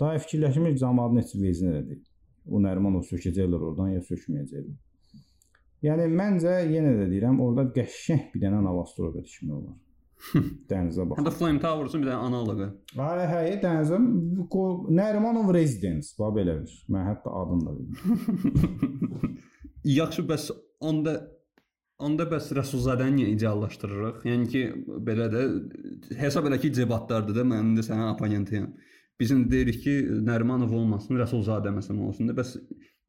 [0.00, 2.06] Daha fikirləşmir cəmaətin heç vezinə deyil.
[2.50, 4.78] O Nərimanov sökəcəklər oradan ya sökməyəcəklər.
[5.84, 9.76] Yəni məncə yenə də deyirəm, orada qəşəng bir dənə Navastroga tikmək olar.
[10.70, 11.20] Dənizə bax.
[11.20, 12.68] Hətta Flame Towers'un bir dənə analoqu.
[13.00, 13.98] Ay hey, dənizə
[15.00, 16.78] Nərimanov Residence, bax belə bir.
[16.92, 19.36] Mən hətta adını da bilmirəm.
[19.98, 20.50] Yaxşı, bəs
[20.84, 21.16] onda
[22.00, 24.22] onda bəs Rəsulzadəni niyə ideallaşdırırıq?
[24.28, 24.62] Yəni ki,
[25.06, 25.42] belə də
[26.20, 28.70] hesab elə ki, debatlardır da, mən də sənin oponentiyəm.
[29.20, 32.36] Biz indi deyirik ki, Nərimanov olmasın, Rəsulzadə məsələn olsun da.
[32.38, 32.54] Bəs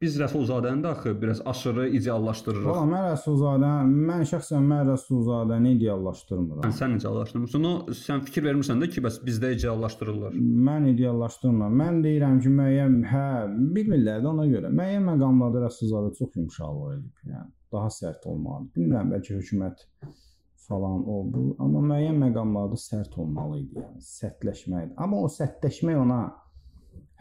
[0.02, 2.68] biz Rəsulzadəni də axı biraz aşırı ideallaşdırırıq.
[2.68, 3.72] Valla mən Rəsulzadə,
[4.10, 6.64] mən şəxsən mən Rəsulzadəni ideallaşdırmıram.
[6.66, 7.68] Sən, sən ideallaşdırmırsan.
[7.70, 10.36] O sən fikir vermirsən də ki, bəs bizdə ideallaşdırırlar.
[10.70, 11.78] Mən ideallaşdırmıram.
[11.84, 13.24] Mən deyirəm ki, müəyyən, hə,
[13.78, 14.74] bilmirlər də ona görə.
[14.82, 18.74] Müəyyən məqamlarda Rəsulzadə çox yumşaqlıq edib, yəni daha sərt olmalıdır.
[18.78, 19.88] Bilmirəm, bəlkə hökumət
[20.68, 24.94] falan o bu, amma müəyyən məqamlarda sərt olmalı idi, yəni sərtləşmək.
[25.04, 26.22] Amma o sərtləşmək ona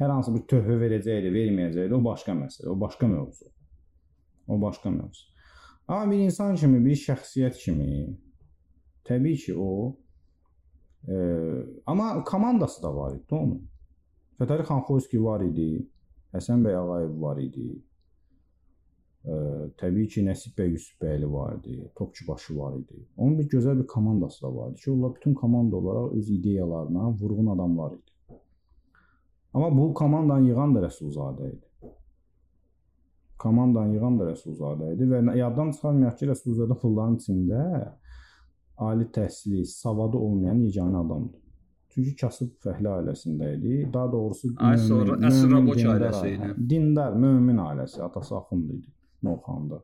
[0.00, 3.50] hər hansı bir töhfə verəcəkdi, verməyəcəkdi, o başqa məsələ, o başqa mövzu.
[4.48, 5.26] O başqa mövzu.
[5.88, 7.90] Amma bir insan kimi, bir şəxsiyyət kimi
[9.04, 9.96] təbii ki, o
[11.08, 11.16] e,
[11.86, 13.60] amma komandası da var idi onun.
[14.40, 15.70] Fətəli Xanxoyski var idi,
[16.30, 17.72] Həsən bəy Ağayev var idi.
[19.26, 19.34] Ə,
[19.82, 23.02] təbii ki, Nəsib bəy Yusufbəyli var idi, Topçubaşı var idi.
[23.16, 27.10] Onun bir gözəl bir komandası da var idi ki, onlar bütün komanda olaraq öz ideyalarına
[27.10, 28.09] vurğun adamlar idi.
[29.54, 31.92] Amma bu komandanı yığan da Rəsulzadə idi.
[33.38, 37.62] Komandanı yığan da Rəsulzadə idi və yaddan çıxarmayaq ki, Rəsulzadə pulların içində
[38.80, 41.40] ali təhsili, savadı olmayan yeganə adamdır.
[41.90, 43.76] Çünki kasıb fəhlə ailəsində idi.
[43.92, 46.50] Daha doğrusu Ay sonra əsr Raboç ailəsi idi.
[46.70, 48.86] Dindar, mömin ailəsi, atası Axund idi
[49.26, 49.82] Novxanda.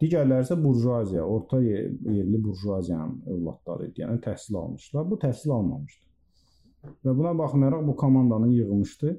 [0.00, 4.04] Digərləri isə burjuaziya, orta yerli burjuaziyanın övladları idi.
[4.04, 5.08] Yəni təhsil almışlar.
[5.10, 6.04] Bu təhsil almamışdı.
[7.04, 9.14] Və buna baxmayaraq bu komandanı yığmışdı.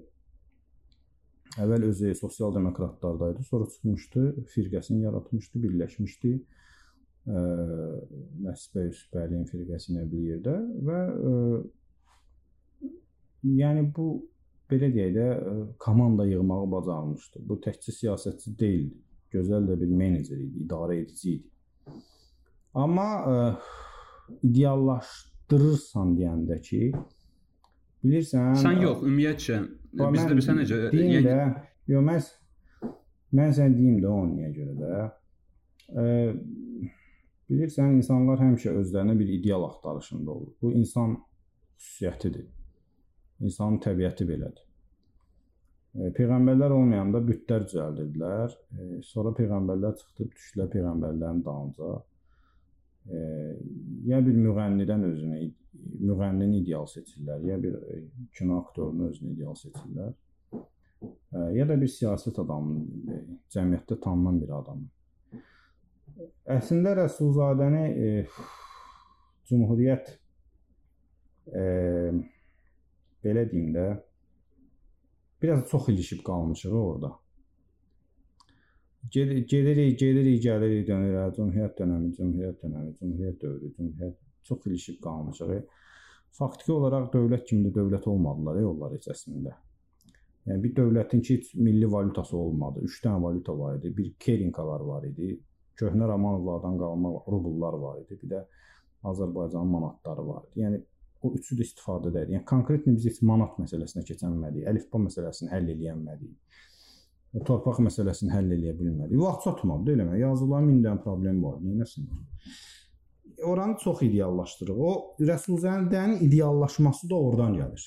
[1.61, 6.31] Əvvəl özü sosial demokratlardaydı, sonra çıxmışdı, firqəsini yaratmışdı, birləşmişdi.
[7.25, 10.55] Nəsibə Yusufbəliyin firqəsi ilə bir yerdə
[10.89, 11.31] və ə,
[13.61, 14.09] yəni bu
[14.69, 15.25] belə deyək də
[15.81, 17.41] komanda yığmağı bacarmışdı.
[17.49, 18.99] Bu təkcə siyasətçi deyildi.
[19.33, 21.49] Gözəl də bir menecer idi, idarə edici idi.
[22.77, 23.39] Amma ə,
[24.45, 26.81] ideallaşdırırsan deyəndə ki,
[28.05, 29.61] bilirsən, Sən yox, ümumiyyətcə
[29.99, 31.37] bizdə bir sən necə yəni də,
[31.91, 32.27] yox mən
[33.39, 35.05] mən sən deyim də onun niyə görə də.
[35.95, 36.05] Ə,
[37.49, 40.53] bilirsən insanlar həmişə özlərinə bir ideal axtarışında olur.
[40.61, 41.17] Bu insan
[41.77, 42.47] xüsusiyyətidir.
[43.45, 44.63] İnsanın təbiəti belədir.
[45.95, 48.55] E, peyğəmbərlər olmayanda bütlər düzəldirdilər.
[48.79, 51.91] E, sonra peyğəmbərlər çıxıb düşdülər peyğəmbərlərin dalınca.
[53.05, 53.17] E,
[54.09, 55.41] ya bir müğənnidən özünü
[56.05, 58.01] müğənnini ideal seçirlər, ya bir e,
[58.37, 60.13] kino aktyorunu özünü ideal seçirlər.
[61.03, 63.21] E, ya da bir siyasət adamını, e,
[63.55, 64.89] cəmiyyətdə tanınan bir adamı.
[66.55, 68.11] Əslində Rəsulzadəni e,
[69.45, 70.07] Cümhuriyyət
[71.53, 71.65] e,
[73.25, 73.85] belə deyim də
[75.41, 77.11] biraz çox ilişib qalmışıq orada.
[79.11, 85.53] Gedirik, gedirik, gedirik, gəlirik, dönürük, Cümhuriyyət dönəmi, Cümhuriyyət dönəmi, Cümhuriyyət dövrü, Cümhuriyyət çox ilişib qalmışıq.
[86.35, 89.55] Faktiki olaraq dövlət kimi də dövlət olmadılar yollar heç əslində.
[90.45, 92.83] Yəni bir dövlətin ki milli valutası olmadı.
[92.85, 93.91] 3 dənə valyuta var idi.
[93.97, 95.31] Bir kerinkalar var idi.
[95.79, 98.19] Köhnə Romanovlardan qalma rubullar var idi.
[98.21, 98.43] Bir də
[99.11, 100.61] Azərbaycan manatları var idi.
[100.65, 100.81] Yəni
[101.25, 102.35] o üçü də istifadə edir.
[102.35, 106.61] Yəni konkret biz heç manat məsələsinə keçənmədik, əlifba məsələsini həll edə bilmədik.
[107.47, 109.17] Torpaq məsələsini həll edə bilmədik.
[109.19, 110.19] Vaxt çatmadı, eləmə.
[110.21, 111.57] Yazılan min dənə problem var.
[111.63, 112.05] Nəyəsin?
[113.43, 114.77] Oranı çox ideallaşdırır.
[114.77, 117.85] O Rəsulzadənin ideallaşması da oradan gəlir.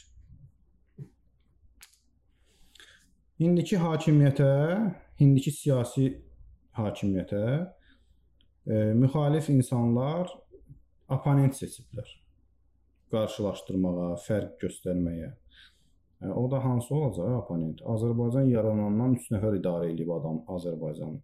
[3.38, 4.50] İndiki hakimiyyətə,
[5.22, 6.08] indiki siyasi
[6.74, 7.42] hakimiyyətə
[8.66, 10.32] e, müxalif insanlar
[11.08, 12.08] oponent seçiblər
[13.12, 15.30] qarşılaşdırmağa, fərq göstərməyə.
[16.18, 17.80] Yəni, o da hansı olacaq oponent?
[17.94, 21.20] Azərbaycan yaranandan 3 nəfər idarə edib adam Azərbaycanı.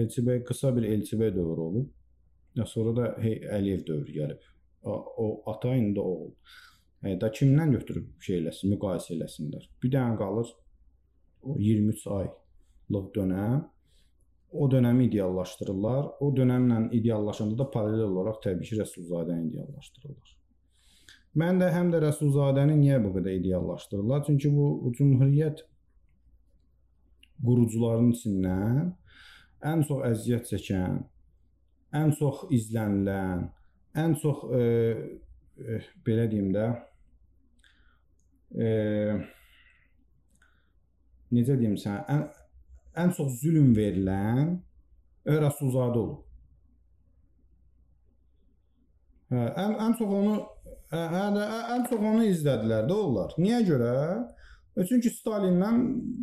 [0.00, 1.88] Elçibəy qısa bir Elçibəy dövrü olub.
[2.66, 4.48] Sonra da hey, Əliyev dövrü gəlib.
[4.82, 6.32] O, ata indi oğul.
[7.04, 9.68] Yəni da kimdən götürüb şey eləsin, müqayisə eləsinlər.
[9.82, 10.50] Bir dənə qalır
[11.42, 13.62] o 23 aylıq dönəm.
[14.52, 16.10] O dönəmi ideallaşdırırlar.
[16.20, 20.36] O dönəmlə ideallaşanda da paralel olaraq təbii ki, Rəsulzadəni ideallaşdırırlar.
[21.40, 24.24] Mən də həm də Rəsulzadəni niyə bu qədər ideallaşdırırlar?
[24.26, 25.62] Çünki bu cümhuriyyət
[27.44, 28.90] qurucularının içindən
[29.70, 30.98] ən çox əziyyət çəkən,
[31.96, 33.44] ən çox izlənilən,
[33.98, 34.62] ən çox e,
[35.58, 36.66] e, belə deyim də
[38.54, 38.68] e,
[41.34, 42.24] necə deyim sən, ən,
[43.04, 44.58] ən çox zülm verilən
[45.30, 46.26] Rəsulzadə olub.
[49.30, 50.38] Hə, ən ən çox onu
[50.90, 53.34] hə, hə, ən çox onu izlədilər də onlar.
[53.38, 53.92] Niyə görə?
[54.88, 55.70] Çünki Stalinlə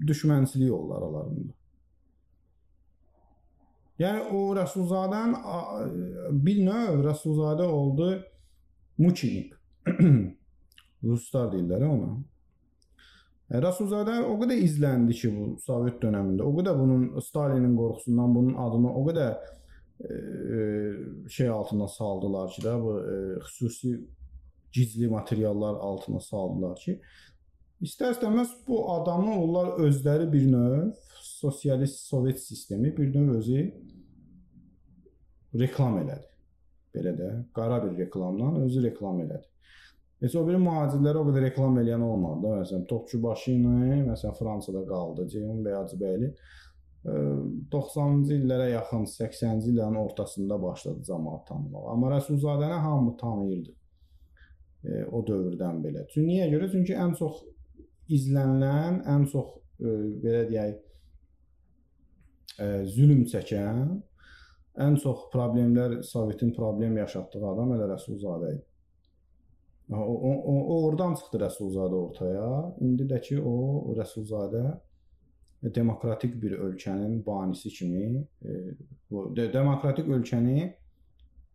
[0.07, 1.57] düşmənçilik oldu aralarında.
[3.98, 5.36] Yəni o Rəsulzadən
[6.45, 8.11] bir növ Rəsulzadə oldu
[9.02, 9.53] muçinik.
[11.07, 12.11] Ruslar deyirlər ona.
[13.49, 16.45] E, Rəsulzadə o qədər izləndi ki, bu Sovet dövründə.
[16.45, 19.38] O qədər bunun Stalinin qorxusundan bunun adını o qədər
[21.30, 24.07] şey altına saldılar ki, da bu e, xüsusi
[24.74, 26.99] gizli materiallar altına saldılar ki,
[27.82, 30.91] istər-istəməz bu adamı onlar özləri bir növ
[31.39, 33.61] sosialist sovet sistemi bir növ özü
[35.61, 36.27] reklam elədi.
[36.95, 39.45] Belə də qara bir reklamla özü reklam elədi.
[40.22, 42.53] Heç o biri mühacirləri o qədər reklam eləyən olmadı da.
[42.64, 45.27] Məsələn, Topçubaşı ilə, məsələn, Fransada qaldı.
[45.30, 46.31] Ceyhun Bəyacıbəyli
[47.07, 51.85] 90-cı illərə yaxın 80-ci illərin ortasında başladı cəmaət tanımaq.
[51.93, 53.76] Amma Rəsulzadəni hamı tanıyırdı.
[54.84, 56.03] E, o dövrdən belə.
[56.11, 56.72] Çünki niyə görə?
[56.73, 57.39] Çünki ən çox
[58.18, 59.93] izlənilən, ən çox e,
[60.23, 60.76] belə deyək
[62.90, 63.92] zülm çəkən,
[64.82, 68.66] ən çox problemlər Sovetin problem yaşatdığı adam elə Rəsulzadə idi.
[69.90, 72.50] O, o, o, oradan çıxdı Rəsulzadə ortaya.
[72.84, 73.56] İndi də ki o
[73.96, 74.64] Rəsulzadə
[75.64, 78.76] demokratik bir ölkənin banisi kimi e,
[79.12, 80.74] bu de, demokratik ölkəni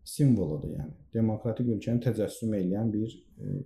[0.04, 0.94] simvoludur, yəni.
[1.14, 3.60] Demokratik ölkəni təcəssüm edən bir e,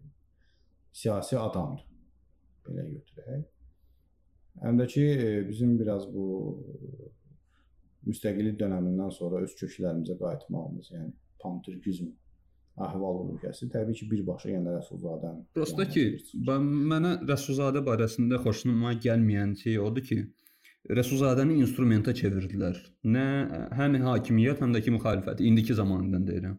[0.92, 1.86] siyasi adamdır.
[2.66, 3.46] Belə götürək.
[4.64, 6.26] Həm də ki e, bizim biraz bu
[8.06, 11.12] müstəqillik dönəmindən sonra öz köklərimizə qayıtmağımız, yəni
[11.42, 12.12] pantürkizm
[12.86, 15.44] əhval-ruhiyyəsi təbii ki, birbaşa yenə Rəsulzadənin.
[15.56, 16.04] Prosta ki,
[16.48, 20.20] mən mənə Rəsulzadə barəsində xoşuma gəlməyən şey odur ki,
[20.98, 22.78] Rəsulzadəni instrumenta çevirdilər.
[23.16, 23.26] Nə
[23.78, 26.58] həm hakimiyyət, həm də ki müxalifət indiki zamanından deyirəm.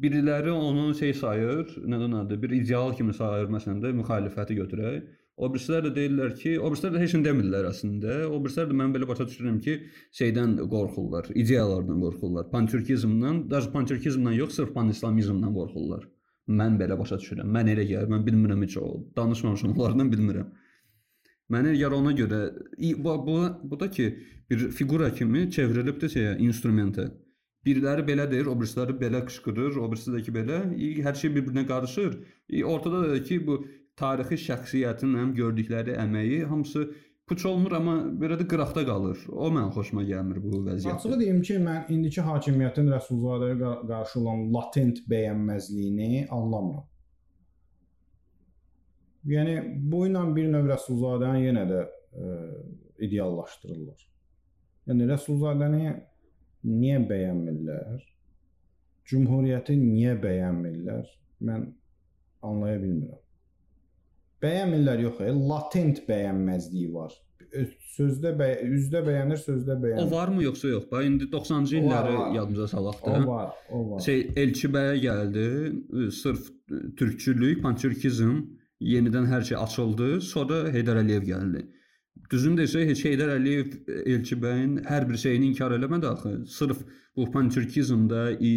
[0.00, 5.08] Biriləri onu şey sayır, nədən adı, bir ideal kimi sayır məsələn də müxalifəti götürək.
[5.40, 8.16] O birisilər də deyirlər ki, o birisilər də heç nə demirlər əslində.
[8.28, 9.76] O birisilər də mən belə başa düşürəm ki,
[10.18, 12.50] şeydən qorxurlar, ideyalardan qorxurlar.
[12.52, 16.04] Pantürkizmdən, daha pantürkizmdən yox, sırf panislamizmdən qorxurlar.
[16.60, 17.48] Mən belə başa düşürəm.
[17.56, 18.90] Mən elə gəlir, mən bilmirəm heç o.
[19.16, 20.52] Danışmamışam onlardan bilmirəm.
[21.50, 22.42] Mənə gəlir ona görə
[23.00, 23.40] bu, bu,
[23.70, 24.12] bu da ki,
[24.50, 27.08] bir fiqura kimi çevrilibdir şeyə, instrumentə.
[27.66, 30.62] Biriləri belə deyir, o birisiləri belə qışqırır, o birisi də ki belə,
[31.06, 32.16] hər şey bir-birinə qarışır.
[32.64, 33.58] Ortada da ki, bu
[34.00, 36.88] tarixi şəxsiyyətin həm gördükləri əməyi hamısı
[37.30, 39.20] puç olmur, amma belə də qıraqda qalır.
[39.30, 40.98] O mən xoşuma gəlmir bu vəziyyət.
[40.98, 46.88] Açığı deyim ki, mən indiki hakimiyyətin Rəsulzadəyə qarşı olan latent bəyənməzliyini anlamıram.
[49.30, 49.56] Yəni
[49.92, 52.36] bu ilə bir növ Rəsulzadəni yenə də ə,
[53.06, 54.06] ideallaşdırırlar.
[54.90, 55.84] Yəni Rəsulzadəni
[56.66, 58.04] niyə bəyənmirlər?
[59.10, 61.06] Cümhuriyyəti niyə bəyənmirlər?
[61.46, 61.68] Mən
[62.42, 63.20] anlaya bilmirəm.
[64.44, 67.16] Bəyənmirlər yox, e, latent bəyənməzliyi var.
[67.96, 70.06] Sözdə bəy üzdə bəyənir, sözdə bəyənmir.
[70.06, 70.86] O varmı yoxsa yox?
[70.92, 73.16] Bax indi 90-cı illəri yadımıza salaq da.
[73.16, 74.04] O var, o var.
[74.06, 75.46] Şey Elçi bəyə gəldi,
[76.20, 76.46] sırf
[77.00, 78.38] türkçülük, pançürkizm,
[78.80, 80.10] yenidən hər şey açıldı.
[80.30, 81.66] Sonra Heydər Əliyev gəldi.
[82.30, 83.72] Düzün desək, heç Heydər Əliyev
[84.06, 86.34] Elçi bəyin hər bir şeyini inkar eləmədi axı.
[86.46, 86.84] Sırf
[87.18, 88.52] bu panturkizmdə, i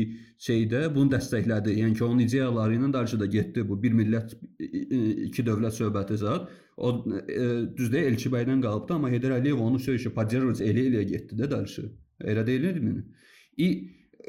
[0.45, 1.73] şeydə bunu dəstəklədi.
[1.79, 6.53] Yəni ki, onun ideyaları ilə da getdi bu bir millət iki dövlət söhbəti zət.
[6.77, 7.47] O e,
[7.77, 11.89] düzdür Elçi bəydən qalıbdı, amma Heydər Əliyev onu söyüşü Pacerovic elə elə getdi də qarşı.
[12.21, 12.99] Elə deyilmi?
[13.57, 13.69] İ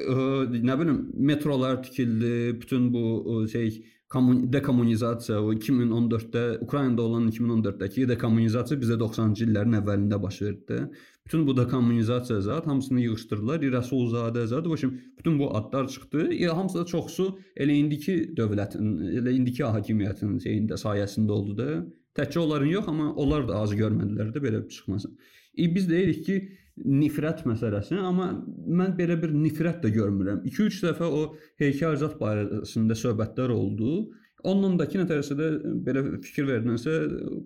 [0.09, 0.17] ə,
[0.57, 8.97] nə bilim metrolar tikildi, bütün bu şey dekommunizasiya o 2014-də Ukraynada olan 2014-dəki dekommunizasiya bizə
[9.01, 10.77] 90-cı illərin əvvəlində baş verdi.
[11.25, 13.63] Bütün bu dekommunizasiya zət hamısını yığışdırdılar.
[13.73, 16.33] Rəsulzadə zət, başım bütün bu adlar çıxdı.
[16.33, 21.69] Ya hamısı da çoxsu elə indiki dövlətin, elə indiki hakimiyyətin şeyində sayəsində oldu da.
[22.15, 25.17] Təkcə onların yox, amma onlar da az görmədilər də belə çıxmasın.
[25.57, 26.37] E, biz deyirik ki,
[26.83, 28.31] nifrət məsələsini, amma
[28.79, 30.41] mən belə bir nifrət də görmürəm.
[30.43, 31.21] 2-3 dəfə o
[31.61, 34.09] heykəlzat barəsində söhbətlər oldu.
[34.45, 35.47] Onunla da ki, nətərsə də
[35.85, 36.97] belə fikir verdinsə,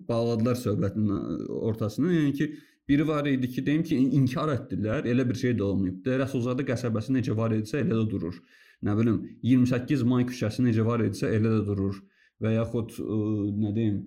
[0.08, 1.12] bağladılar söhbətin
[1.70, 2.12] ortasını.
[2.16, 2.48] Yəni ki,
[2.90, 6.10] biri var idi ki, deyim ki, inkar etdilər, elə bir şey də olmayıb.
[6.24, 8.42] Rəsulzadə qəsəbəsi necə var idisə, elə də durur.
[8.84, 12.02] Nə bilim, 28 may küçəsi necə var idisə, elə də durur.
[12.42, 13.20] Və yaxud ə,
[13.62, 14.00] nə deyim,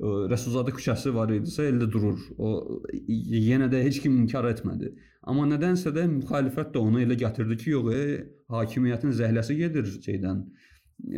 [0.00, 2.20] Rəsulzadə küçəsi var idisə, elə durur.
[2.40, 4.94] O yenə də heç kim inkar etmədi.
[5.28, 8.22] Amma nədənsə də müxalifət də onu elə gətirdi ki, yox, e,
[8.54, 10.40] hakimiyyətin zəhləsi gedir şeydən,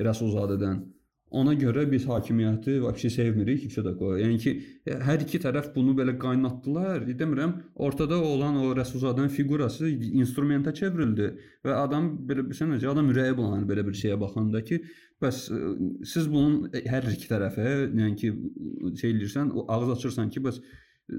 [0.09, 0.83] Rəsulzadədən.
[1.33, 4.19] Ona görə biz hakimiyyəti vəbşi sevmirik, heç də qoy.
[4.21, 4.53] Yəni ki,
[5.07, 7.07] hər iki tərəf bunu belə qaynatdılar.
[7.21, 7.55] Demirəm,
[7.87, 11.31] ortada olan o Rəsulzadənin fiqurası instrumentə çevrildi
[11.65, 14.83] və adam belə bir şey adam ürəyi bulanır belə bir şeyə baxanda ki,
[15.25, 15.41] bəs
[16.13, 18.33] siz bunun hər iki tərəfə, yəni ki,
[19.01, 20.61] şey eləyirsən, ağız açırsan ki, bəs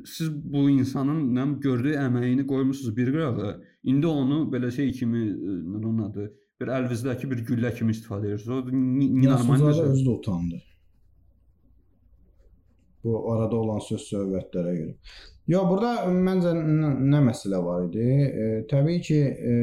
[0.06, 3.58] siz bu insanın nə gördüyü əməyini qoymusunuz bir qırağa.
[3.90, 6.30] İndi onu belə şey kimi nə onun adı
[6.64, 8.50] bir əlvizdəki bir güllə kimi istifadə edirsiniz.
[8.50, 8.62] O
[9.28, 9.84] normaldır.
[9.92, 10.62] özü də utandı.
[13.04, 14.94] Bu arada olan söz söhbətlərə görə.
[15.52, 18.06] Ya burada məncə nə məsələ var idi?
[18.44, 19.20] E, təbii ki,
[19.52, 19.56] e,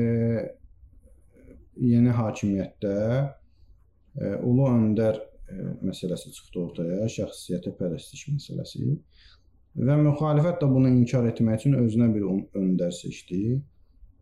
[1.80, 2.96] yeni hakimiyyətdə
[4.20, 5.56] e, ulu öndər e,
[5.88, 8.92] məsələsi çıxdı ortaya, şəxsiyyətə pərəstiş məsələsi.
[9.88, 12.28] Və müxalifət də bunu inkar etmək üçün özünə bir
[12.60, 13.60] öndər seçdi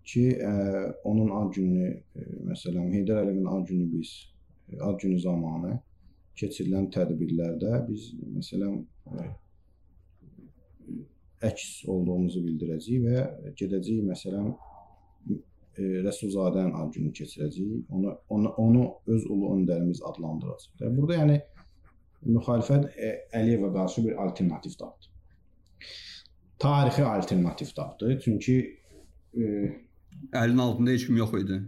[0.08, 0.52] ki, ə,
[1.08, 4.14] onun ad gününü, ə, məsələn, Heydər Əliyevin ad günü biz
[4.84, 5.76] ad günü zamanı
[6.38, 8.80] keçirilən tədbirlərdə biz məsələn
[9.12, 9.28] ə,
[11.48, 14.50] əks olduğumuzu bildirəcəyik və gedəcəyik məsələn
[15.78, 17.84] Rəsulzadənin ad gününü keçirəcəyik.
[17.94, 20.72] Onu onu onu öz ulu öndərimiz adlandıracaq.
[20.80, 21.36] Və burada yəni
[22.26, 22.88] müxalifət
[23.38, 25.12] Əliyevə qarşı bir alternativ tapdı.
[26.58, 28.18] Tarixi alternativ tapdı.
[28.24, 28.56] Çünki
[29.38, 29.42] e,
[30.42, 31.62] Əlin altında heç kim yox idi.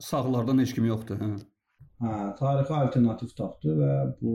[0.00, 1.30] Sağlardan heç kim yoxdur, hə.
[2.02, 4.34] hə, tarixi alternativ tapdı və bu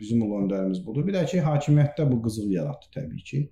[0.00, 1.06] bizim ulu öndərimiz budur.
[1.06, 3.42] Bir də ki, hakimiyyətdə bu qızıl yaratdı təbii ki.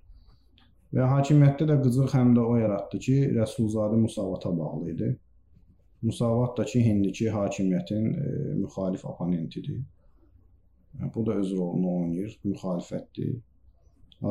[0.95, 5.09] Və hakimiyyətdə də qızıl həm də o yaratdı ki, Rəsulzadə Musavata bağlı idi.
[6.05, 8.31] Musavat da ki, indiki hakimiyyətin e,
[8.61, 9.81] müxalif oponentidir.
[10.99, 13.35] Yəni, bu da öz rolunu oynayır, müxalifətdir.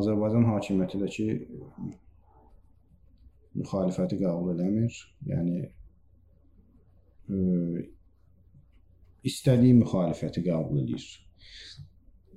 [0.01, 1.28] Azərbaycan hakimiyyəti də ki,
[3.59, 4.98] müxalifəti qəbul eləmir.
[5.31, 5.59] Yəni
[7.31, 7.39] e,
[9.31, 11.06] istədiyi müxalifəti qəbul edir.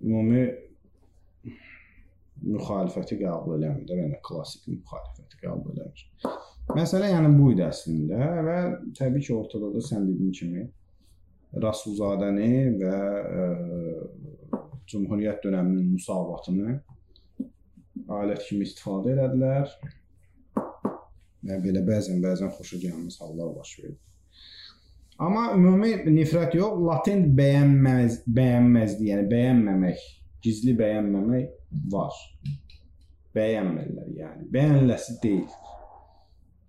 [0.04, 0.44] Ümumi
[2.48, 6.08] müxalifəti qəbul eləmir də, yəni klassik müxalifəti qəbul eləmir.
[6.78, 8.58] Məsələ yəni bu idi əslində və
[8.98, 10.66] təbii ki, ortada da sən dediyin kimi
[11.64, 13.46] Rasulzadəni və ə,
[14.88, 16.78] Cümhuriyyət dövrünün müsavatını
[18.18, 19.72] alət kimi istifadə elədilər.
[21.48, 23.98] Və belə bəzən bəzən xoşa gəlməz hallar baş verdi.
[25.24, 30.04] Amma ümumi nifrət yox, latent bəyənməz, bəyənməzlik, yəni bəyənməmək,
[30.46, 31.48] gizli bəyənməmək
[31.94, 32.20] var.
[33.38, 34.46] Bəyənmirlər, yəni.
[34.54, 35.48] Bəyəniləsi deyil.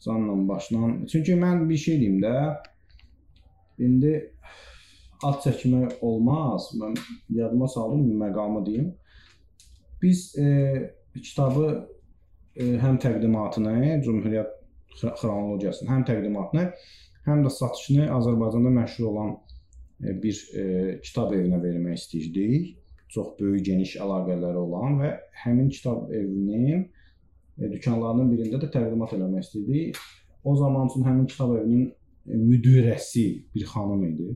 [0.05, 0.95] Canla başla.
[1.11, 2.35] Çünki mən bir şey deyim də,
[3.85, 4.15] indi
[5.27, 6.71] ad çəkmək olmaz.
[6.81, 6.97] Mən
[7.35, 8.93] yadıma saldım məqamı deyim.
[10.03, 10.47] Biz e,
[11.19, 11.67] kitabı
[12.57, 14.55] e, həm təqdimatını, Cümhuriyyət
[14.97, 16.65] xronologiyasını, həm təqdimatını
[17.29, 19.35] həm də satışını Azərbaycanda məşhur olan
[20.05, 20.65] e, bir e,
[21.05, 22.75] kitab evinə vermək istəyirdik.
[23.13, 25.13] Çox böyük geniş əlaqələri olan və
[25.45, 30.03] həmin kitab evinin e, dükanlarının birində də təqdimat eləmək istəyirdik.
[30.45, 31.89] O zaman üçün həmin kitab evinin
[32.29, 34.29] müdirəsi bir xanım idi.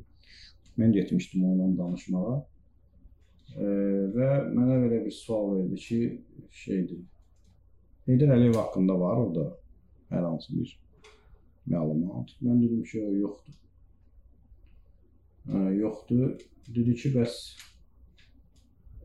[0.81, 2.39] Mən getmişdim onunla danışmağa.
[3.53, 5.99] Və mənə belə bir sual verdi ki,
[6.57, 7.03] şeydir.
[8.09, 9.45] Heydər Əliyev haqqında var orada
[10.13, 10.77] hər hansı bir
[11.73, 12.33] məlumat.
[12.45, 13.59] Mən dedim ki, yoxdur.
[15.51, 16.33] Hə, yoxdur.
[16.69, 17.37] Dedi ki, bəs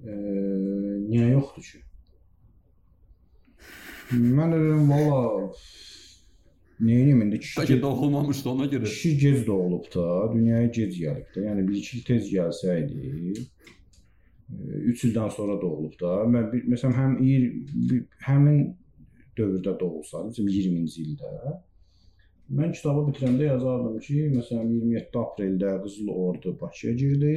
[0.04, 0.14] e,
[1.10, 1.84] niyə yoxdur ki?
[4.18, 5.52] Mən dedim, valla
[6.80, 8.86] Neyim indi kişi Bəlkə doğulmamışdı ona görə.
[8.86, 10.04] Kişi gec doğulub da,
[10.34, 11.46] dünyaya gec gəlib də.
[11.48, 13.34] Yəni bir iki il tez gəlsəydi,
[14.50, 16.12] 3 ildən sonra doğulub da.
[16.34, 18.62] Mən bir məsələn həm bir, həmin
[19.38, 21.32] dövrdə doğulsaydı, 20-ci ildə
[22.48, 27.34] Mən kitabı bitirəndə yazardım ki, məsələn 27 apreldə Qızıl Ordu Bakıya girdi.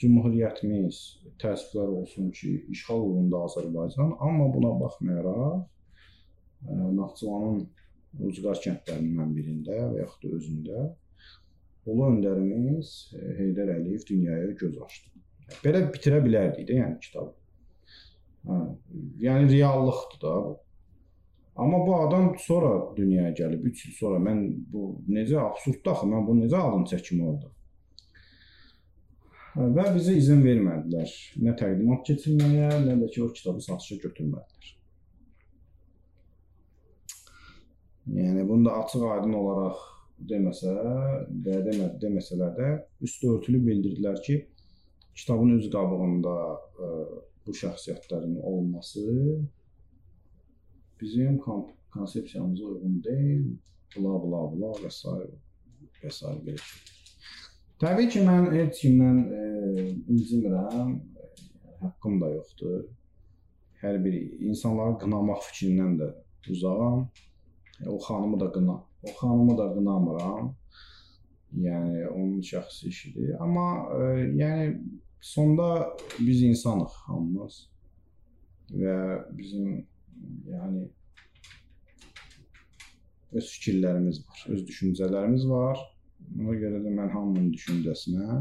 [0.00, 1.00] Cümhuriyyətimiz
[1.42, 5.60] təəssüflər olsun ki, işğal olundu Azərbaycan, amma buna baxmayaraq
[6.96, 7.58] Naxçıvanın
[8.30, 10.84] ucqar kəndlərindən birində və yaxud da özündə
[11.86, 12.94] Ulu öndərimiz
[13.38, 15.08] Heydər Əliyev dünyaya göz açdı.
[15.62, 17.36] Belə bitirə bilərdik də, yəni kitabı.
[18.46, 18.60] Hə,
[19.26, 20.54] yəni reallıqdır da bu.
[21.56, 24.42] Amma bu adam sonra dünyaya gəlib, 3 il sonra mən
[24.72, 27.52] bu necə absurddur axı, mən bunu necə adını çəkim orada.
[29.56, 31.12] Və bizə izin vermədilər.
[31.40, 34.72] Nə təqdimat keçirməyə, nə də ki o kitabı satışa götürmədilər.
[38.18, 39.80] Yəni bunu da açıq-aydın olaraq
[40.28, 40.74] deməsə,
[41.46, 42.68] də demə, deməsələr də
[43.08, 44.36] üstü örtülü bildirdilər ki,
[45.16, 46.90] kitabın öz qabığında ə,
[47.46, 49.06] bu şəxsiyyətlərin olması
[51.00, 51.38] bizim
[51.90, 53.56] konsepsiyamıza uyğun deyil,
[53.96, 55.08] bla bla bla və s.
[56.02, 56.32] və s.
[56.46, 56.62] belə.
[57.80, 59.40] Təbii ki, mən heç kimdən e,
[60.12, 60.94] incimirəm,
[61.82, 62.86] haqqım da yoxdur.
[63.82, 64.14] Hər bir
[64.48, 66.08] insanları qınamaq fikrindən də
[66.52, 67.02] uzağam.
[67.82, 68.76] E, o xanımı da qına,
[69.08, 70.54] o xanımı da qınamıram.
[71.66, 73.36] Yəni onun şəxsi işidir.
[73.40, 73.66] Amma
[73.98, 74.06] e,
[74.40, 74.80] yəni
[75.20, 77.58] sonda biz insanıq hamımız
[78.70, 78.96] və
[79.38, 79.86] bizim
[80.50, 80.86] yəni
[83.36, 85.82] öz fikirlərimiz var, öz düşüncələrimiz var.
[86.40, 88.38] Ona görə də mən hamının düşüncəsinə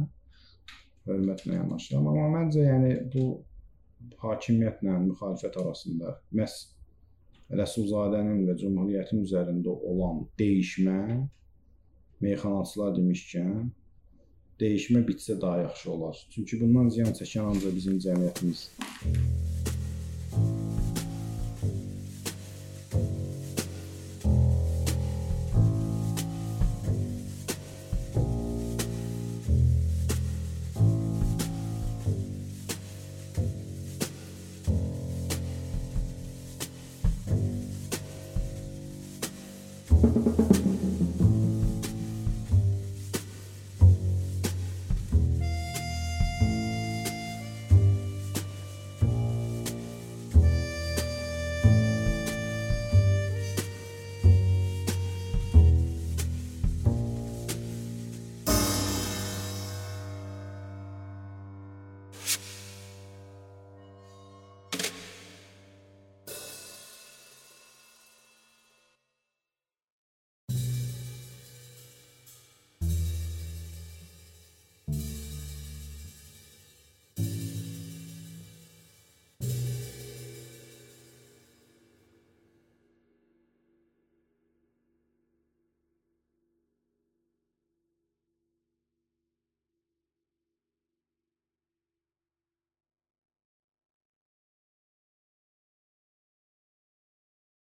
[1.05, 2.07] hörmətlə yanaşıram.
[2.11, 3.25] Amma məncə yəni bu
[4.21, 6.55] hakimiyyətlə müxalifət arasında məhz
[7.59, 10.99] Rəsulzadənin və Cümhuriyyətin üzərində olan dəyişmə
[12.25, 13.67] meyxanaçılar demişkən
[14.59, 16.27] dəyişmə bitsə daha yaxşı olar.
[16.35, 18.69] Çünki bundan ziyan çəkən ancaq bizim cəmiyyətimiz.